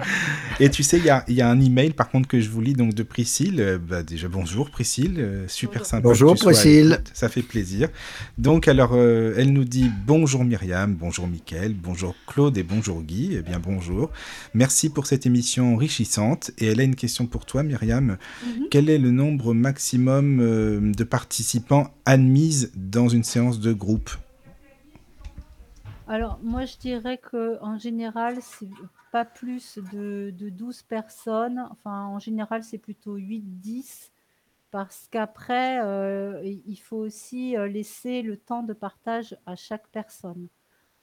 [0.60, 2.48] Et tu sais, il y a, il y a un email, par contre, que je
[2.48, 3.60] vous lis donc de Priscille.
[3.60, 5.16] Euh, bah, déjà, bonjour Priscille.
[5.18, 5.86] Euh, super Bonjour.
[5.86, 6.02] sympa.
[6.08, 7.00] Bonjour, Priscille.
[7.12, 7.88] Ça fait plaisir.
[8.38, 13.36] Donc, alors, euh, elle nous dit bonjour Myriam, bonjour Mickaël, bonjour Claude et bonjour Guy.
[13.38, 14.10] Eh bien, bonjour.
[14.54, 16.52] Merci pour cette émission enrichissante.
[16.58, 18.16] Et elle a une question pour toi, Myriam.
[18.46, 18.66] Mhm.
[18.70, 24.10] Quel est le nombre maximum euh, de participants admises dans une séance de groupe
[26.08, 28.68] Alors, moi, je dirais que en général, c'est
[29.12, 31.64] pas plus de, de 12 personnes.
[31.70, 34.10] Enfin, en général, c'est plutôt 8-10.
[34.72, 40.48] Parce qu'après, euh, il faut aussi euh, laisser le temps de partage à chaque personne.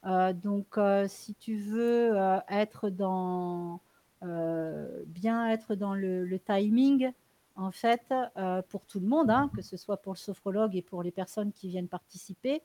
[0.04, 0.78] Euh, donc,
[1.08, 2.12] si tu veux
[2.50, 3.80] être dans,
[4.20, 7.12] bien être dans le timing,
[7.56, 8.02] en fait,
[8.36, 11.10] euh, pour tout le monde, hein, que ce soit pour le sophrologue et pour les
[11.10, 12.62] personnes qui viennent participer,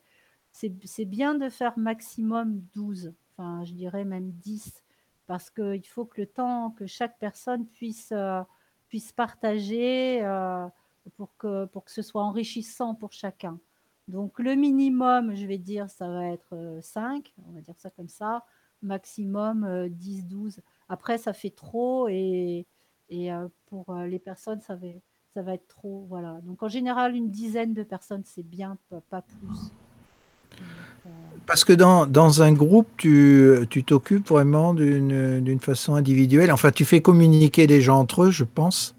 [0.52, 4.82] c'est bien de faire maximum 12, enfin je dirais même 10,
[5.26, 8.12] parce qu'il faut que le temps que chaque personne puisse,
[8.88, 10.20] puisse partager
[11.16, 13.60] pour, que, pour que ce soit enrichissant pour chacun.
[14.08, 18.08] Donc le minimum, je vais dire, ça va être 5, on va dire ça comme
[18.08, 18.44] ça,
[18.82, 20.60] maximum 10, 12.
[20.88, 22.66] Après, ça fait trop et,
[23.10, 23.30] et
[23.66, 24.86] pour les personnes, ça va,
[25.34, 26.06] ça va être trop.
[26.08, 26.40] Voilà.
[26.44, 28.76] Donc en général, une dizaine de personnes, c'est bien,
[29.10, 29.72] pas, plus.
[31.46, 36.52] Parce que dans, dans un groupe, tu t'occupes vraiment d'une façon individuelle.
[36.52, 38.94] Enfin, tu fais communiquer les gens entre eux, je pense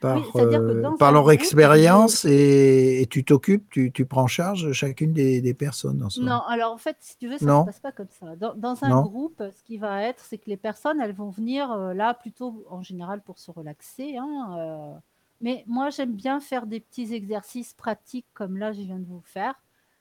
[0.00, 5.40] par, euh, par leur expérience et, tu t'occupes, tu, tu, prends en charge chacune des,
[5.40, 6.06] des personnes.
[6.20, 8.36] non, alors en fait, si tu veux, ça ne se passe pas comme ça.
[8.36, 11.70] Dans, dans un groupe, ce qui va être, c'est que les personnes, elles vont venir
[11.72, 14.16] euh, là plutôt en général pour se relaxer.
[14.16, 14.98] Hein, euh.
[15.40, 19.22] mais moi, j'aime bien faire des petits exercices pratiques comme là, je viens de vous
[19.24, 19.54] faire,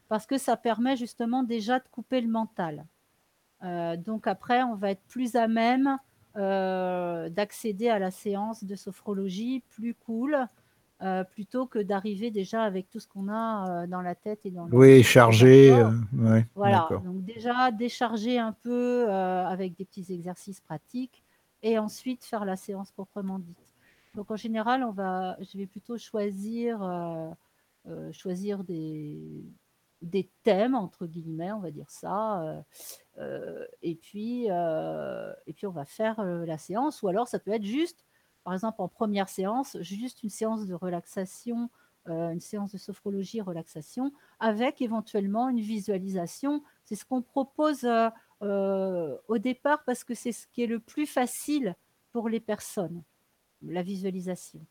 [0.09, 2.85] parce que ça permet justement déjà de couper le mental.
[3.97, 5.97] donc après, on va être plus à même
[6.37, 10.37] euh, d'accéder à la séance de sophrologie plus cool,
[11.01, 14.51] euh, plutôt que d'arriver déjà avec tout ce qu'on a euh, dans la tête et
[14.51, 15.75] dans le Oui, chargé.
[16.53, 21.23] voilà, donc déjà décharger un peu avec des petits exercices pratiques
[21.63, 23.75] et ensuite faire la séance proprement dite.
[24.13, 26.79] Donc en général, on va, je vais plutôt choisir,
[28.11, 29.43] choisir des,
[30.01, 32.41] des thèmes, entre guillemets, on va dire ça.
[32.43, 32.61] Euh,
[33.17, 37.01] euh, et, puis, euh, et puis, on va faire la séance.
[37.01, 38.05] Ou alors, ça peut être juste,
[38.43, 41.69] par exemple, en première séance, juste une séance de relaxation,
[42.05, 46.63] une séance de sophrologie relaxation, avec éventuellement une visualisation.
[46.85, 47.85] C'est ce qu'on propose
[48.41, 51.75] au départ parce que c'est ce qui est le plus facile
[52.13, 53.03] pour les personnes,
[53.61, 54.61] la visualisation.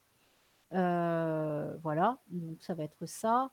[0.71, 3.51] voilà, donc ça va être ça.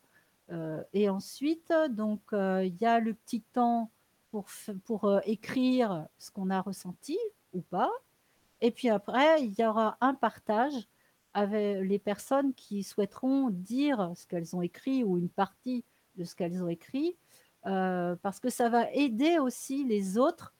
[0.53, 3.91] Euh, et ensuite, donc, euh, il y a le petit temps
[4.31, 4.47] pour,
[4.85, 7.17] pour euh, écrire ce qu'on a ressenti
[7.53, 7.91] ou pas.
[8.61, 10.73] Et puis après, il y aura un partage
[11.34, 15.84] avec les personnes qui souhaiteront dire ce qu'elles ont écrit ou une partie
[16.15, 17.17] de ce qu'elles ont écrit,
[17.63, 20.53] parce que ça va aider aussi les autres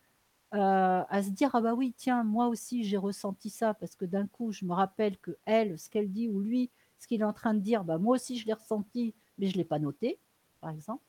[0.52, 4.28] à se dire ah bah oui tiens moi aussi j'ai ressenti ça parce que d'un
[4.28, 7.34] coup je me rappelle que elle ce qu'elle dit ou lui ce qu'il est en
[7.34, 10.20] train de dire bah moi aussi je l'ai ressenti mais je ne l'ai pas noté,
[10.62, 11.04] par exemple.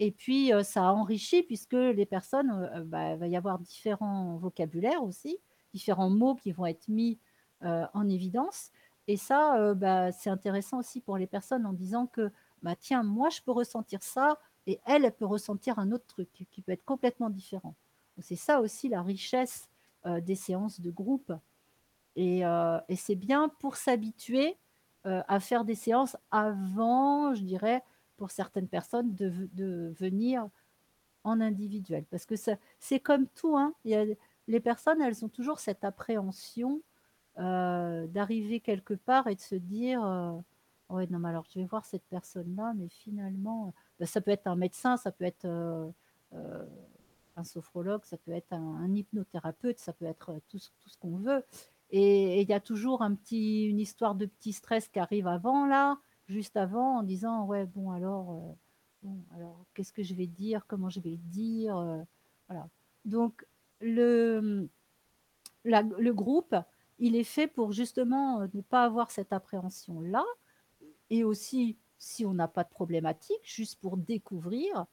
[0.00, 3.58] Et puis, euh, ça a enrichi puisque les personnes, euh, bah, il va y avoir
[3.58, 5.38] différents vocabulaires aussi,
[5.74, 7.18] différents mots qui vont être mis
[7.64, 8.70] euh, en évidence.
[9.08, 12.30] Et ça, bah, c'est intéressant aussi pour les personnes en disant que,
[12.62, 16.28] bah, tiens, moi, je peux ressentir ça et elle, elle peut ressentir un autre truc
[16.50, 17.74] qui peut être complètement différent.
[18.20, 19.66] C'est ça aussi la richesse
[20.04, 21.32] des séances de groupe.
[22.16, 22.42] Et
[22.96, 24.58] c'est bien pour s'habituer
[25.06, 27.84] euh, à faire des séances avant, je dirais,
[28.16, 30.48] pour certaines personnes, de, venir
[31.22, 32.04] en individuel.
[32.10, 32.34] Parce que
[32.80, 33.74] c'est comme tout, hein.
[33.84, 36.82] Les personnes, elles ont toujours cette appréhension
[37.38, 40.32] euh, d'arriver quelque part et de se dire euh,
[40.90, 44.46] Ouais, non, mais alors je vais voir cette personne-là, mais finalement, bah, ça peut être
[44.46, 45.46] un médecin, ça peut être
[47.36, 51.44] un sophrologue, ça peut être un, hypnothérapeute, ça peut être tout ce qu'on veut.
[51.90, 56.56] Et il y a toujours une histoire de petit stress qui arrive avant, là, juste
[56.56, 58.56] avant, en disant Ouais, bon, alors,
[59.04, 59.08] euh,
[59.74, 60.66] qu'est-ce que je vais dire?
[60.66, 61.76] Comment je vais dire?
[61.78, 62.02] Euh,
[62.48, 62.68] Voilà.
[63.04, 63.46] Donc,
[63.80, 64.68] le,
[65.64, 66.54] le groupe,
[66.98, 70.24] il est fait pour justement ne pas avoir cette appréhension-là.
[71.10, 74.84] Et aussi, si on n'a pas de problématique, juste pour découvrir,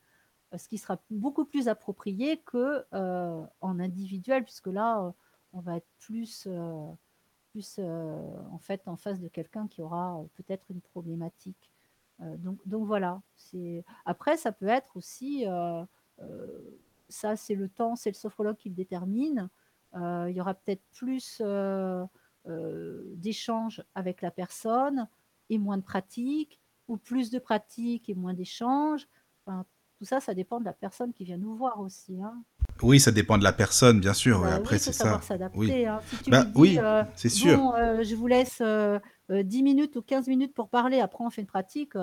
[0.53, 5.13] euh, ce qui sera beaucoup plus approprié que en individuel, puisque là,
[5.55, 6.91] on va être plus, euh,
[7.79, 11.71] euh, en fait en face de quelqu'un qui aura euh, peut-être une problématique.
[12.19, 13.21] donc, voilà.
[14.05, 15.45] Après, ça peut être aussi,
[17.09, 19.49] ça c'est le temps, c'est le sophrologue qui le détermine.
[19.93, 21.41] il y aura peut-être plus
[23.17, 25.09] d'échanges avec la personne
[25.49, 29.09] et moins de pratique, ou plus de pratique et moins d'échanges.
[29.45, 32.21] tout ça, ça dépend de la personne qui vient nous voir aussi.
[32.21, 32.43] Hein.
[32.81, 34.41] Oui, ça dépend de la personne, bien sûr.
[34.41, 35.19] Bah après, c'est ça.
[35.55, 35.99] Oui, hein.
[36.23, 37.57] si bah, oui euh, c'est sûr.
[37.57, 41.29] Bon, euh, je vous laisse 10 euh, minutes ou 15 minutes pour parler, après on
[41.29, 41.95] fait une pratique.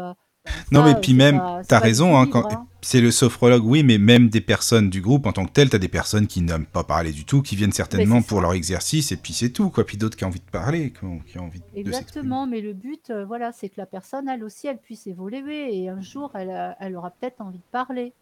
[0.73, 2.51] non, mais puis même, tu as raison, hein, quand...
[2.51, 2.67] Hein.
[2.81, 5.77] c'est le sophrologue, oui, mais même des personnes du groupe en tant que tel, tu
[5.77, 9.13] as des personnes qui n'aiment pas parler du tout, qui viennent certainement pour leur exercice,
[9.13, 9.85] et puis c'est tout, quoi.
[9.85, 12.73] Puis d'autres qui ont envie de parler, qui ont, qui ont envie Exactement, mais le
[12.73, 16.75] but, voilà, c'est que la personne, elle aussi, elle puisse évoluer, et un jour, elle,
[16.81, 18.15] elle aura peut-être envie de parler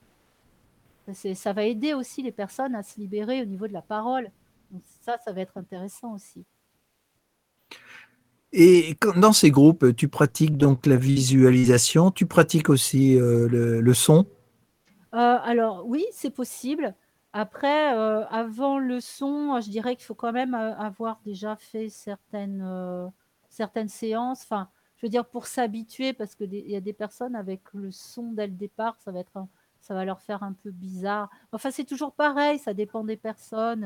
[1.13, 4.31] ça va aider aussi les personnes à se libérer au niveau de la parole.
[4.71, 6.45] Donc ça, ça va être intéressant aussi.
[8.53, 14.27] Et dans ces groupes, tu pratiques donc la visualisation, tu pratiques aussi euh, le, son?
[15.15, 16.95] Euh, Alors oui, c'est possible.
[17.33, 23.13] Après, euh, avant le son, je dirais qu'il faut quand même avoir déjà fait certaines,
[23.49, 24.43] certaines séances.
[24.43, 28.33] Enfin, je veux dire, pour s'habituer, parce qu'il y a des personnes avec le son
[28.33, 29.47] dès le départ, ça va, être
[29.91, 31.29] ça va leur faire un peu bizarre.
[31.51, 33.85] Enfin, c'est toujours pareil, ça dépend des personnes.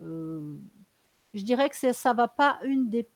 [0.00, 3.06] je dirais que ça va pas une des,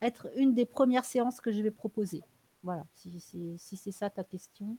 [0.00, 2.22] être une des premières séances que je vais proposer.
[2.62, 3.18] Voilà, si,
[3.58, 4.78] si c'est ça ta question,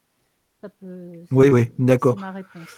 [0.61, 1.11] ça peut.
[1.29, 2.17] Oui, oui, d'accord.
[2.19, 2.69] ma réponse.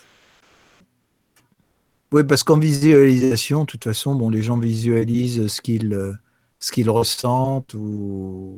[2.11, 6.13] Oui, parce qu'en visualisation, de toute façon, bon, les gens visualisent ce qu'ils euh,
[6.57, 8.57] ce qu'ils ressentent ou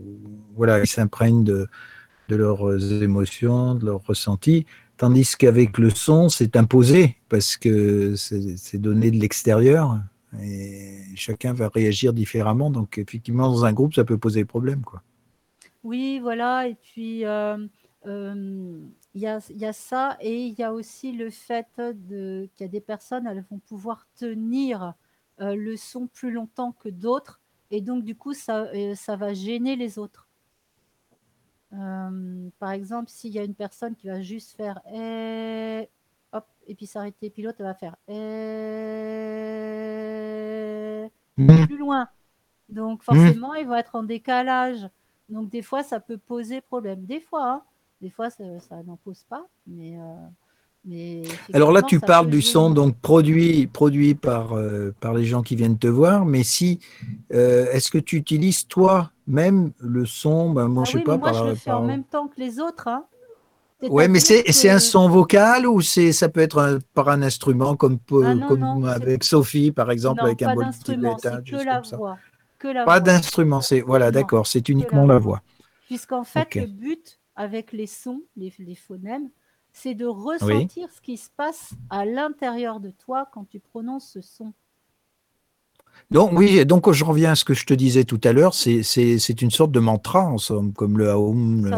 [0.55, 1.67] voilà, ils s'imprègnent de,
[2.29, 4.65] de leurs émotions, de leurs ressentis.
[5.01, 9.99] Tandis qu'avec le son, c'est imposé parce que c'est donné de l'extérieur
[10.39, 12.69] et chacun va réagir différemment.
[12.69, 14.83] Donc, effectivement, dans un groupe, ça peut poser problème.
[14.83, 15.01] Quoi.
[15.83, 16.67] Oui, voilà.
[16.67, 17.57] Et puis, euh,
[18.05, 18.79] euh,
[19.15, 22.79] il y a, ça et il y a aussi le fait qu'il y a des
[22.79, 24.93] personnes, elles vont pouvoir tenir
[25.39, 27.41] euh, le son plus longtemps que d'autres
[27.71, 28.69] et donc du coup, ça
[29.17, 30.27] va gêner les autres.
[31.73, 35.89] Euh, par exemple, s'il y a une personne qui va juste faire et,
[36.33, 38.13] hop, et puis s'arrêter, puis l'autre va faire et,
[41.37, 41.65] mmh.
[41.67, 42.09] plus loin.
[42.69, 43.03] Donc mmh.
[43.03, 44.89] forcément, ils vont être en décalage.
[45.29, 47.05] Donc des fois, ça peut poser problème.
[47.05, 47.63] Des fois, hein,
[48.01, 48.43] des fois, ça,
[48.83, 49.97] n'en pose pas, mais.
[49.97, 50.27] Euh,
[50.85, 55.43] mais Alors là, tu parles du son donc produit, produit par, euh, par les gens
[55.43, 56.79] qui viennent te voir, mais si
[57.33, 60.51] euh, est-ce que tu utilises toi-même le son?
[60.51, 61.17] Ben, Moi, ah je sais oui, pas.
[61.17, 62.87] Moi, je le fais en même temps que les autres.
[62.87, 63.05] Hein.
[63.89, 67.97] Ouais, mais c'est un son vocal ou c'est ça peut être par un instrument comme,
[68.23, 70.93] ah comme avec Sophie par exemple avec un bol de
[71.49, 72.17] que la voix.
[72.59, 75.41] Que la pas d'instrument, c'est voilà, d'accord, c'est uniquement la, voix.
[75.87, 79.29] Puisqu'en fait, le but avec les sons, les, phonèmes,
[79.73, 84.21] c'est de ressentir ce qui se passe à l'intérieur de toi quand tu prononces ce
[84.21, 84.53] son.
[86.09, 89.41] Donc oui, donc je reviens à ce que je te disais tout à l'heure, c'est
[89.41, 91.69] une sorte de mantra en somme, comme le Aum.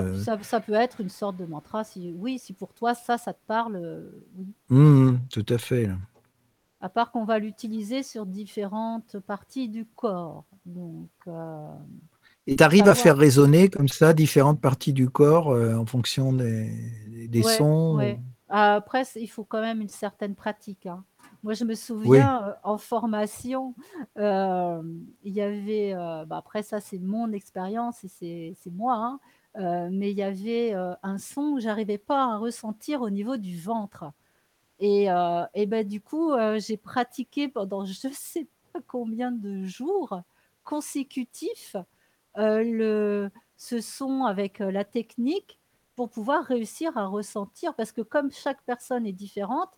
[0.42, 3.46] Ça, peut être une sorte de mantra, si, oui, si pour toi ça, ça te
[3.46, 4.48] parle, euh, oui.
[4.70, 5.90] Mmh, tout à fait.
[6.82, 10.46] À part qu'on va l'utiliser sur différentes parties du corps.
[10.66, 11.68] Donc, euh,
[12.48, 16.34] et tu arrives à faire résonner comme ça différentes parties du corps euh, en fonction
[16.34, 16.70] des,
[17.28, 18.00] des sons
[18.50, 20.86] Après, il faut quand même une certaine pratique.
[20.86, 21.04] Hein.
[21.44, 23.76] Moi, je me souviens euh, en formation,
[24.18, 24.82] euh,
[25.24, 29.20] il y avait, bah, après ça, c'est mon expérience et c'est moi,
[29.56, 33.58] hein, mais il y avait un son où j'arrivais pas à ressentir au niveau du
[33.58, 34.06] ventre.
[34.80, 35.08] Et,
[35.54, 40.22] et ben, du coup, j'ai pratiqué pendant je sais pas combien de jours
[40.64, 41.76] consécutifs
[42.38, 45.60] euh, le, ce son avec euh, la technique
[45.96, 49.70] pour pouvoir réussir à ressentir, parce que comme chaque personne est différente,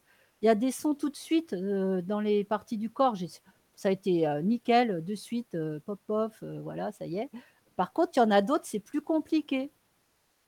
[0.41, 3.15] il y a des sons tout de suite euh, dans les parties du corps.
[3.75, 7.29] Ça a été nickel, de suite, pop-off, voilà, ça y est.
[7.75, 9.69] Par contre, il y en a d'autres, c'est plus compliqué.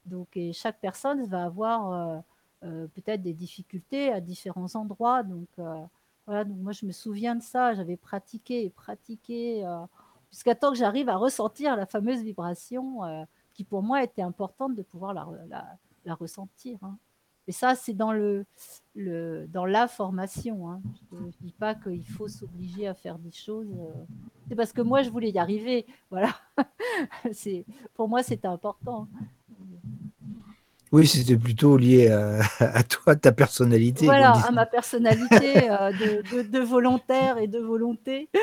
[0.05, 2.23] Donc, et chaque personne va avoir
[2.61, 5.23] peut-être des difficultés à différents endroits.
[5.23, 5.49] Donc,
[6.25, 7.73] voilà, donc moi, je me souviens de ça.
[7.73, 9.65] J'avais pratiqué et pratiqué
[10.32, 13.24] jusqu'à temps que j'arrive à ressentir la fameuse vibration euh,
[13.54, 16.78] qui pour moi était importante de pouvoir la, ressentir.
[16.84, 16.98] Hein.
[17.48, 20.70] Et ça, c'est dans, la formation.
[20.70, 20.82] Hein.
[21.12, 23.72] Je ne dis pas qu'il faut s'obliger à faire des choses.
[23.72, 24.04] Euh,
[24.49, 25.86] c'est parce que moi, je voulais y arriver.
[26.12, 26.36] Voilà.
[27.94, 29.08] pour moi, c'était important.
[30.91, 34.05] Oui, c'était plutôt lié à, toi, ta personnalité.
[34.05, 38.30] Voilà, à ma personnalité euh, de, volontaire et de volonté.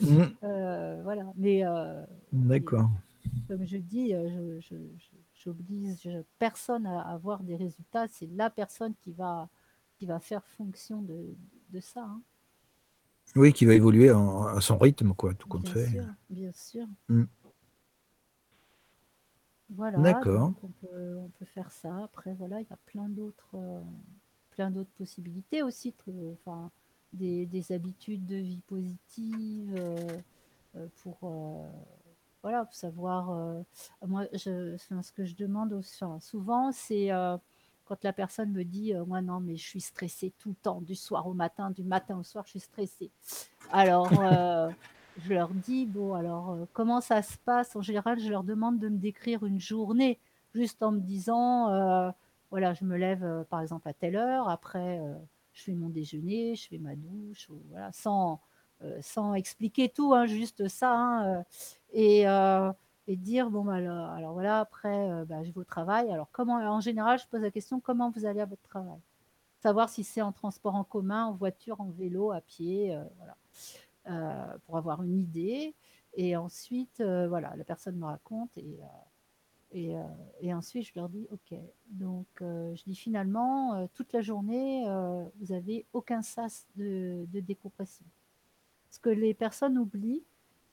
[0.00, 0.22] Mm.
[0.42, 1.64] Euh, voilà, mais.
[1.64, 2.02] Euh,
[2.32, 2.90] D'accord.
[3.46, 4.76] Comme je dis, je,
[5.34, 8.06] j'oblige personne à avoir des résultats.
[8.08, 9.48] C'est la personne qui va,
[9.98, 11.34] qui va faire fonction de,
[11.80, 12.02] ça.
[12.02, 12.20] Hein.
[13.36, 15.86] Oui, qui va évoluer à son rythme, quoi, tout compte fait.
[15.86, 16.86] Sûr, bien sûr.
[17.08, 17.24] Mm.
[19.76, 20.52] Voilà, D'accord.
[20.62, 22.04] On peut, on peut, faire ça.
[22.04, 23.80] Après, voilà, il y a plein d'autres, euh,
[24.50, 25.94] plein d'autres possibilités aussi,
[26.32, 26.70] enfin,
[27.12, 29.96] des, des, habitudes de vie positive euh,
[30.76, 31.18] euh, pour,
[32.42, 33.64] voilà, pour savoir.
[34.06, 35.80] moi, je, ce que je demande
[36.20, 37.10] souvent, c'est
[37.84, 40.94] quand la personne me dit, moi non, mais je suis stressée tout le temps, du
[40.94, 43.10] soir au matin, du matin au soir, je suis stressée.
[43.70, 44.10] Alors
[45.18, 47.76] je leur dis, bon, alors, euh, comment ça se passe?
[47.76, 50.18] En général, je leur demande de me décrire une journée,
[50.54, 52.10] juste en me disant, euh,
[52.50, 55.00] voilà, je me lève, euh, par exemple, à telle heure, après,
[55.52, 58.40] je fais mon déjeuner, je fais ma douche, voilà, sans,
[59.00, 61.44] sans expliquer tout, hein, juste ça, hein,
[61.92, 62.22] et,
[63.06, 66.10] et, dire, bon, bah, alors, voilà, après, je vais au travail.
[66.10, 69.00] Alors, comment, en général, je pose la question, comment vous allez à votre travail?
[69.62, 73.36] Savoir si c'est en transport en commun, en voiture, en vélo, à pied, voilà,
[74.04, 75.74] pour avoir une idée.
[76.14, 78.80] Et ensuite, voilà, la personne me raconte et
[79.74, 80.02] euh,
[80.40, 81.58] et, ensuite, je leur dis, OK.
[81.86, 84.84] Donc, euh, je dis finalement, euh, toute la journée,
[85.40, 88.04] vous n'avez aucun sas de, de, décompression.
[88.90, 90.24] Ce que les personnes oublient,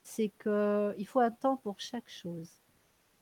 [0.03, 2.49] c'est qu'il faut un temps pour chaque chose.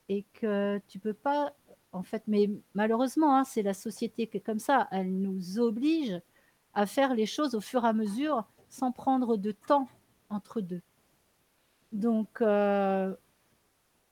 [0.08, 1.54] Et que tu peux pas,
[1.92, 4.88] en fait, mais malheureusement, hein, c'est la société qui est comme ça.
[4.90, 6.20] Elle nous oblige
[6.74, 9.88] à faire les choses au fur et à mesure sans prendre de temps
[10.30, 10.82] entre deux.
[11.92, 12.42] Donc,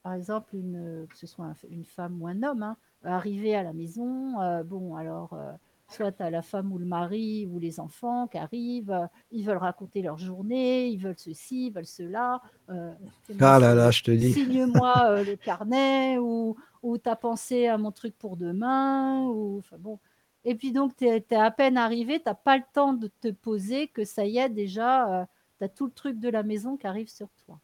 [0.07, 3.73] par exemple, une, que ce soit une femme ou un homme, hein, arriver à la
[3.73, 5.51] maison, euh, bon, alors, euh,
[5.89, 9.57] soit à la femme ou le mari ou les enfants qui arrivent, euh, ils veulent
[9.57, 12.41] raconter leur journée, ils veulent ceci, ils veulent cela.
[12.69, 14.33] ah là là, je te dis.
[14.33, 19.25] Signe-moi le carnet ou, ou tu as pensé à mon truc pour demain.
[19.25, 19.99] Ou, bon.
[20.45, 23.33] Et puis donc, tu es, à peine arrivé, tu n'as pas le temps de te
[23.33, 25.27] poser, que ça y est, déjà,
[25.59, 27.59] tu as tout le truc de la maison qui arrive sur toi.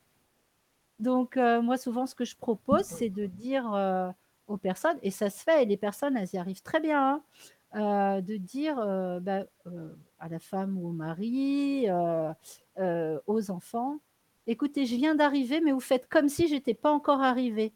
[1.02, 4.09] Donc, euh, moi, souvent, ce que je propose, c'est de dire euh,
[4.47, 7.20] aux personnes, et ça se fait, et les personnes, elles y arrivent très bien,
[7.74, 8.77] hein, euh, de dire
[9.20, 9.44] bah,
[10.20, 11.86] à la femme ou au mari,
[13.27, 13.98] aux enfants,
[14.47, 17.74] écoutez, je viens d'arriver, mais vous faites comme si j'étais pas encore arrivé.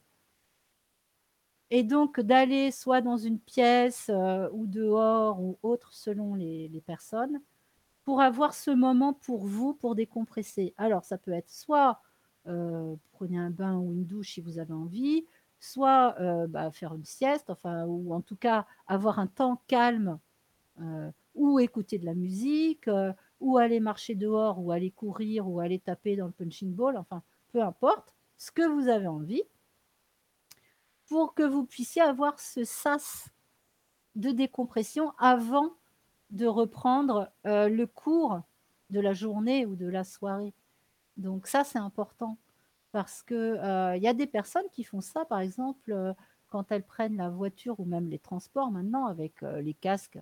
[1.71, 4.09] Et donc, d'aller soit dans une pièce
[4.53, 7.41] ou dehors ou autre, selon les personnes,
[8.07, 10.75] pour avoir ce moment pour vous, pour décompresser.
[10.79, 12.01] Alors, ça peut être soit
[12.47, 15.27] euh, prenez un bain ou une douche si vous avez envie,
[15.59, 20.21] soit euh, bah, faire une sieste, enfin, ou en tout cas avoir un temps calme,
[20.81, 22.89] euh, ou écouter de la musique,
[23.41, 27.25] ou aller marcher dehors, ou aller courir, ou aller taper dans le punching ball, enfin,
[27.53, 29.43] peu importe, ce que vous avez envie,
[31.09, 33.29] pour que vous puissiez avoir ce sas
[34.15, 35.73] de décompression avant
[36.31, 38.41] de reprendre le cours
[38.91, 40.55] de la journée ou de la soirée.
[41.17, 42.39] Donc ça, c'est important
[42.93, 46.13] parce qu'il euh, y a des personnes qui font ça, par exemple, euh,
[46.49, 50.19] quand elles prennent la voiture ou même les transports maintenant avec euh, les casques.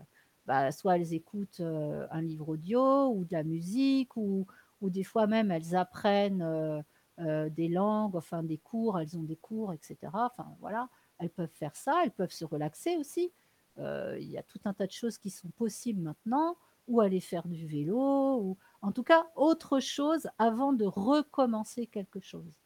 [0.47, 4.47] Bah, soit elles écoutent un livre audio ou de la musique ou,
[4.83, 6.85] ou des fois même elles apprennent
[7.17, 9.97] des langues, enfin des cours, elles ont des cours, etc.
[10.13, 13.33] Enfin voilà, elles peuvent faire ça, elles peuvent se relaxer aussi.
[13.79, 16.57] Il y a tout un tas de choses qui sont possibles maintenant,
[16.87, 22.21] ou aller faire du vélo, ou en tout cas, autre chose avant de recommencer quelque
[22.21, 22.61] chose.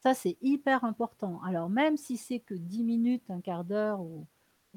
[0.00, 1.42] Ça, c'est hyper important.
[1.42, 4.26] Alors, même si c'est que 10 minutes, un quart d'heure ou,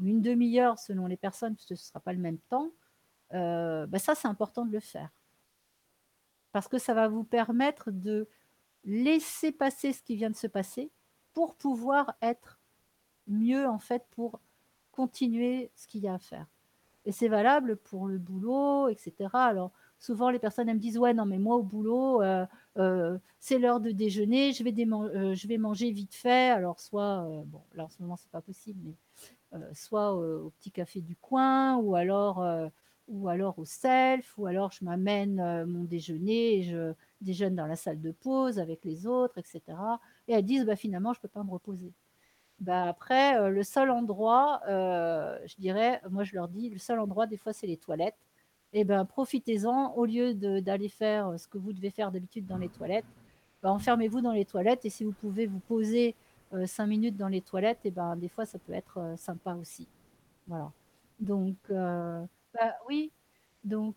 [0.02, 2.72] une demi-heure selon les personnes, ce ne sera pas le même temps,
[3.34, 5.11] euh, bah, ça, c'est important de le faire.
[6.52, 8.27] Parce que ça va vous permettre de
[8.84, 10.91] laisser passer ce qui vient de se passer
[11.34, 12.60] pour pouvoir être
[13.27, 14.39] mieux, en fait, pour
[14.91, 16.45] continuer ce qu'il y a à faire.
[17.05, 19.30] Et c'est valable pour le boulot, etc.
[19.34, 22.45] Alors, souvent les personnes elles me disent ouais non mais moi au boulot euh,
[22.77, 27.23] euh, c'est l'heure de déjeuner je vais, euh, je vais manger vite fait alors soit
[27.45, 31.77] bon là en ce moment c'est pas possible mais soit au petit café du coin
[31.77, 32.43] ou alors
[33.07, 37.76] ou alors au self ou alors je m'amène mon déjeuner et je déjeune dans la
[37.76, 39.77] salle de pause avec les autres etc
[40.27, 41.93] et elles disent bah finalement je peux pas me reposer
[42.61, 47.38] bah après le seul endroit je dirais moi je leur dis le seul endroit des
[47.38, 48.15] fois c'est les toilettes
[48.73, 49.93] eh ben, profitez-en.
[49.95, 53.05] Au lieu d'aller faire euh, ce que vous devez faire d'habitude dans les toilettes,
[53.61, 54.85] ben, enfermez-vous dans les toilettes.
[54.85, 56.15] Et si vous pouvez vous poser
[56.53, 59.17] euh, cinq minutes dans les toilettes, et eh ben, des fois, ça peut être euh,
[59.17, 59.88] sympa aussi.
[60.47, 60.71] Voilà.
[61.19, 63.11] Donc, bah, oui.
[63.63, 63.95] Donc,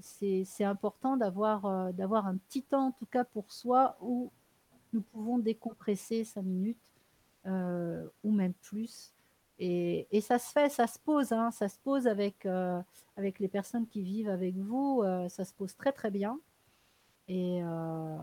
[0.00, 4.30] c'est important d'avoir d'avoir un petit temps, en tout cas pour soi, où
[4.92, 6.78] nous pouvons décompresser cinq minutes
[7.46, 9.14] ou même plus
[9.58, 12.80] et, ça se fait, ça se pose, hein, ça se pose avec, euh,
[13.16, 16.40] avec les personnes qui vivent avec vous, euh, ça se pose très très bien.
[17.28, 18.16] Et, euh,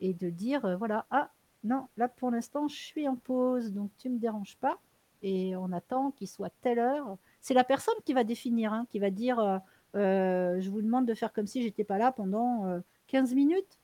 [0.00, 1.30] et de dire, voilà, ah
[1.64, 4.78] non, là pour l'instant je suis en pause, donc tu ne me déranges pas.
[5.22, 7.16] Et on attend qu'il soit telle heure.
[7.40, 9.60] C'est la personne qui va définir, hein, qui va dire,
[9.94, 13.78] je vous demande de faire comme si j'étais pas là pendant 15 minutes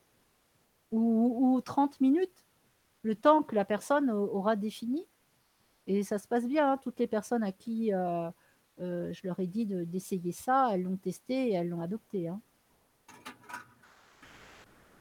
[0.91, 2.45] ou, ou 30 minutes,
[3.01, 5.05] le temps que la personne aura défini.
[5.87, 6.73] Et ça se passe bien.
[6.73, 6.77] Hein.
[6.77, 8.29] Toutes les personnes à qui euh,
[8.81, 12.27] euh, je leur ai dit d'essayer ça, elles l'ont testé et elles l'ont adopté.
[12.27, 12.41] Hein.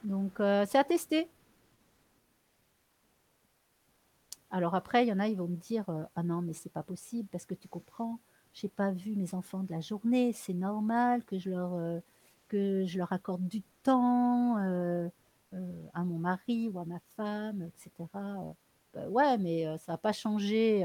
[0.04, 1.28] Donc, euh, c'est à tester.
[4.50, 5.84] Alors après, il y en a, ils vont me dire
[6.14, 8.18] Ah non, mais c'est pas possible parce que tu comprends,
[8.54, 12.00] j'ai pas vu mes enfants de la journée, c'est normal que je leur,
[12.48, 14.56] que je leur accorde du temps
[15.94, 17.92] à mon mari ou à ma femme, etc.
[18.96, 20.84] Euh, ouais, mais ça n'a pas changé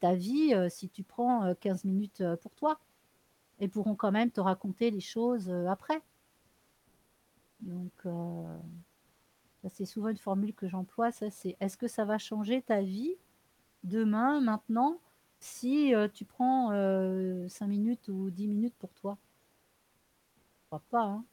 [0.00, 2.80] ta vie si tu prends 15 minutes pour toi.
[3.60, 6.00] Ils pourront quand même te raconter les choses après.
[7.60, 7.92] Donc,
[9.68, 11.12] c'est souvent une formule que j'emploie.
[11.12, 13.14] Ça, c'est est-ce que ça va changer ta vie
[13.84, 14.98] demain, maintenant,
[15.40, 16.70] si tu prends
[17.48, 19.18] 5 minutes ou 10 minutes pour toi?
[20.62, 21.04] Je crois pas.
[21.04, 21.24] Hein.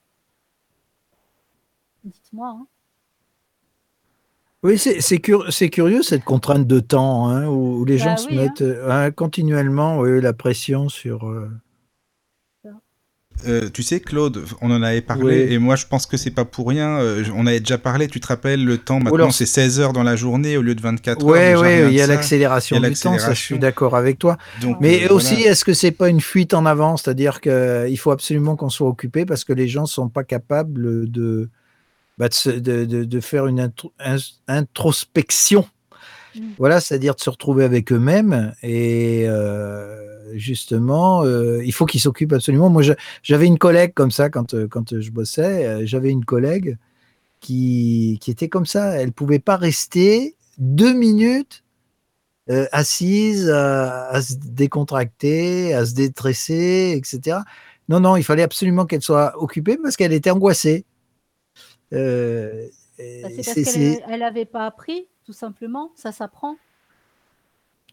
[2.08, 2.58] Dites-moi.
[2.60, 2.68] Hein.
[4.64, 5.20] Oui, c'est
[5.70, 9.02] curieux cette contrainte de temps hein, où, les gens bah se hein.
[9.02, 11.32] mettent continuellement la pression sur.
[13.46, 16.46] Euh, tu sais, Claude, on en avait parlé, et moi je pense que c'est pas
[16.46, 17.00] pour rien.
[17.00, 20.04] Euh, on avait déjà parlé, tu te rappelles, le temps maintenant c'est 16 heures dans
[20.04, 21.30] la journée au lieu de 24 heures.
[21.30, 24.38] Oui, oui, il y a l'accélération du temps, ça je suis d'accord avec toi.
[24.82, 28.56] Mais euh, aussi, est-ce que c'est pas une fuite en avant C'est-à-dire qu'il faut absolument
[28.56, 31.50] qu'on soit occupé parce que les gens sont pas capables de,
[32.18, 33.72] bah, de, de, faire une
[34.48, 35.68] introspection.
[36.35, 36.41] Mm.
[36.57, 39.27] Voilà, c'est-à-dire de se retrouver avec eux-mêmes et
[40.34, 42.69] justement, euh, il faut qu'il s'occupe absolument.
[42.69, 42.84] Moi,
[43.23, 45.65] j'avais une collègue comme ça quand, euh, quand je bossais.
[45.65, 46.77] Euh, j'avais une collègue
[47.39, 48.95] qui, qui, était comme ça.
[49.02, 51.64] Elle pouvait pas rester deux minutes
[52.72, 57.39] assise à, se décontracter, à se détresser, etc.
[57.89, 60.85] Non, non, il fallait absolument qu'elle soit occupée parce qu'elle était angoissée.
[61.92, 61.98] Bah,
[62.98, 65.92] c'est parce qu'elle n'avait pas appris, tout simplement.
[65.96, 66.58] Ça s'apprend.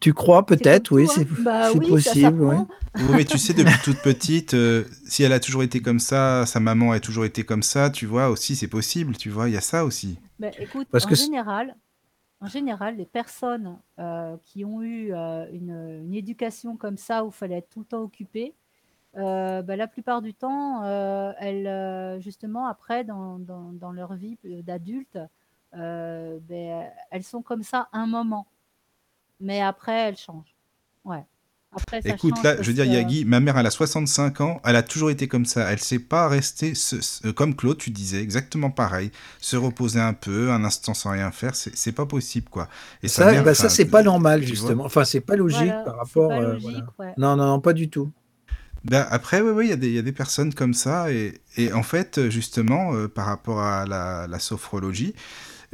[0.00, 2.66] Tu crois peut-être, oui, c'est bah possible.
[3.12, 6.60] mais tu sais, depuis toute petite, euh, si elle a toujours été comme ça, sa
[6.60, 9.56] maman a toujours été comme ça, tu vois, aussi, c'est possible, tu vois, il y
[9.56, 10.18] a ça aussi.
[10.38, 11.74] Bah, écoute, Parce en, que général,
[12.40, 17.32] en général, les personnes euh, qui ont eu euh, une, éducation comme ça, où il
[17.32, 18.52] fallait être tout le temps occupé,
[19.16, 20.84] bah, la plupart du temps,
[21.38, 25.18] elles, justement, après, dans, dans, dans leur vie d'adulte,
[25.72, 28.46] ben, elles sont comme ça un moment
[29.40, 30.54] mais après, elle change.
[31.04, 31.24] Ouais.
[31.76, 34.76] Après, ça Écoute, là, je veux dire, Yagi, ma mère, elle a 65 ans, elle
[34.76, 35.68] a toujours été comme ça.
[35.68, 36.72] Elle ne sait pas rester,
[37.34, 39.10] comme Claude, tu disais, exactement pareil.
[39.40, 42.68] Se reposer un peu, un instant sans rien faire, c'est pas possible, quoi.
[43.02, 44.84] Et ça, bah, ça c'est pas normal, justement.
[44.84, 46.30] Enfin, c'est pas logique par rapport.
[46.30, 46.56] Euh,
[47.18, 48.10] Non, non, non, pas du tout.
[48.84, 51.10] Ben après, oui, oui, il y, y, a des personnes comme ça.
[51.10, 55.14] Et, et en fait, justement, euh, par rapport à la, la sophrologie,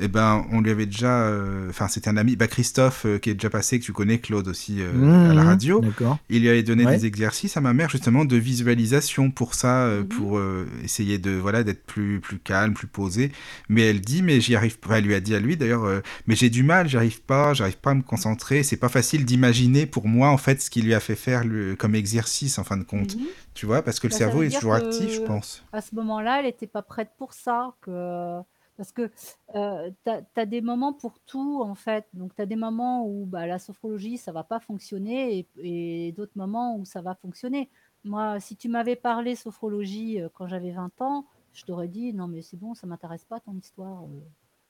[0.01, 3.31] eh ben, on lui avait déjà, euh, enfin, c'était un ami, bah, Christophe, euh, qui
[3.31, 5.85] est déjà passé, que tu connais, Claude aussi, euh, à la mmh, radio.
[6.28, 10.05] Il lui avait donné des exercices à ma mère, justement, de visualisation pour ça, mmh.
[10.05, 10.40] pour
[10.82, 13.32] essayer de, voilà, d'être plus, plus calme, plus posé.
[13.68, 14.98] Mais elle dit, mais j'y arrive pas.
[14.98, 15.86] Elle lui a dit à lui, d'ailleurs,
[16.27, 18.62] mais j'ai du mal, j'arrive pas, j'arrive pas à me concentrer.
[18.62, 21.44] C'est pas facile d'imaginer pour moi, en fait, ce qu'il lui a fait faire
[21.78, 23.16] comme exercice, en fin de compte.
[23.16, 23.20] Mmh.
[23.55, 25.62] Tu vois, parce que le bah, cerveau est toujours actif, je pense.
[25.72, 28.40] À ce moment-là, elle n'était pas prête pour ça, que
[28.81, 29.11] parce que
[29.57, 32.07] euh, tu as, des moments pour tout, en fait.
[32.15, 36.32] Donc, tu as des moments où bah, la sophrologie, ça va pas fonctionner et, d'autres
[36.36, 37.69] moments où ça va fonctionner.
[38.05, 42.40] Moi, si tu m'avais parlé sophrologie quand j'avais 20 ans, je t'aurais dit non, mais
[42.40, 44.02] c'est bon, ça m'intéresse pas ton histoire.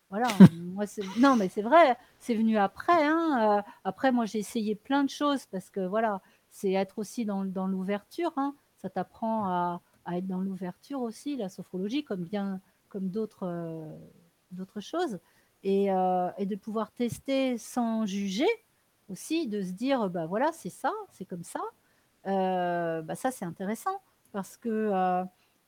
[0.08, 0.26] Voilà.
[1.20, 3.06] non, mais c'est vrai, c'est venu après.
[3.06, 3.62] Hein.
[3.84, 6.20] après, moi, j'ai essayé plein de choses parce que voilà,
[6.50, 8.32] c'est être aussi dans, l'ouverture.
[8.38, 8.56] Hein.
[8.78, 9.80] Ça t'apprend à,
[10.12, 12.60] être dans l'ouverture aussi, la sophrologie, comme bien
[12.90, 13.96] comme d'autres euh,
[14.50, 15.18] d'autres choses,
[15.62, 18.48] et, euh, et, de pouvoir tester sans juger
[19.08, 21.60] aussi, de se dire, bah voilà, c'est ça, c'est comme ça,
[22.26, 24.02] euh, bah ça c'est intéressant,
[24.32, 24.90] parce que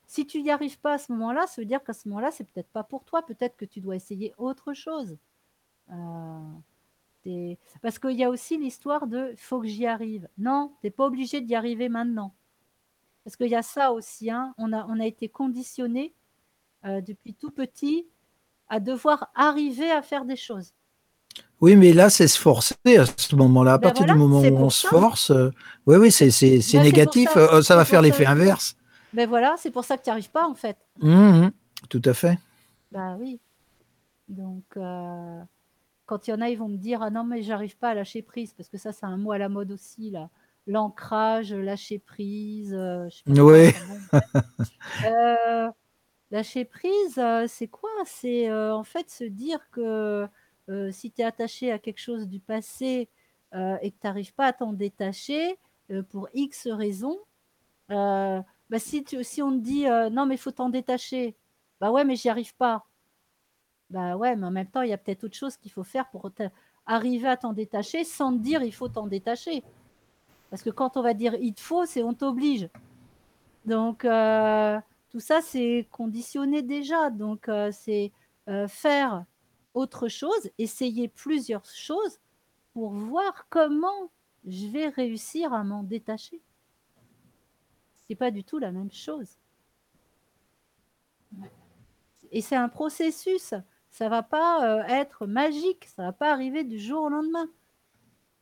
[0.06, 2.44] si tu n'y arrives pas à ce moment-là, ça veut dire qu'à ce moment-là, c'est
[2.44, 5.16] peut-être pas pour toi, peut-être que tu dois essayer autre chose.
[7.80, 10.28] Parce qu'il y a aussi l'histoire de faut que j'y arrive.
[10.38, 12.34] Non, tu n'es pas obligé d'y arriver maintenant.
[13.24, 14.54] Parce qu'il y a ça aussi, hein.
[14.58, 16.12] on, a, on a été conditionné
[16.84, 18.08] euh, depuis tout petit
[18.68, 20.72] à devoir arriver à faire des choses.
[21.60, 23.74] Oui, mais là, c'est se forcer à ce moment-là.
[23.74, 25.50] À ben partir du moment où on se force, euh,
[25.86, 26.30] oui, oui, c'est
[26.72, 27.30] ben, négatif.
[27.30, 28.76] Ça, euh, ça va faire l'effet inverse.
[29.12, 30.76] Ben voilà, c'est pour ça que tu n'y arrives pas, en fait.
[31.00, 31.52] Mmh, mmh.
[31.88, 32.38] tout à fait.
[32.90, 33.40] Bah oui.
[34.28, 37.90] Donc, quand il y en a, ils vont me dire Ah non, mais j'arrive pas
[37.90, 40.28] à lâcher prise, parce que ça, c'est un mot à la mode aussi, là.
[40.66, 42.76] L'ancrage, lâcher prise.
[43.28, 43.70] oui.
[46.32, 47.90] Lâcher prise, c'est quoi?
[48.06, 50.26] C'est, en fait se dire que,
[50.90, 53.10] si tu es attaché à quelque chose du passé,
[53.54, 55.58] et que tu n'arrives pas à t'en détacher,
[56.08, 57.18] pour X raisons,
[57.90, 58.44] bah,
[58.78, 61.36] si si on te dit, «Non mais il faut t'en détacher»,
[61.80, 62.86] bah, ouais, mais j'y arrive pas.
[63.90, 66.08] Bah, ouais, mais en même temps, il y a peut-être autre chose qu'il faut faire
[66.08, 66.30] pour
[66.86, 69.62] arriver à t'en détacher sans te dire: «Il faut t'en détacher».
[70.48, 72.70] Parce que quand on va dire: «Il te faut», c'est on t'oblige.
[73.66, 74.06] Donc
[75.12, 77.10] tout ça, c'est conditionné déjà.
[77.10, 78.12] Donc, euh, c'est
[78.48, 79.26] euh, faire
[79.74, 82.18] autre chose, essayer plusieurs choses
[82.72, 84.10] pour voir comment
[84.46, 86.40] je vais réussir à m'en détacher.
[88.08, 89.36] C'est pas du tout la même chose.
[92.30, 93.52] Et c'est un processus.
[93.90, 95.84] Ça va pas euh, être magique.
[95.94, 97.50] Ça va pas arriver du jour au lendemain.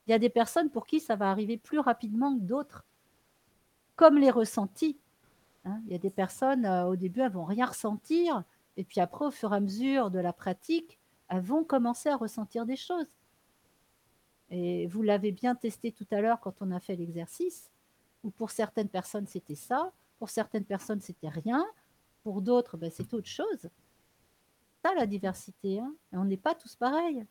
[0.07, 2.87] Il y a des personnes pour qui ça va arriver plus rapidement que d'autres.
[3.97, 5.01] Comme les ressentis.
[5.65, 5.81] Hein.
[5.87, 8.45] Il y a des personnes, euh, au début, elles vont rien ressentir.
[8.77, 12.17] Et puis après, au fur et à mesure de la pratique, elles vont commencer à
[12.17, 13.11] ressentir des choses.
[14.51, 17.71] Et vous l'avez bien testé tout à l'heure quand on a fait l'exercice,
[18.25, 21.65] où pour certaines personnes c'était ça, pour certaines personnes c'était rien,
[22.25, 23.71] pour d'autres ben, c'est autre chose.
[24.83, 27.25] Ça la diversité, hein et on n'est pas tous pareils.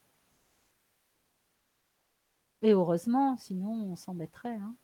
[2.61, 4.55] Et heureusement, sinon on s'embêterait.
[4.55, 4.75] Hein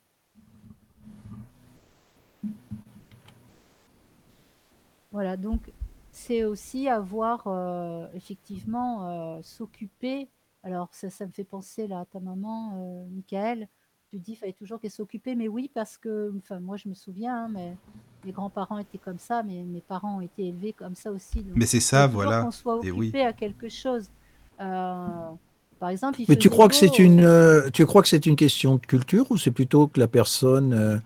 [5.16, 5.72] voilà, donc
[6.12, 10.30] c'est aussi avoir euh, effectivement euh, s'occuper
[10.66, 13.68] alors, ça, ça me fait penser là, à ta maman, euh, Michael.
[14.10, 15.28] Tu dis, qu'il fallait toujours qu'elle s'occupe.
[15.28, 17.78] Mais oui, parce que, enfin, moi, je me souviens, hein, mais
[18.26, 21.46] mes grands-parents étaient comme ça, mais mes parents ont été élevés comme ça aussi.
[21.56, 22.42] mais c'est ça, voilà.
[22.42, 24.10] Qu'on soit occupé à quelque chose.
[24.60, 25.30] Euh,
[25.80, 28.76] par exemple, mais tu crois que c'est une, euh, tu crois que c'est une question
[28.76, 31.02] de culture ou c'est plutôt que la personne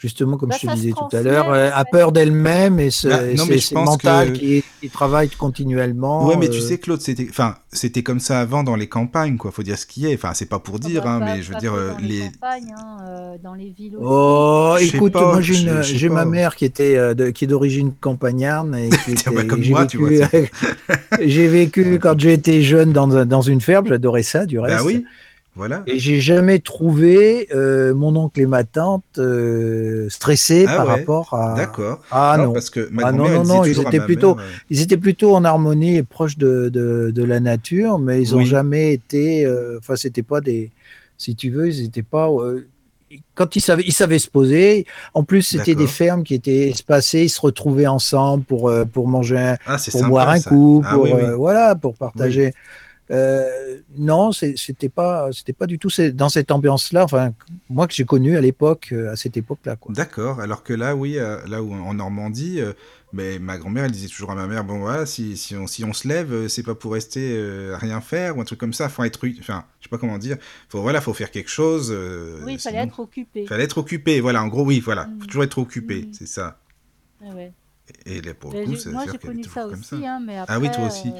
[0.00, 3.84] justement, comme bah, je te disais tout à l'heure, a peur d'elle-même et c'est bah,
[3.84, 6.26] mental qui, travaille continuellement.
[6.26, 6.62] Ouais, mais tu euh.
[6.62, 9.50] sais, Claude, c'était, enfin, c'était comme ça avant dans les campagnes, quoi.
[9.50, 10.14] Faut dire ce qui est.
[10.14, 12.20] Enfin, c'est pas pour ah dire, bah, hein, mais je veux dire euh, dans les.
[12.20, 13.96] Campagnes, hein, euh, dans les villes.
[13.96, 14.06] Aussi.
[14.08, 16.98] Oh, écoute, moi j'ai ma mère qui était
[17.34, 20.10] qui est d'origine campagnarde et qui était, comme moi, tu vois.
[21.20, 24.84] j'ai vécu quand j'étais jeune dans, dans une ferme, j'adorais ça, du reste.
[24.84, 25.04] Oui.
[25.56, 25.82] Voilà.
[25.86, 31.34] Et j'ai jamais trouvé euh, mon oncle et ma tante euh, stressés ah par rapport
[31.34, 31.54] à.
[31.54, 32.00] D'accord.
[32.12, 35.34] Ah non, parce que ah non, non, non, ils étaient plutôt, euh, ils étaient plutôt
[35.34, 39.46] en harmonie et proches de, de, de la nature, mais ils ont jamais été.
[39.78, 40.70] Enfin, c'était pas des.
[41.18, 42.30] Si tu veux, ils étaient pas.
[43.34, 44.86] quand ils savaient, ils savaient se poser.
[45.14, 47.24] En plus, c'était des fermes qui étaient espacées.
[47.24, 51.74] Ils se retrouvaient ensemble pour pour manger, ah, pour boire un coup, ah pour voilà,
[51.74, 52.54] pour partager.
[53.10, 57.04] Euh, non, c'était pas, c'était pas du tout dans cette ambiance-là.
[57.04, 57.32] Enfin,
[57.68, 59.76] moi que j'ai connu à l'époque, euh, à cette époque-là.
[59.88, 60.40] D'accord.
[60.40, 62.60] Alors que là, oui, euh, là où en Normandie,
[63.12, 65.84] mais ma grand-mère, elle disait toujours à ma mère, bon voilà, si, si, on, si
[65.84, 67.36] on se lève, c'est pas pour rester
[67.74, 68.88] à rien faire ou un truc comme ça.
[68.88, 70.36] Faut être, enfin, je sais pas comment dire.
[70.68, 71.92] Faut voilà, faut faire quelque chose.
[72.44, 73.46] oui, il fallait être occupé.
[73.46, 74.20] Fallait être occupé.
[74.20, 75.26] Voilà, en gros, oui, voilà, faut mm.
[75.26, 76.12] toujours être occupé, mm.
[76.12, 76.60] c'est ça.
[77.22, 77.52] Ah ouais.
[78.06, 80.86] Et, pour le coup, moi j'ai connu ça aussi, hein, mais après, ah oui, toi
[80.86, 81.12] aussi.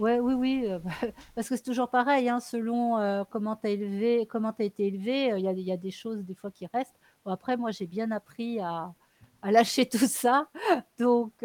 [0.00, 0.78] Ouais, oui, oui, euh,
[1.34, 5.44] parce que c'est toujours pareil, hein, selon euh, comment tu as été élevé, euh, il
[5.44, 6.98] y, a, des choses des fois qui restent.
[7.26, 8.94] Après, moi, j'ai bien appris à,
[9.44, 10.48] lâcher tout ça.
[10.98, 11.44] Donc,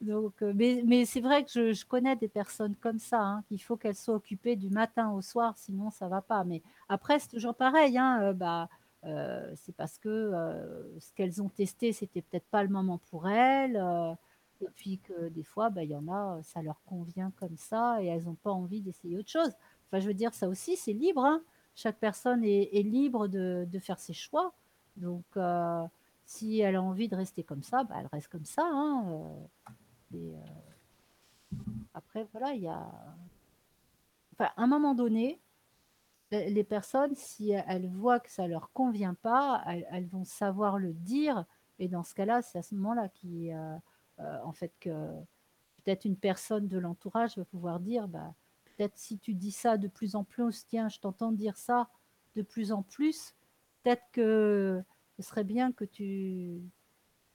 [0.00, 3.94] donc mais, c'est vrai que je, connais des personnes comme ça, hein, qu'il faut qu'elles
[3.94, 6.42] soient occupées du matin au soir, sinon ça va pas.
[6.42, 8.68] Mais après, c'est toujours pareil, hein, bah,
[9.54, 10.32] c'est parce que
[10.98, 13.80] ce qu'elles ont testé, c'était peut-être pas le moment pour elles.
[14.60, 18.02] Et puis que des fois, bah, il y en a, ça leur convient comme ça
[18.02, 19.52] et elles n'ont pas envie d'essayer autre chose.
[19.86, 21.24] Enfin, je veux dire, ça aussi, c'est libre.
[21.24, 21.42] Hein.
[21.74, 24.52] Chaque personne est, libre de, faire ses choix.
[24.96, 25.84] Donc, euh,
[26.24, 28.62] si elle a envie de rester comme ça, bah, elle reste comme ça.
[28.64, 29.04] Hein.
[29.08, 31.56] Euh, et, euh,
[31.94, 32.86] après, voilà, il y a.
[34.34, 35.40] Enfin, à un moment donné,
[36.30, 40.92] les personnes, si elles voient que ça ne leur convient pas, elles, vont savoir le
[40.92, 41.44] dire.
[41.78, 43.76] Et dans ce cas-là, c'est à ce moment-là qui euh,
[44.44, 44.90] en fait que
[45.80, 48.34] peut-être une personne de l'entourage va pouvoir dire bah,
[48.64, 51.88] peut-être si tu dis ça de plus en plus, tiens, je t'entends dire ça
[52.36, 53.34] de plus en plus,
[53.82, 54.82] peut-être que
[55.16, 56.60] ce serait bien que tu,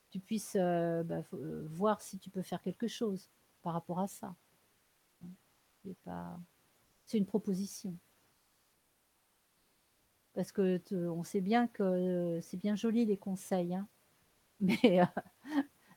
[0.09, 3.29] tu puisses euh, bah, euh, voir si tu peux faire quelque chose
[3.61, 4.35] par rapport à ça.
[7.05, 7.95] C'est une proposition.
[10.33, 13.87] Parce que on sait bien que c'est bien joli les conseils, hein.
[14.59, 15.01] mais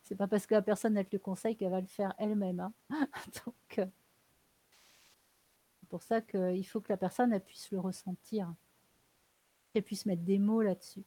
[0.08, 2.60] c'est pas parce que la personne elle te le conseille qu'elle va le faire elle-même.
[2.60, 2.72] Hein.
[3.46, 3.86] Donc, euh,
[5.80, 8.54] c'est pour ça qu'il faut que la personne elle puisse le ressentir,
[9.72, 11.04] qu'elle puisse mettre des mots là-dessus.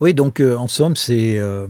[0.00, 1.68] Oui, donc euh, en somme, c'est euh,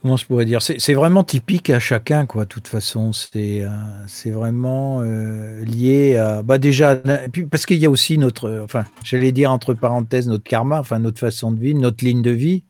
[0.00, 0.62] comment je pourrais dire?
[0.62, 2.44] C'est vraiment typique à chacun, quoi.
[2.44, 6.96] De toute façon, c'est euh, vraiment euh, lié à bah déjà
[7.32, 10.98] puis parce qu'il y a aussi notre, enfin, j'allais dire entre parenthèses notre karma, enfin
[10.98, 12.64] notre façon de vivre, notre ligne de vie,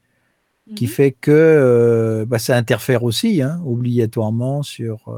[0.77, 0.91] qui mhm.
[0.91, 5.17] fait que euh, bah, ça interfère aussi, hein, obligatoirement sur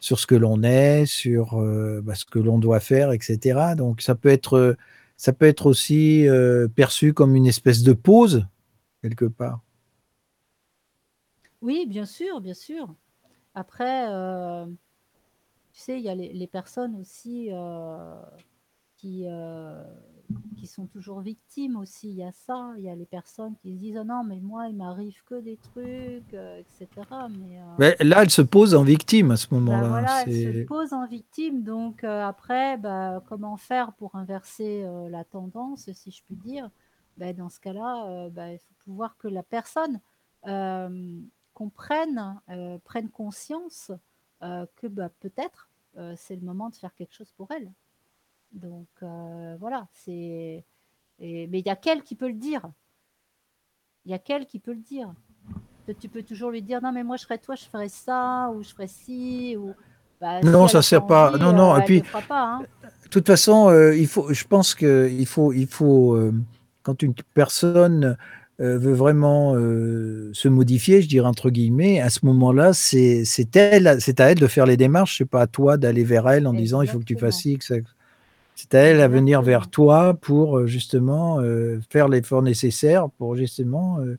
[0.00, 1.62] sur ce que l'on est, sur
[2.02, 3.60] bah, ce que l'on doit faire, etc.
[3.76, 4.76] Donc ça peut être
[5.16, 6.26] ça peut être aussi
[6.74, 8.46] perçu comme une espèce de pause
[9.02, 9.60] quelque part.
[11.62, 12.94] Oui, bien sûr, bien sûr.
[13.54, 14.66] Après, euh,
[15.72, 18.20] tu sais, il y a les, les personnes aussi euh,
[18.96, 19.84] qui, euh,
[20.56, 22.10] qui sont toujours victimes aussi.
[22.10, 22.74] Il y a ça.
[22.78, 25.40] Il y a les personnes qui se disent oh non, mais moi, il m'arrive que
[25.40, 27.28] des trucs, etc.
[27.30, 29.88] Mais, euh, Mais là, elle se pose en victime à ce bah moment-là.
[29.88, 31.62] voilà, elle se C'est- pose en victime.
[31.62, 36.70] Donc après, bah, comment faire pour inverser la tendance, si je puis dire?
[37.16, 40.00] Bah, Dans ce cas-là, bah, il faut pouvoir que la personne
[41.52, 43.90] euh, comprenne, euh, prenne conscience
[44.42, 45.68] euh, que bah, peut-être
[45.98, 47.70] euh, c'est le moment de faire quelque chose pour elle.
[48.52, 48.86] Donc
[49.60, 50.62] voilà, c'est.
[51.18, 52.62] Mais il y a qu'elle qui peut le dire.
[54.04, 55.10] Il y a qu'elle qui peut le dire.
[55.86, 58.50] Que Tu peux toujours lui dire non mais moi je serais toi, je ferais ça
[58.54, 59.72] ou je ferais ci ou.
[60.20, 61.30] Bah, si Non, ça sert pas.
[61.30, 62.22] envie, Non, non, et puis- pas.
[62.30, 62.62] hein.
[63.04, 66.30] De toute façon, il faut, je pense qu'il faut, il faut
[66.82, 68.16] quand une personne
[68.66, 73.96] veut vraiment euh, se modifier, je dirais entre guillemets, à ce moment-là, c'est c'est elle,
[74.00, 75.18] c'est à elle de faire les démarches.
[75.18, 77.58] C'est pas à toi d'aller vers elle en disant il faut que tu fasses ci,
[77.58, 77.64] que.
[78.54, 83.34] C'est à elle à venir vers toi pour euh, justement euh, faire l'effort nécessaire pour
[83.34, 84.18] justement euh,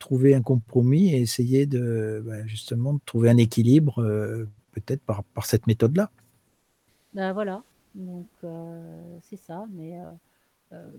[0.00, 5.22] trouver un compromis et essayer de bah, justement de trouver un équilibre euh, peut-être par,
[5.22, 6.10] par cette méthode-là.
[7.14, 7.62] Ben voilà,
[7.94, 9.64] donc euh, c'est ça.
[9.72, 10.04] Mais euh,
[10.72, 10.90] euh,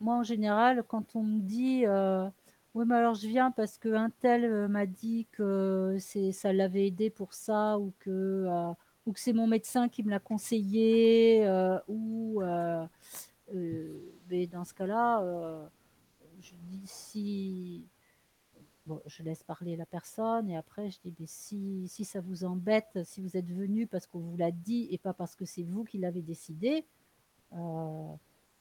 [0.00, 2.28] moi, en général, quand on me dit euh,
[2.74, 6.52] oui, mais alors je viens parce que un tel euh, m'a dit que c'est ça
[6.52, 8.72] l'avait aidé pour ça ou que euh,
[9.16, 11.46] c'est mon médecin qui me l'a conseillé
[11.88, 12.42] ou
[14.30, 15.68] mais dans ce cas-là,
[16.40, 17.86] je dis si
[19.06, 23.00] je laisse parler la personne et après je dis mais si, si ça vous embête,
[23.04, 25.84] si vous êtes venu parce qu'on vous l'a dit et pas parce que c'est vous
[25.84, 26.86] qui l'avez décidé,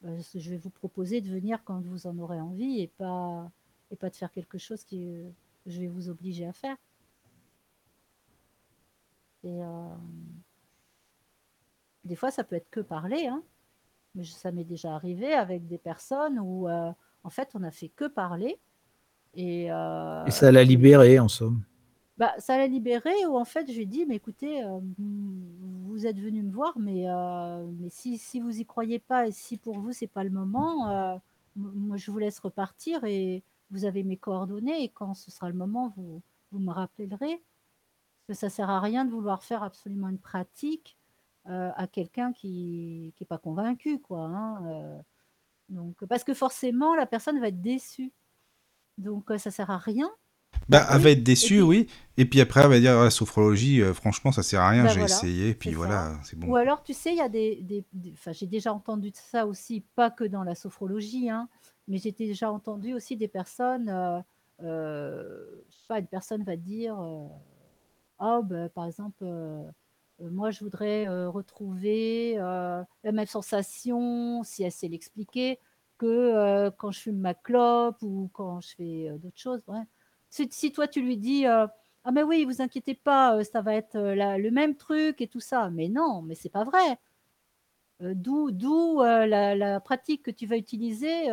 [0.06, 3.50] euh, je vais vous proposer de venir quand vous en aurez envie et pas,
[3.92, 5.30] et pas de faire quelque chose euh,
[5.66, 6.78] que je vais vous obliger à faire.
[9.44, 9.96] Et euh,
[12.04, 13.42] des fois, ça peut être que parler, hein,
[14.16, 16.92] mais ça m'est déjà arrivé avec des personnes où euh,
[17.24, 18.58] en fait on a fait que parler.
[19.36, 21.62] Et, Et ça l'a libéré en somme.
[22.18, 24.64] bah, ça l'a libéré où en fait je lui ai dit mais écoutez
[25.90, 29.32] vous êtes venu me voir mais, euh, mais si, si vous y croyez pas et
[29.32, 31.18] si pour vous c'est pas le moment euh,
[31.56, 35.56] moi je vous laisse repartir et vous avez mes coordonnées et quand ce sera le
[35.56, 36.22] moment vous,
[36.52, 37.42] vous me rappellerez.
[38.28, 40.96] Que ça sert à rien de vouloir faire absolument une pratique
[41.48, 45.02] euh, à quelqu'un qui n'est pas convaincu quoi hein,
[45.70, 48.12] donc parce que forcément la personne va être déçue.
[48.98, 50.10] Donc ça sert à rien
[50.68, 51.88] Bah, elle va être déçue, puis- oui.
[52.18, 54.84] Et puis après, elle va dire, ah, la sophrologie, euh, franchement, ça sert à rien,
[54.84, 56.48] Bah, j'ai voilà, essayé, puis voilà, c'est bon.
[56.48, 57.56] Ou alors, tu sais, il y a des.
[57.64, 61.48] des- des- Enfin, j'ai déjà entendu ça aussi, pas que dans la sophrologie, hein,
[61.88, 63.90] mais j'ai déjà entendu aussi des personnes.
[63.90, 64.20] euh,
[64.62, 66.98] euh, je sais pas, une personne va dire
[68.20, 69.64] Ah, bah, par exemple, euh,
[70.20, 75.58] moi, je voudrais retrouver la même sensation, si elle sait l'expliquer,
[75.98, 79.62] que quand je fume ma clope ou quand je fais d'autres choses.
[79.68, 79.82] ouais.
[80.30, 81.46] Si, si toi, tu lui dis.
[81.48, 81.68] euh,
[82.06, 85.22] ah mais oui, vous inquiétez pas, euh, ça va être euh, la- le même truc
[85.22, 85.70] et tout ça.
[85.70, 87.00] Mais non, mais c'est pas vrai.
[88.02, 91.28] D'où d'où la, la pratique que tu vas utiliser,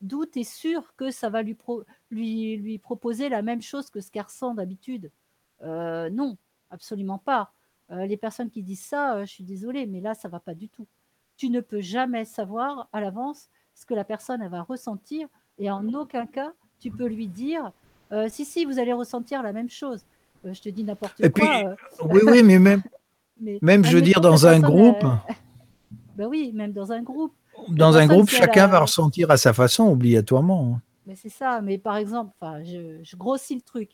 [0.00, 3.88] d'où tu es sûr que ça va lui, pro- lui, lui proposer la même chose
[3.88, 5.12] que ce qu'elle ressent d'habitude.
[5.62, 6.36] Non,
[6.70, 7.52] absolument pas.
[7.90, 10.54] Euh, les personnes qui disent ça, euh, je suis désolée, mais là, ça va pas
[10.54, 10.86] du tout.
[11.38, 15.26] Tu ne peux jamais savoir à l'avance ce que la personne elle va ressentir
[15.56, 17.72] et en aucun cas, tu peux lui dire
[18.12, 20.04] euh, si, si, vous allez ressentir la même chose.
[20.44, 21.30] Euh, je te dis n'importe quoi.
[21.30, 21.74] puis, euh,
[22.04, 22.82] Oui, oui, mais même,
[23.40, 25.02] mais même je veux dire, dans un groupe,
[26.16, 27.32] Ben oui, même dans un groupe.
[27.68, 30.74] dans un groupe, chacun va ressentir à sa façon, obligatoirement.
[30.76, 30.82] hein.
[31.06, 31.60] Mais c'est ça.
[31.62, 32.32] Mais par exemple,
[32.64, 33.90] je, je grossis le truc.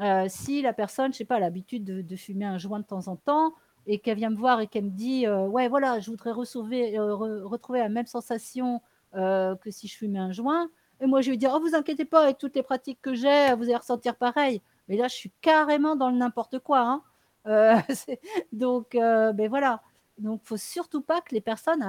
[0.00, 2.84] Euh, si la personne, je sais pas, a l'habitude de, de fumer un joint de
[2.84, 3.52] temps en temps
[3.86, 6.98] et qu'elle vient me voir et qu'elle me dit, euh, ouais, voilà, je voudrais retrouver,
[6.98, 8.80] euh, re- retrouver la même sensation
[9.14, 10.68] que si je fumais un joint.
[11.00, 13.54] Et moi, je vais dire, oh, vous inquiétez pas, avec toutes les pratiques que j'ai,
[13.54, 14.62] vous allez ressentir pareil.
[14.88, 16.80] Mais là, je suis carrément dans le n'importe quoi.
[16.80, 17.02] hein.
[17.46, 17.76] Euh,
[18.52, 19.82] donc, euh, ben voilà.
[20.18, 21.88] Donc, faut surtout pas que les personnes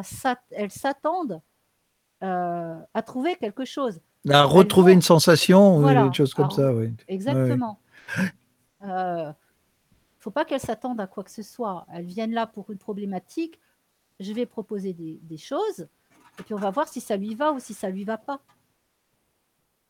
[0.52, 1.42] elles s'attendent
[2.24, 4.02] euh, à trouver quelque chose.
[4.30, 6.08] À retrouver vont- une sensation, ou Voilà.
[6.08, 6.92] des choses comme Alors, ça, oui.
[7.08, 7.80] Exactement.
[8.84, 9.32] Euh,
[10.20, 11.86] faut pas qu'elles s'attendent à quoi que ce soit.
[11.94, 13.60] Elles viennent là pour une problématique.
[14.20, 15.88] Je vais proposer des, des choses
[16.40, 18.42] et puis on va voir si ça lui va ou si ça lui va pas.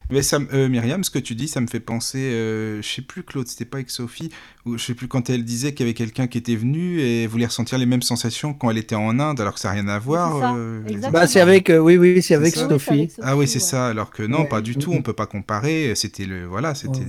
[0.09, 3.01] Mais ça, euh, Myriam, ce que tu dis, ça me fait penser, euh, je sais
[3.01, 4.29] plus Claude, c'était pas avec Sophie,
[4.65, 7.27] ou je sais plus quand elle disait qu'il y avait quelqu'un qui était venu et
[7.27, 9.87] voulait ressentir les mêmes sensations quand elle était en Inde, alors que ça n'a rien
[9.89, 10.39] à voir.
[10.39, 10.81] ça, euh.
[11.11, 12.63] Bah, c'est avec, euh, oui, oui, c'est avec ça.
[12.67, 13.09] Oui, Sophie.
[13.21, 13.59] Ah oui, c'est ouais.
[13.59, 13.87] ça.
[13.89, 14.47] Alors que non, Ouais.
[14.47, 14.93] pas du tout.
[14.93, 15.93] On peut pas comparer.
[15.95, 17.05] C'était le, voilà, c'était, Ouais.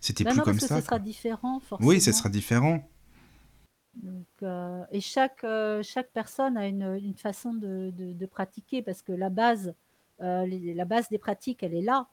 [0.00, 0.80] c'était Bah plus non, comme parce que ça.
[0.80, 1.88] ce sera différent, forcément.
[1.88, 2.88] Oui, ce sera différent.
[4.02, 8.82] Donc, euh, et chaque, euh, chaque personne a une, une façon de, de- de pratiquer
[8.82, 9.74] parce que la base,
[10.22, 12.08] euh, les- la base des pratiques, elle est là.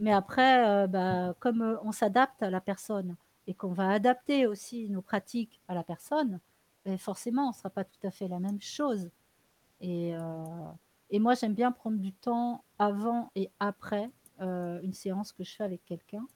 [0.00, 3.16] Mais après, euh, bah, comme euh, on s'adapte à la personne
[3.46, 6.40] et qu'on va adapter aussi nos pratiques à la personne,
[6.84, 9.10] ben forcément, on ne sera pas tout à fait la même chose.
[9.80, 10.72] Et, euh,
[11.10, 14.10] et moi, j'aime bien prendre du temps avant et après
[14.42, 16.26] une séance que je fais avec quelqu'un.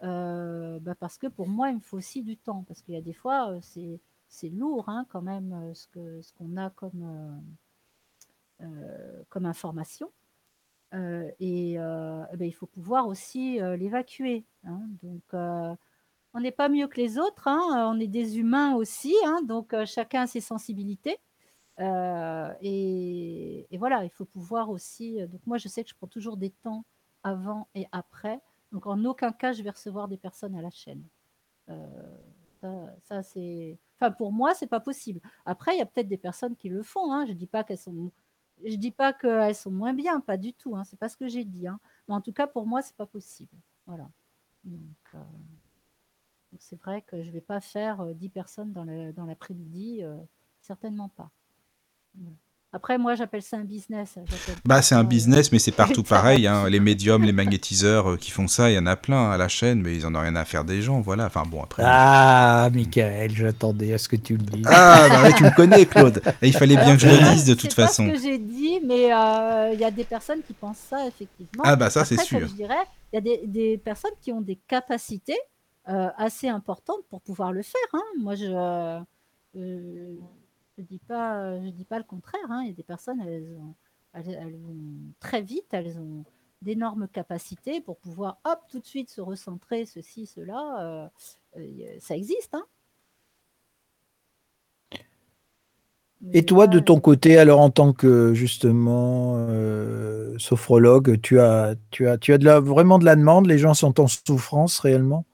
[0.00, 2.64] Bah, parce que pour moi, il me faut aussi du temps.
[2.66, 7.52] Parce qu'il y a des fois, c'est lourd hein, quand même ce qu'on a comme
[9.44, 10.10] information.
[10.94, 14.44] Euh, et euh, eh ben, il faut pouvoir aussi euh, l'évacuer.
[14.64, 14.80] hein.
[15.02, 15.74] Donc, euh,
[16.34, 17.48] on n'est pas mieux que les autres.
[17.48, 19.14] hein, On est des humains aussi.
[19.26, 21.18] hein, donc, chacun a ses sensibilités.
[22.60, 25.18] Et, voilà, il faut pouvoir aussi.
[25.28, 26.84] Donc, moi, je sais que je prends toujours des temps
[27.24, 28.40] avant et après.
[28.72, 31.04] Donc, en aucun cas, je vais recevoir des personnes à la chaîne.
[33.04, 33.78] Ça, c'est.
[33.98, 35.20] Enfin, pour moi, c'est pas possible.
[35.44, 37.26] Après, il y a peut-être des personnes qui le font.
[37.26, 38.12] Je dis pas qu'elles sont.
[38.64, 40.76] Je dis pas qu'elles sont moins bien, pas du tout.
[40.76, 40.84] Hein.
[40.84, 41.66] C'est pas ce que j'ai dit.
[41.66, 41.80] Hein.
[42.08, 43.56] Mais en tout cas, pour moi, c'est pas possible.
[43.86, 44.08] Voilà.
[44.64, 44.80] Donc,
[45.14, 45.18] euh,
[46.58, 50.02] c'est vrai que je vais pas faire euh, 10 personnes dans dans l'après-midi.
[50.04, 50.16] euh,
[50.60, 51.30] certainement pas.
[52.14, 52.36] Voilà.
[52.74, 54.14] Après, moi, j'appelle ça un business.
[54.64, 56.46] Bah, c'est un euh, business, mais c'est partout pareil.
[56.46, 56.68] hein.
[56.70, 59.48] Les médiums, les magnétiseurs euh, qui font ça, il y en a plein à la
[59.48, 61.00] chaîne, mais ils en ont rien à faire des gens.
[61.02, 61.26] Voilà.
[61.26, 61.82] Enfin bon, après.
[61.84, 64.66] Ah, Michael, j'attendais à ce que tu le dises.
[64.70, 66.22] Ah, bah ouais, tu me connais, Claude.
[66.40, 68.06] Et il fallait bien que je le dise de C'est toute pas façon.
[68.08, 71.64] ce que j'ai dit, mais euh, il y a des personnes qui pensent ça, effectivement.
[71.66, 72.40] Ah, bah ça, c'est sûr.
[72.40, 72.74] Comme je dirais,
[73.12, 75.36] il y a des, des personnes qui ont des capacités
[75.90, 77.80] euh, assez importantes pour pouvoir le faire.
[77.92, 78.00] hein.
[78.18, 78.98] Moi, je
[80.82, 82.40] ne dis, pas, je dis pas le contraire.
[82.50, 82.62] hein.
[82.64, 83.74] Il y a des personnes, elles, ont-
[84.14, 84.76] elles, elles vont
[85.20, 86.24] très vite, elles ont
[86.62, 90.60] d'énormes capacités pour pouvoir, hop, tout de suite se recentrer, ceci, cela.
[90.80, 91.08] euh,
[91.58, 92.54] euh, ça existe.
[92.54, 92.64] Hein.
[96.32, 102.06] Et toi, de ton côté, alors en tant que justement euh, sophrologue, tu as, tu
[102.08, 103.46] as, tu as de la, vraiment de la demande?
[103.46, 105.24] Les gens sont en souffrance réellement?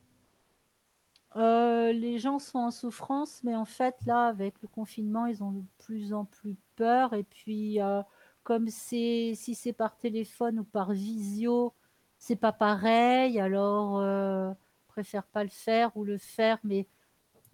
[1.89, 5.53] Euh, les gens sont en souffrance, mais en fait, là, avec le confinement, ils ont
[5.53, 7.15] de plus en plus peur.
[7.15, 8.03] Et puis, euh,
[8.43, 11.75] comme c'est si c'est par téléphone ou par visio,
[12.19, 13.41] c'est pas pareil.
[13.41, 14.53] Alors, euh,
[14.89, 16.87] préfère pas le faire ou le faire, mais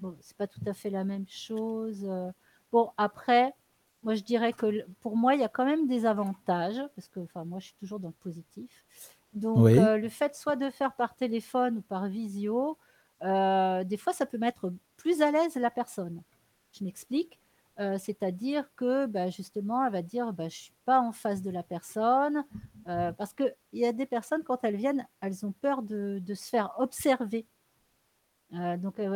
[0.00, 2.08] bon, c'est pas tout à fait la même chose.
[2.72, 3.54] Bon, après,
[4.02, 7.20] moi, je dirais que pour moi, il y a quand même des avantages, parce que,
[7.20, 8.84] enfin, moi, je suis toujours dans le positif.
[9.32, 9.74] Donc, Oui.
[9.76, 12.78] le fait soit de faire par téléphone ou par visio,
[13.24, 16.22] euh, des fois, ça peut mettre plus à l'aise la personne.
[16.72, 17.38] Je m'explique.
[17.80, 21.42] Euh, C'est-à-dire que bah, justement, elle va dire bah, Je ne suis pas en face
[21.42, 22.44] de la personne.
[22.88, 26.34] Euh, parce qu'il y a des personnes, quand elles viennent, elles ont peur de, de
[26.34, 27.46] se faire observer.
[28.52, 29.06] Donc, Ah,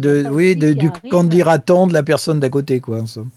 [0.00, 3.02] de, oui, de, du qu'en dira-t-on de la personne d'à côté, quoi.
[3.02, 3.30] en somme.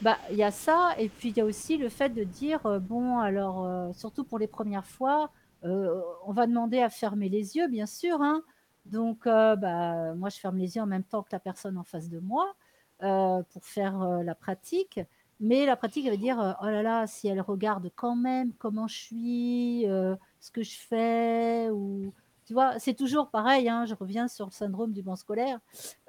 [0.00, 2.60] Bah, il y a ça, et puis il y a aussi le fait de dire,
[2.80, 5.30] bon, alors, surtout pour les premières fois,
[5.62, 8.20] on va demander à fermer les yeux, bien sûr.
[8.22, 8.42] hein.
[8.86, 11.84] Donc, euh, bah, moi, je ferme les yeux en même temps que la personne en
[11.84, 12.54] face de moi
[13.02, 15.00] euh, pour faire euh, la pratique.
[15.38, 18.52] Mais la pratique, elle veut dire, euh, oh là là, si elle regarde quand même
[18.58, 22.12] comment je suis, euh, ce que je fais, ou...
[22.46, 25.60] Tu vois, c'est toujours pareil, hein, je reviens sur le syndrome du banc scolaire,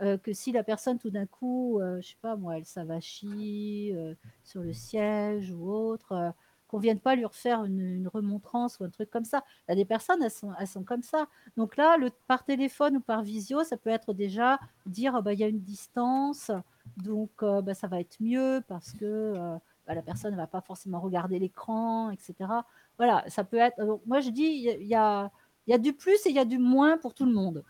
[0.01, 3.91] euh, que si la personne tout d'un coup, euh, je sais pas moi, elle s'avachit
[3.93, 6.33] euh, sur le siège ou autre,
[6.71, 9.43] qu'on vienne pas lui refaire une, remontrance ou un truc comme ça.
[9.67, 11.27] Il y a des personnes, elles sont, comme ça.
[11.57, 15.39] Donc là, par téléphone ou par visio, ça peut être déjà dire, ah bah, il
[15.39, 16.49] y a une distance,
[16.97, 20.47] donc euh, bah, ça va être mieux parce que euh, bah, la personne ne va
[20.47, 22.65] pas forcément regarder l'écran, etc.
[22.97, 23.99] Voilà, ça peut être.
[24.05, 24.43] moi, je dis,
[24.79, 25.29] il y, a-
[25.77, 27.63] du plus et il y a du moins pour tout le monde.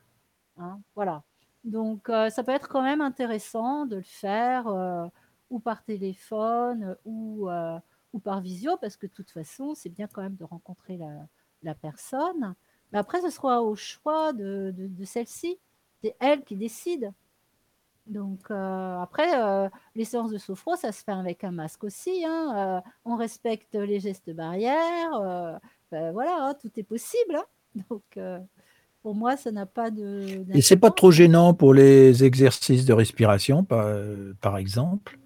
[0.57, 1.23] hein, voilà.
[1.64, 4.68] Donc, euh, ça peut être quand même intéressant de le faire
[5.49, 7.49] ou par téléphone ou,
[8.13, 11.27] ou par visio, parce que de toute façon, c'est bien quand même de rencontrer la,
[11.63, 12.55] la personne.
[12.91, 15.57] Mais après, ce sera au choix de, de, de celle-ci.
[16.03, 17.11] C'est elle qui décide.
[18.07, 22.25] Donc, euh, après, euh, les séances de sophro, ça se fait avec un masque aussi.
[22.25, 25.59] hein, euh, on respecte les gestes barrières.
[25.91, 27.35] ben voilà, hein, tout est possible.
[27.35, 27.45] hein.
[27.89, 28.19] Donc,
[29.01, 30.43] pour moi, ça n'a pas de.
[30.53, 33.88] Et c'est pas trop gênant pour les exercices de respiration, par,
[34.41, 35.17] par exemple?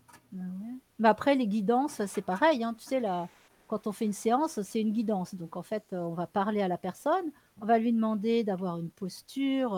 [1.00, 2.64] Mais après, les guidances, c'est pareil.
[2.64, 3.28] hein, tu sais, la,
[3.68, 5.36] quand on fait une séance, c'est une guidance.
[5.36, 7.32] Donc en fait, on va parler à la personne,
[7.62, 9.76] on va lui demander d'avoir une posture,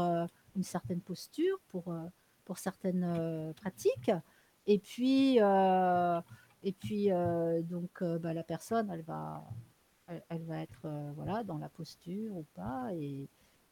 [0.55, 1.95] une certaine posture pour,
[2.45, 4.11] pour certaines pratiques.
[4.65, 7.09] Et puis, et puis
[7.63, 9.43] donc bah, la personne, elle va,
[10.29, 12.89] elle, va être voilà, dans la posture ou pas.
[12.93, 13.27] Et,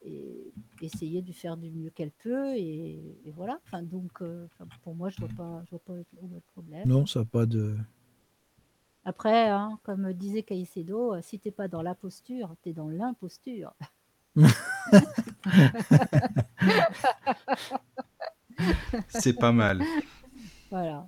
[0.05, 2.99] et essayer de faire du mieux qu'elle peut et,
[3.33, 4.21] voilà enfin donc
[4.83, 7.75] pour moi je vois pas je vois pas le problème non ça n'a pas de
[9.07, 12.89] après, hein, comme disait Caicedo, euh, si t'es pas dans la posture, tu es dans
[12.89, 13.71] l'imposture.
[19.09, 19.83] c'est pas mal.
[20.71, 21.07] Voilà.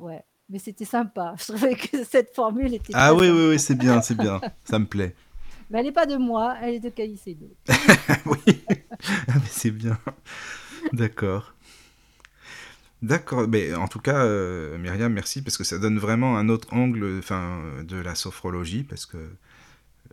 [0.00, 0.24] Ouais.
[0.48, 1.36] Mais c'était sympa.
[1.38, 2.92] Je trouvais que cette formule était.
[2.96, 4.40] Ah oui, oui, oui, c'est bien, c'est bien.
[4.64, 5.14] Ça me plaît.
[5.70, 7.46] Mais elle n'est pas de moi, elle est de Caicedo.
[8.26, 8.62] oui,
[9.28, 9.98] ah, mais c'est bien.
[10.92, 11.54] D'accord.
[13.02, 16.72] D'accord, mais en tout cas, euh, Myriam, merci, parce que ça donne vraiment un autre
[16.72, 19.18] angle enfin, de la sophrologie, parce que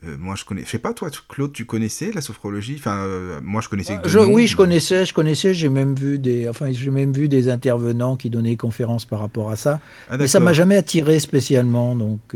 [0.05, 0.63] euh, moi je connais.
[0.65, 2.75] Je sais pas, toi, Claude, tu connaissais la sophrologie?
[2.77, 3.97] Enfin, euh, moi je connaissais.
[4.03, 7.47] je, oui, je connaissais, je connaissais, j'ai même vu des, enfin, j'ai même vu des
[7.47, 9.79] intervenants qui donnaient conférences par rapport à ça.
[10.09, 12.35] Ah, mais ça m'a jamais attiré spécialement, donc.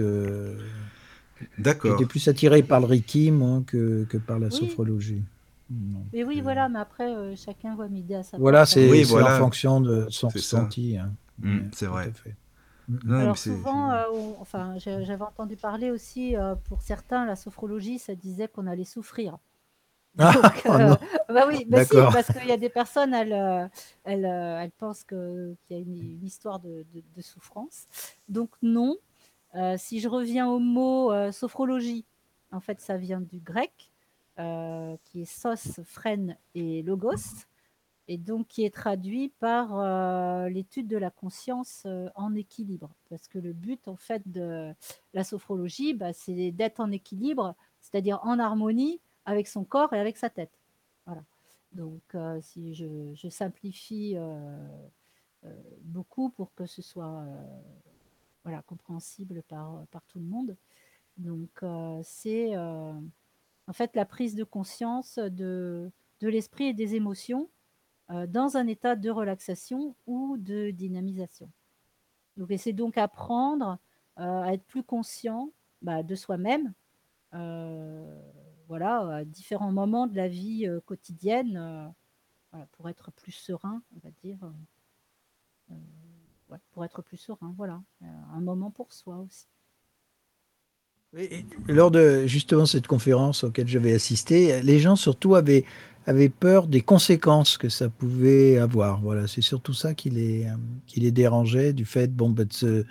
[1.57, 1.91] D'accord.
[1.91, 5.23] J'étais plus attiré par le Reiki, moi, que, que par la sophrologie.
[6.13, 9.35] Mais oui, voilà, mais après, euh, chacun voit midi à sa Voilà, c'est oui, voilà.
[9.35, 10.97] en fonction de son ressenti.
[10.97, 11.11] Hein.
[11.39, 12.11] Mmh, c'est vrai.
[13.09, 14.05] Alors souvent, euh,
[14.39, 19.37] enfin, j'avais entendu parler aussi, euh, pour certains, la sophrologie, ça disait qu'on allait souffrir.
[20.19, 20.33] Ah,
[21.29, 23.69] oh bah oui, bah si, parce qu'il y a des personnes, elles,
[24.03, 27.85] elles, elles pensent qu'il y a une, histoire de, de, souffrance.
[28.27, 28.95] Donc non.
[29.77, 32.05] Si je reviens au mot sophrologie,
[32.51, 33.91] en fait, ça vient du grec.
[34.39, 37.45] Euh, qui est Sos, Fren et Logos,
[38.07, 42.93] et donc qui est traduit par euh, l'étude de la conscience euh, en équilibre.
[43.09, 44.75] Parce que le but, en fait, de
[45.15, 50.17] la sophrologie, bah, c'est d'être en équilibre, c'est-à-dire en harmonie avec son corps et avec
[50.17, 50.53] sa tête.
[51.07, 51.23] Voilà.
[51.71, 54.15] Donc, si je, simplifie
[55.81, 57.25] beaucoup pour que ce soit
[58.47, 60.55] voilà, compréhensible par, par tout le monde.
[61.17, 61.61] Donc,
[62.03, 65.91] c'est en fait la prise de conscience de,
[66.21, 67.49] de l'esprit et des émotions
[68.09, 71.51] euh, dans un état de relaxation ou de dynamisation.
[72.37, 73.79] Donc, c'est donc apprendre
[74.17, 75.51] euh, à être plus conscient
[75.81, 76.73] bah, de soi-même,
[77.33, 78.21] euh,
[78.69, 81.93] voilà, à différents moments de la vie quotidienne,
[82.71, 84.39] pour être plus serein, on va dire,
[86.71, 89.47] pour être plus serein, voilà, un moment pour soi aussi.
[91.67, 95.63] Lors de justement cette conférence auquel j'avais assisté, les gens surtout avaient,
[96.05, 99.01] avaient peur des conséquences que ça pouvait avoir.
[99.01, 100.47] Voilà, c'est surtout ça qui les,
[100.85, 102.85] qui les dérangeait, du fait, bon, bah, de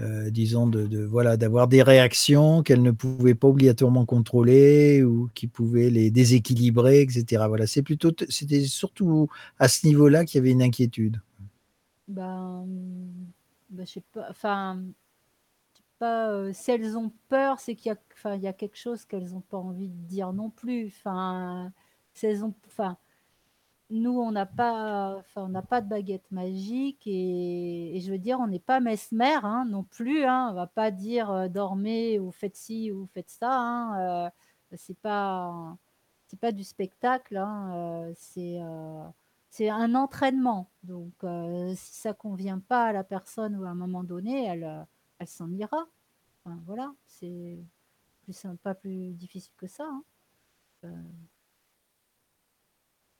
[0.00, 5.48] euh, disons, de, voilà, d'avoir des réactions qu'elles ne pouvaient pas obligatoirement contrôler ou qui
[5.48, 7.44] pouvaient les déséquilibrer, etc.
[7.48, 9.28] Voilà, c'est plutôt, c'était surtout
[9.58, 11.20] à ce niveau-là qu'il y avait une inquiétude.
[12.08, 12.66] Ben,
[13.70, 14.82] ben je sais pas, enfin
[15.98, 19.04] pas, si elles ont peur, c'est qu'il y a enfin, il y a quelque chose
[19.04, 20.88] qu'elles ont pas envie de dire non plus.
[20.88, 21.72] Enfin,
[22.22, 22.96] elles ont enfin,
[23.90, 28.38] nous, on n'a pas enfin, on n'a pas de baguette magique et je veux dire,
[28.40, 30.48] on n'est pas mesmer, hein, non plus, hein.
[30.50, 34.30] On va pas dire, «Dormez» ou «Faites ci» ou «Faites ça», hein,
[34.76, 35.76] c'est pas
[36.26, 38.60] c'est pas du spectacle, hein, c'est,
[39.58, 40.70] c'est un entraînement.
[40.84, 41.14] Donc
[41.74, 44.86] si ça convient pas à la personne ou à un moment donné, elle,
[45.18, 45.88] elle s'en ira.
[46.44, 47.58] voilà, c'est
[48.22, 49.84] plus, pas plus difficile que ça.
[49.84, 50.04] Hein.
[50.84, 51.02] Euh,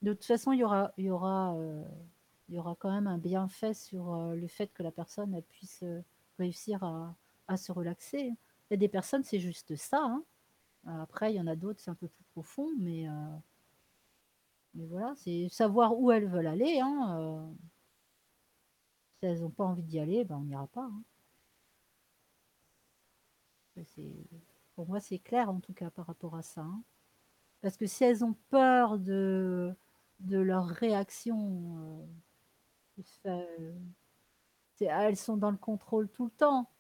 [0.02, 1.84] de toute façon, il y aura, il y aura, euh,
[2.48, 5.42] il y aura quand même un bienfait sur euh, le fait que la personne elle
[5.42, 5.82] puisse
[6.38, 8.32] réussir à, se relaxer.
[8.70, 10.04] Il y a des personnes, c'est juste ça.
[10.04, 10.22] Hein.
[10.86, 13.08] Après, il y en a d'autres, c'est un peu plus profond, mais,
[14.74, 16.80] mais voilà, c'est savoir où elles veulent aller.
[16.80, 17.48] Hein,
[19.20, 20.90] si elles n'ont pas envie d'y aller, ben, on n'ira pas.
[24.74, 26.62] Pour moi, c'est clair en tout cas par rapport à ça.
[26.62, 26.82] Hein.
[27.60, 29.74] Parce que si elles ont peur de,
[30.20, 32.06] de leur réaction,
[33.26, 33.72] euh,
[34.80, 36.70] elles sont dans le contrôle tout le temps.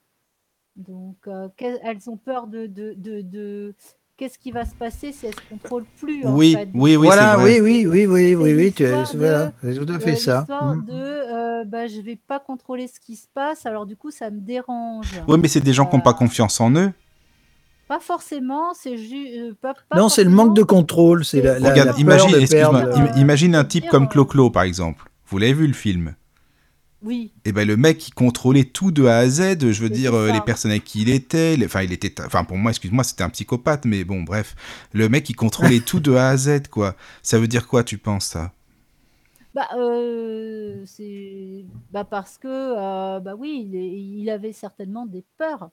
[0.76, 3.74] Donc, euh, elles ont peur de,
[4.18, 6.68] qu'est-ce qui va se passer si elles ne se contrôlent plus oui, en fait?
[6.74, 8.84] oui, oui, voilà, oui, oui, oui, oui, oui, oui, tu
[9.14, 10.44] voilà, c'est tout à fait ça.
[10.48, 10.84] Mmh.
[10.84, 14.30] de, euh, bah, je vais pas contrôler ce qui se passe, alors du coup, ça
[14.30, 15.22] me dérange.
[15.28, 16.92] Oui, mais c'est des gens qui n'ont pas confiance en eux.
[17.86, 19.56] Pas forcément, c'est juste.
[19.64, 21.24] Euh, non, c'est le manque de contrôle.
[21.24, 22.36] C'est la, Regarde, imagine,
[23.16, 25.08] imagine un type comme Clo-Clo, par exemple.
[25.28, 26.14] Vous l'avez vu le film
[27.00, 29.70] Oui, Et ben le mec, il contrôlait tout de A à Z.
[29.70, 31.56] Je veux dire, euh, les personnes avec qui il était.
[31.56, 32.12] les- Enfin, il était.
[32.24, 34.56] Enfin, pour moi, excuse-moi, c'était un psychopathe, mais bon, bref.
[34.92, 36.96] Le mec, il contrôlait tout de A à Z, quoi.
[37.22, 38.52] Ça veut dire quoi, tu penses, ça?
[39.54, 45.24] Bah, euh, c'est bah, parce que euh, bah oui, il, est- il avait certainement des
[45.38, 45.70] peurs.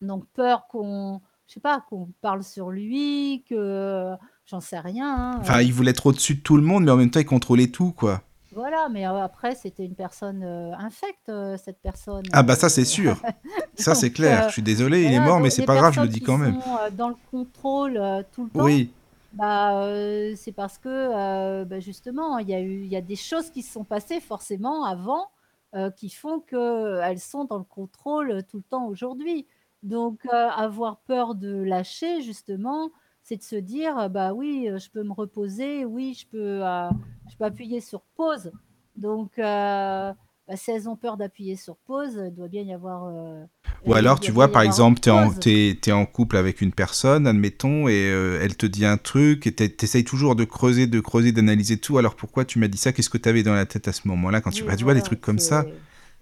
[0.00, 4.10] Donc peur qu'on, je sais pas, qu'on parle sur lui, que
[4.46, 5.34] j'en sais rien.
[5.34, 7.26] hein, Enfin, il voulait être au-dessus de tout le monde, mais en même temps, il
[7.26, 8.22] contrôlait tout, quoi.
[8.52, 12.24] Voilà, mais euh, après c'était une personne euh, infecte, euh, cette personne.
[12.32, 13.16] Ah, bah, ça, c'est sûr.
[13.76, 14.48] Ça, c'est clair.
[14.48, 16.60] Je suis désolé, il est mort, mais c'est pas grave, je le dis quand même.
[16.60, 17.94] sont dans le contrôle
[18.30, 18.64] tout le temps.
[18.64, 18.92] Oui,
[19.32, 19.88] Bah,
[20.36, 23.62] c'est parce que bah, justement, il y a eu, il y a des choses qui
[23.62, 25.28] se sont passées forcément avant
[25.96, 29.46] qui font qu'elles sont dans le contrôle tout le temps aujourd'hui.
[29.82, 32.90] Donc, avoir peur de lâcher, justement,
[33.30, 36.66] c'est de se dire, euh, bah oui, euh, je peux me reposer, oui, je peux,
[36.66, 36.90] euh,
[37.30, 38.50] je peux appuyer sur pause.
[38.96, 40.12] Donc, euh,
[40.48, 43.04] bah, si elles ont peur d'appuyer sur pause, il doit bien y avoir.
[43.06, 43.44] euh,
[43.86, 45.38] Ou alors, tu vois, par exemple, pause.
[45.40, 49.46] t'es, t'es en couple avec une personne, admettons, et euh, elle te dit un truc,
[49.46, 51.98] et t'es- t'essayes toujours de creuser, de creuser, d'analyser tout.
[51.98, 52.92] Alors pourquoi tu m'as dit ça?
[52.92, 55.02] Qu'est-ce que t'avais dans la tête à ce moment-là quand tu bah, tu vois des
[55.02, 55.68] trucs comme ça?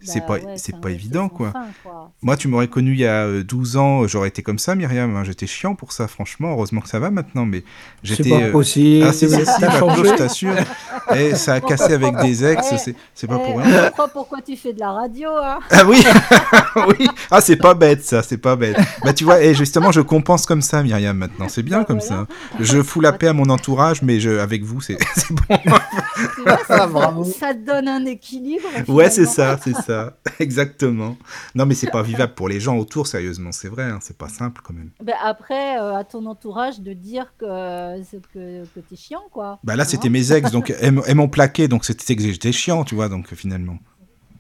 [0.01, 1.51] C'est C'est bah pas, ouais, c'est pas évident, quoi.
[1.53, 2.13] fin, quoi.
[2.23, 4.75] Moi, C'est- tu m'aurais connu il y a euh, 12 ans, j'aurais été comme ça,
[4.75, 5.17] Myriam.
[5.17, 5.25] hein.
[5.25, 6.53] J'étais chiant pour ça, franchement.
[6.53, 7.65] Heureusement que ça va maintenant, mais
[8.05, 8.31] C'est j'étais.
[8.31, 9.07] pas euh, possible.
[9.09, 10.55] Ah, Claude, changé je t'assure.
[11.17, 13.89] Et ça a cassé avec des ex, Eh, c'est c'est pas eh, pour rien.
[13.91, 15.59] comprend pourquoi tu fais de la radio, hein.
[15.71, 16.05] Ah oui,
[16.99, 17.09] oui.
[17.31, 18.77] Ah, c'est pas bête, ça, c'est pas bête.
[19.03, 21.49] Bah, tu vois, et justement, je compense comme ça, Myriam, maintenant.
[21.49, 22.27] C'est bien Bah, comme voilà.
[22.27, 22.61] ça.
[22.61, 25.59] Je fous la paix à mon entourage, mais je, avec vous, c'est c'est bon.
[26.35, 27.25] Tu vois, ça, Ah, bravo.
[27.25, 28.65] ça te donne un équilibre.
[28.89, 29.88] Ouais, c'est ça, c'est ça.
[30.41, 31.17] Exactement.
[31.55, 34.29] Non, mais c'est pas vivable pour les gens autour, sérieusement, c'est vrai, hein, c'est pas
[34.29, 34.91] simple quand même.
[35.03, 38.01] Ben, après, euh, à ton entourage de dire que,
[38.33, 39.59] que, que t'es chiant, quoi.
[39.65, 42.95] Bah là, c'était mes ex, donc elles m'ont plaqué, donc c'était que j'étais chiant, tu
[42.95, 43.79] vois, donc finalement.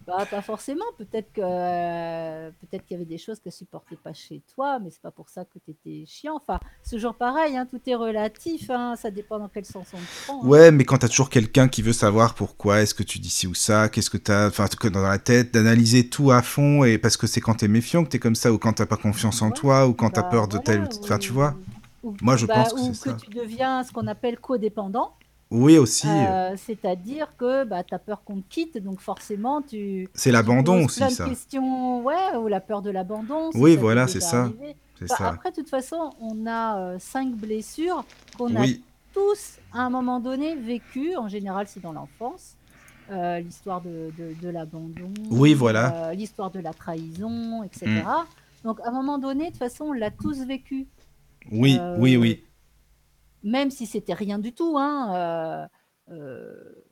[0.08, 0.86] Bah, pas forcément.
[0.96, 4.88] Peut-être que euh, peut-être qu'il y avait des choses qu'elle supportait pas chez toi, mais
[4.90, 6.36] c'est pas pour ça que t'étais chiant.
[6.36, 8.70] Enfin, c'est toujours pareil, hein, tout est relatif.
[8.70, 10.42] hein, ça dépend dans quel sens on le prend.
[10.42, 10.46] hein.
[10.48, 13.46] Ouais, mais quand t'as toujours quelqu'un qui veut savoir pourquoi est-ce que tu dis ci
[13.46, 16.96] ou ça, qu'est-ce que t'as, enfin, que dans la tête, d'analyser tout à fond, et
[16.96, 19.42] parce que c'est quand t'es méfiant que t'es comme ça, ou quand t'as pas confiance
[19.42, 21.54] en Ouais, toi, ou quand t'as Bah, peur de voilà, tel, enfin, tu vois.
[22.02, 23.16] ou- Moi, je bah, pense que ou c'est ça.
[23.16, 25.12] tu deviens ce qu'on appelle codépendant.
[25.50, 26.06] Oui, aussi.
[26.08, 30.08] Euh, C'est-à-dire que bah, tu as peur qu'on te quitte, donc forcément tu.
[30.14, 31.28] c'est l'abandon aussi, plein de ça.
[31.28, 33.50] questions, ouais, ou la peur de l'abandon.
[33.54, 34.50] Oui, voilà, c'est ça.
[35.00, 35.28] Bah, ça.
[35.28, 38.04] Après, de toute façon, on a euh, cinq blessures
[38.36, 38.64] qu'on a
[39.14, 41.16] tous, à un moment donné, vécues.
[41.16, 42.54] En général, c'est dans l'enfance.
[43.10, 46.12] Euh, l'histoire de, de, de l'abandon, Oui, voilà.
[46.14, 47.86] l'histoire de la trahison, etc.
[47.86, 48.66] Mm.
[48.66, 50.86] Donc, à un moment donné, de toute façon, on l'a tous vécu.
[51.50, 52.44] oui, oui, oui.
[53.42, 54.76] Même si c'était rien du tout.
[54.78, 55.68] Hein,
[56.10, 56.84] euh, euh,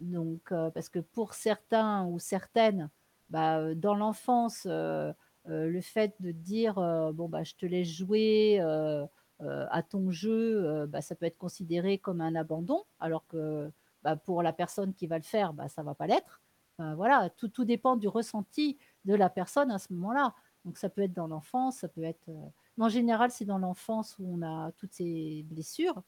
[0.00, 2.90] donc, euh, parce que pour certains ou certaines,
[3.28, 6.74] bah, dans l'enfance, le fait de dire
[7.14, 12.20] bon bah je te laisse jouer à ton jeu, bah, ça peut être considéré comme
[12.20, 13.70] un abandon, alors que
[14.02, 16.40] bah, pour la personne qui va le faire, bah, ça va pas l'être.
[16.78, 20.34] Voilà, tout, tout dépend du ressenti de la personne à ce moment-là.
[20.64, 22.30] Donc ça peut être dans l'enfance, ça peut être.
[22.80, 26.02] En général, c'est dans l'enfance où on a toutes ces blessures.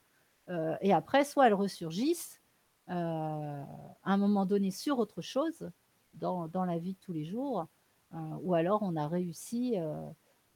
[0.49, 2.40] Euh, et après, soit elles ressurgissent
[2.89, 5.70] euh, à un moment donné sur autre chose,
[6.15, 7.66] dans, dans la vie de tous les jours,
[8.12, 9.77] euh, ou alors on a réussi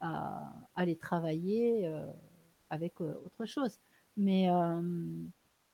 [0.00, 1.90] à, à les travailler
[2.68, 3.78] avec autre chose.
[4.16, 4.48] Mais,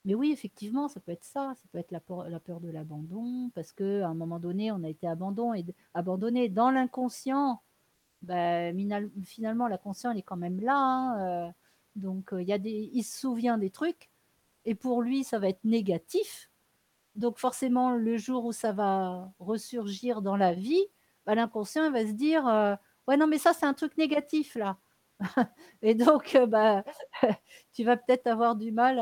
[0.04, 3.72] mais oui, effectivement, ça peut être ça, ça peut être la peur, de l'abandon, parce
[3.72, 7.60] qu'à un moment donné, on a été abandonné dans l'inconscient.
[8.22, 8.76] Ben,
[9.24, 10.76] finalement, la conscience est quand même là.
[10.76, 11.52] hein, euh,
[11.96, 14.10] donc, euh, il se souvient des trucs,
[14.64, 16.50] et pour lui, ça va être négatif.
[17.16, 20.84] Donc, forcément, le jour où ça va ressurgir dans la vie,
[21.26, 22.76] bah, l'inconscient va se dire euh,
[23.08, 24.78] Ouais, non, mais ça, c'est un truc négatif, là.
[25.82, 26.84] et donc, bah,
[27.74, 28.98] tu vas peut-être avoir du mal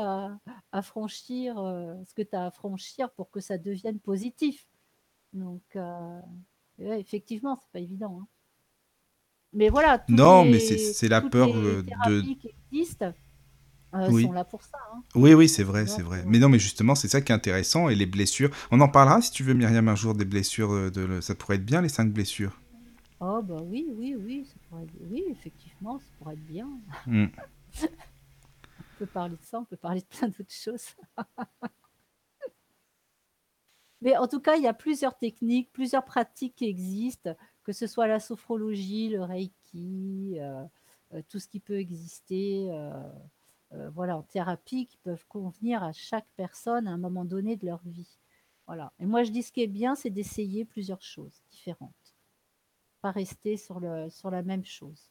[0.71, 4.67] à, franchir ce que tu as à franchir pour que ça devienne positif.
[5.33, 6.21] Donc, euh,
[6.79, 8.19] ouais, effectivement, pas évident.
[8.21, 8.27] hein.
[9.53, 12.21] Mais voilà, Non, mais les- c'est c'est la peur les euh, de.
[12.21, 13.13] qui existent
[13.93, 14.23] euh, Oui.
[14.23, 14.77] sont là pour ça.
[14.93, 15.03] hein.
[15.15, 16.21] Oui, oui, c'est vrai, c'est vrai.
[16.21, 17.89] pour- Mais non, mais justement, c'est ça qui est intéressant.
[17.89, 18.49] Et les blessures.
[18.71, 20.71] On en parlera si tu veux, Myriam, un jour des blessures.
[20.71, 21.19] euh, De...
[21.19, 22.57] Ça pourrait être bien, les cinq blessures.
[23.19, 26.67] Oh bah oui, oui, oui, ça pourrait être- oui, effectivement, ça pourrait être bien.
[27.05, 27.25] Mm.
[27.83, 30.85] On peut parler de ça, on peut parler de plein d'autres choses.
[34.01, 37.35] Mais en tout cas, il y a plusieurs techniques, plusieurs pratiques qui existent,
[37.71, 40.65] que ce soit la sophrologie, le reiki, euh,
[41.13, 46.27] euh, tout ce qui peut exister, euh, voilà, en thérapie, qui peuvent convenir à chaque
[46.35, 48.19] personne à un moment donné de leur vie.
[48.67, 48.91] Voilà.
[48.99, 52.15] Et moi, je dis ce qui est bien, c'est d'essayer plusieurs choses différentes.
[52.99, 53.79] Pas rester sur,
[54.09, 55.09] sur la même chose.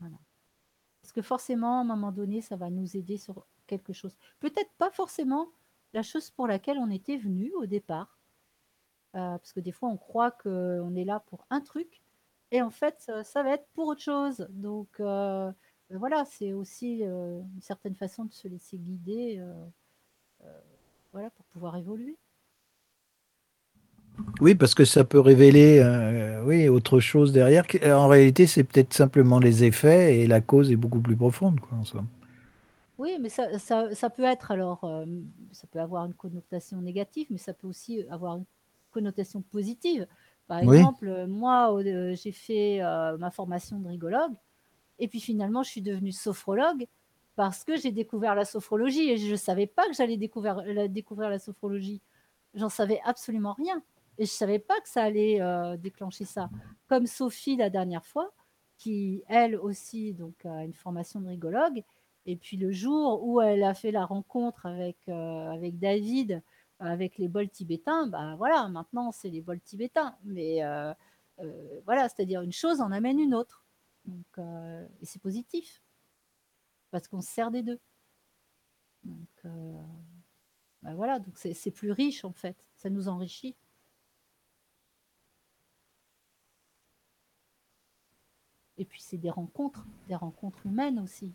[0.00, 0.18] Voilà.
[1.00, 4.14] Parce que forcément, à un moment donné, ça va nous aider sur quelque chose.
[4.40, 5.48] Peut-être pas forcément
[5.94, 8.17] la chose pour laquelle on était venu au départ.
[9.14, 12.02] Euh, parce que des fois, on croit qu'on est là pour un truc,
[12.50, 14.46] et en fait, ça, va être pour autre chose.
[14.50, 15.50] Donc, euh,
[15.90, 19.42] voilà, c'est aussi euh, une certaine façon de se laisser guider
[21.12, 22.16] voilà, pour pouvoir évoluer.
[24.40, 27.64] Oui, parce que ça peut révéler euh, oui, autre chose derrière.
[27.84, 31.60] En réalité, c'est peut-être simplement les effets et la cause est beaucoup plus profonde.
[31.60, 32.06] Quoi, en somme.
[32.98, 35.04] Oui, mais ça, ça, ça peut être alors, euh,
[35.52, 38.44] ça peut avoir une connotation négative, mais ça peut aussi avoir une
[38.90, 40.06] connotation positive.
[40.46, 41.78] Par exemple, moi,
[42.14, 44.34] j'ai fait euh, ma formation de rigologue,
[44.98, 46.86] et puis finalement, je suis devenue sophrologue
[47.36, 50.88] parce que j'ai découvert la sophrologie et je ne savais pas que j'allais découvrir, la,
[50.88, 52.02] découvrir la sophrologie.
[52.54, 53.80] J'en savais absolument rien.
[54.18, 56.50] Et je ne savais pas que ça allait euh, déclencher ça.
[56.88, 58.32] Comme Sophie la dernière fois,
[58.76, 61.84] qui elle aussi donc, a une formation de rigologue.
[62.26, 66.42] Et puis le jour où elle a fait la rencontre avec, euh, avec David,
[66.80, 70.16] avec les bols tibétains, bah voilà, maintenant c'est les bols tibétains.
[70.24, 70.92] Mais euh,
[71.84, 73.64] voilà, c'est-à-dire une chose en amène une autre.
[74.04, 74.38] Donc,
[75.00, 75.82] et c'est positif
[76.90, 77.78] parce qu'on se sert des deux.
[79.04, 79.82] Donc, euh,
[80.82, 83.56] bah voilà, donc c'est plus riche en fait, ça nous enrichit.
[88.76, 91.32] Et puis c'est des rencontres, des rencontres humaines aussi.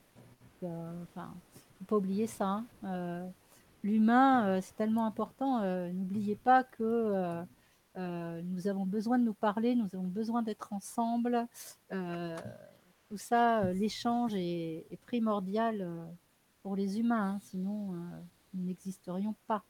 [0.63, 1.35] Euh, enfin,
[1.77, 2.63] faut pas oublier ça.
[2.83, 3.33] Hein.
[3.83, 5.61] Euh, l'humain, c'est tellement important.
[5.91, 7.43] N'oubliez pas que
[7.95, 11.47] nous avons besoin de nous parler, nous avons besoin d'être ensemble
[13.13, 16.03] tout ça, euh, l'échange est, primordial euh,
[16.63, 17.97] pour les humains, hein, sinon euh,
[18.55, 19.63] nous n'existerions pas.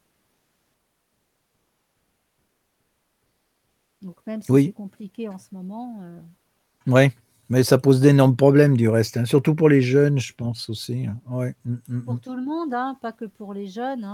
[4.01, 6.01] Donc même si c'est compliqué en ce moment.
[6.87, 7.09] Oui,
[7.53, 11.05] mais ça pose d'énormes problèmes du reste, hein, surtout pour les jeunes, je pense aussi.
[11.05, 11.17] Hein.
[11.29, 11.55] Ouais.
[11.65, 12.19] Mm, mm, pour mm.
[12.19, 14.05] tout le monde, pas que pour les jeunes.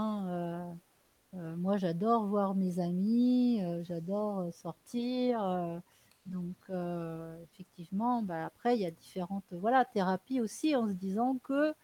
[1.32, 5.82] moi, j'adore voir mes amis, j'adore sortir.
[6.26, 11.38] Donc, euh, effectivement, bah, après, il y a différentes voilà, thérapies aussi en se disant
[11.42, 11.74] que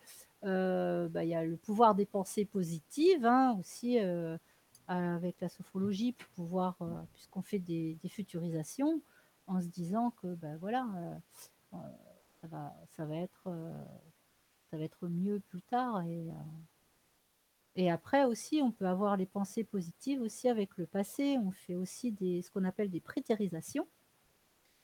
[0.44, 4.36] euh, bah, il y a le pouvoir des pensées positives hein, aussi euh,
[4.88, 6.76] avec la sophrologie pour pouvoir,
[7.12, 9.00] puisqu'on fait des, futurisations,
[9.46, 10.86] en se disant que bah, voilà,
[12.40, 13.48] ça, va, ça, va être,
[14.70, 16.02] ça va être mieux plus tard.
[17.76, 21.38] Et, après aussi, on peut avoir les pensées positives aussi avec le passé.
[21.38, 23.86] On fait aussi des, ce qu'on appelle des prétérisations.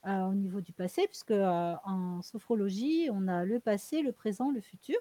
[0.04, 4.50] Euh, au niveau du passé, puisque euh, en sophrologie, on a le passé, le présent,
[4.50, 4.98] le futur.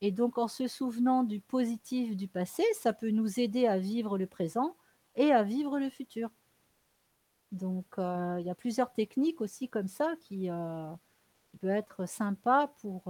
[0.00, 4.16] Et donc, en se souvenant du positif du passé, ça peut nous aider à vivre
[4.16, 4.76] le présent
[5.16, 6.30] et à vivre le futur.
[7.54, 10.48] Donc, euh, il y a plusieurs techniques aussi comme ça qui,
[11.46, 13.04] qui peut être sympa pour,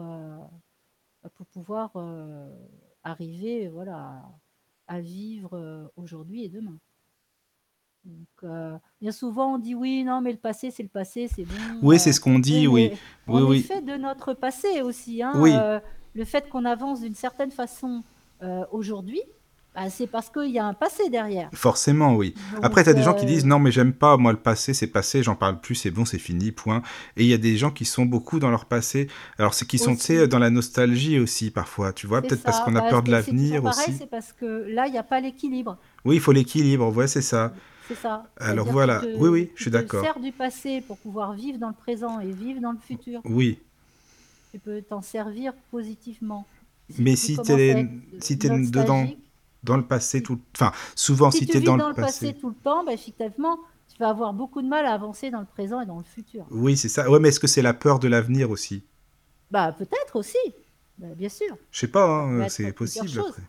[1.35, 1.93] pour pouvoir
[3.03, 4.23] arriver voilà,
[4.87, 6.79] à vivre aujourd'hui et demain.
[8.05, 11.45] Donc, euh, bien souvent, on dit oui, non, mais le passé, c'est le passé, c'est
[11.45, 11.55] bon.
[11.83, 12.93] Oui, c'est ce qu'on dit, oui.
[13.27, 15.23] oui, on est fait de notre passé aussi.
[15.23, 15.53] Hein, oui.
[15.55, 15.81] Euh,
[16.15, 18.03] le fait qu'on avance d'une certaine façon
[18.43, 19.23] euh, aujourd'hui,
[19.75, 21.49] bah, c'est parce qu'il y a un passé derrière.
[21.53, 22.35] Forcément, oui.
[22.63, 24.87] Après, tu as des gens qui disent non, mais j'aime pas, moi, le passé, c'est
[24.87, 26.83] passé, j'en parle plus, c'est bon, c'est fini, point.
[27.17, 29.09] Et il y a des gens qui sont beaucoup dans leur passé.
[29.39, 32.61] Alors, c'est qui sont, tu sais, dans la nostalgie aussi, parfois, tu vois, peut-être parce
[32.61, 33.81] qu'on a bah, peur de l'avenir aussi.
[33.81, 35.77] Pareil, c'est parce que là, il n'y a pas l'équilibre.
[36.05, 37.53] Oui, il faut l'équilibre, ouais, c'est ça.
[37.89, 38.25] C'est ça.
[38.39, 40.01] Alors voilà, oui, oui, je suis d'accord.
[40.01, 43.21] Tu sers du passé pour pouvoir vivre dans le présent et vivre dans le futur.
[43.25, 43.59] Oui.
[44.53, 46.47] Tu peux t'en servir positivement.
[46.99, 47.87] Mais si tu es,
[48.21, 49.07] si es dedans,
[49.65, 52.35] dans le passé, tout, enfin, souvent si, tu es dans, le passé...
[52.35, 53.59] tout le temps, bah, effectivement,
[53.89, 56.47] tu vas avoir beaucoup de mal à avancer dans le présent et dans le futur.
[56.51, 57.11] Oui, c'est ça.
[57.11, 58.85] Ouais, mais est-ce que c'est la peur de l'avenir aussi?
[59.51, 60.39] Bah, peut-être aussi,
[60.99, 61.57] bah, bien sûr.
[61.71, 63.09] Je sais pas, hein, c'est possible.
[63.19, 63.43] Après.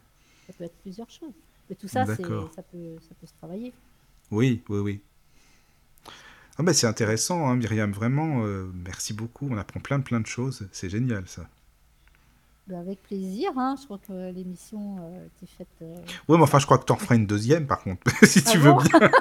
[0.48, 1.34] Ça peut être plusieurs choses.
[1.70, 2.62] Mais tout ça, ça peut, ça
[3.20, 3.74] peut se travailler.
[4.32, 5.02] Oui, oui, oui.
[6.58, 9.48] Ah ben c'est intéressant, hein, Myriam, vraiment, euh, merci beaucoup.
[9.52, 10.68] On apprend plein, plein de choses.
[10.72, 11.50] C'est génial, ça.
[12.68, 13.76] Ben, avec plaisir, hein.
[13.80, 15.68] je crois que l'émission euh, était faite.
[15.84, 15.96] Euh,
[16.28, 18.58] oui, mais enfin, je crois que tu en feras une deuxième, par contre, si tu
[18.58, 19.12] ah veux bien.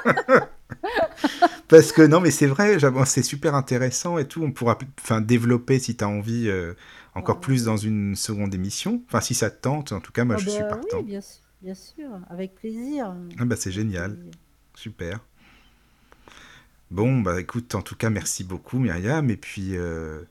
[1.67, 4.41] Parce que non, mais c'est vrai, c'est super intéressant et tout.
[4.43, 6.51] On pourra enfin, développer si tu as envie
[7.13, 9.01] encore plus dans une seconde émission.
[9.07, 10.97] Enfin, si ça te tente, en tout cas, moi, ah je suis ben partant.
[10.97, 13.15] Oui, bien sûr, bien sûr, avec plaisir.
[13.39, 14.17] Ah bah, c'est génial.
[14.75, 15.19] Super.
[16.91, 19.29] Bon, bah écoute, en tout cas, merci beaucoup Myriam.
[19.29, 20.21] Et puis, euh,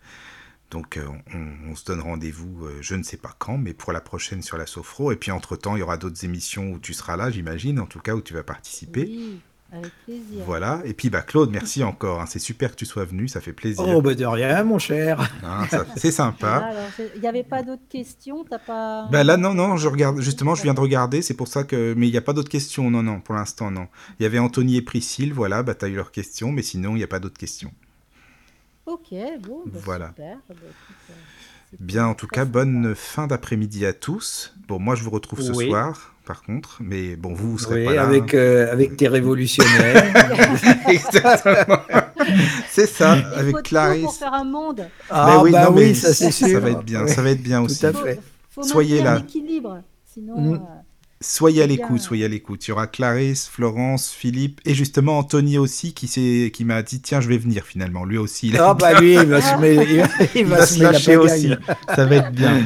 [0.74, 3.92] Donc euh, on, on se donne rendez-vous, euh, je ne sais pas quand, mais pour
[3.92, 5.12] la prochaine sur la Sophro.
[5.12, 8.00] Et puis entre-temps, il y aura d'autres émissions où tu seras là, j'imagine, en tout
[8.00, 9.02] cas où tu vas participer.
[9.02, 9.38] Oui,
[9.70, 10.44] avec plaisir.
[10.44, 10.82] Voilà.
[10.84, 12.20] Et puis bah Claude, merci encore.
[12.20, 12.26] hein.
[12.26, 13.84] C'est super que tu sois venu, ça fait plaisir.
[13.86, 15.30] Oh, bah de rien, mon cher.
[15.44, 15.64] Hein,
[15.96, 16.72] c'est sympa.
[17.14, 19.06] Il n'y avait pas d'autres questions T'as pas...
[19.12, 21.94] Bah là non non, je regarde justement, je viens de regarder, c'est pour ça que
[21.96, 22.90] mais il n'y a pas d'autres questions.
[22.90, 23.86] Non non, pour l'instant non.
[24.18, 26.90] Il y avait Anthony et Priscille, voilà, bah tu as eu leurs questions, mais sinon
[26.96, 27.70] il n'y a pas d'autres questions.
[28.86, 29.14] Ok,
[29.46, 30.08] bon, bah, Voilà.
[30.08, 30.36] super.
[30.48, 31.14] Bah, écoute, euh,
[31.80, 32.52] Bien, en tout cas, sympa.
[32.52, 34.54] bonne fin d'après-midi à tous.
[34.68, 35.68] Bon, moi je vous retrouve ce Oui.
[35.68, 38.02] soir, par contre, mais bon, vous vous serez Oui, pas là.
[38.04, 40.12] avec, euh, avec tes révolutionnaires.
[40.88, 41.78] Exactement.
[42.70, 44.02] c'est ça, Il faut avec tout Clarisse.
[44.04, 44.86] pour faire un monde.
[45.10, 46.48] ah, Mais bah non, oui, mais ça c'est sûr.
[46.48, 47.86] Ça va être bien, ça va être bien Tout aussi.
[47.86, 48.20] à Faut, fait.
[48.50, 49.18] faut Soyez maintenir là.
[49.20, 49.82] l'équilibre.
[50.04, 50.54] Sinon, Mm.
[50.54, 50.58] euh,
[51.26, 52.66] Soyez à l'écoute, soyez à l'écoute.
[52.66, 57.00] Il y aura Clarisse, Florence, Philippe et justement Anthony aussi qui, s'est- qui m'a dit
[57.00, 58.04] tiens, je vais venir finalement.
[58.04, 60.46] Lui aussi, il, a- Ah bah lui, il va se mettre, il va, il il
[60.46, 61.50] va va se se mettre la lâcher aussi.
[61.94, 62.62] Ça va être bien.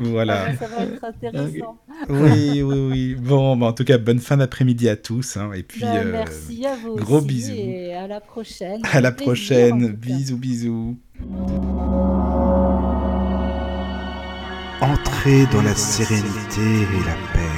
[0.00, 0.46] Voilà.
[0.48, 1.78] ah, ça va être intéressant.
[2.08, 3.14] Oui, oui, oui.
[3.16, 5.36] Bon, bah, en tout cas, bonne fin d'après-midi à tous.
[5.36, 7.52] hein, et puis, euh, merci à vous gros aussi bisous.
[7.54, 8.80] et à la prochaine.
[8.90, 9.88] à la plaisir, prochaine.
[9.88, 10.96] Bisous, bisous.
[14.80, 17.57] Entrez dans la sérénité et la paix,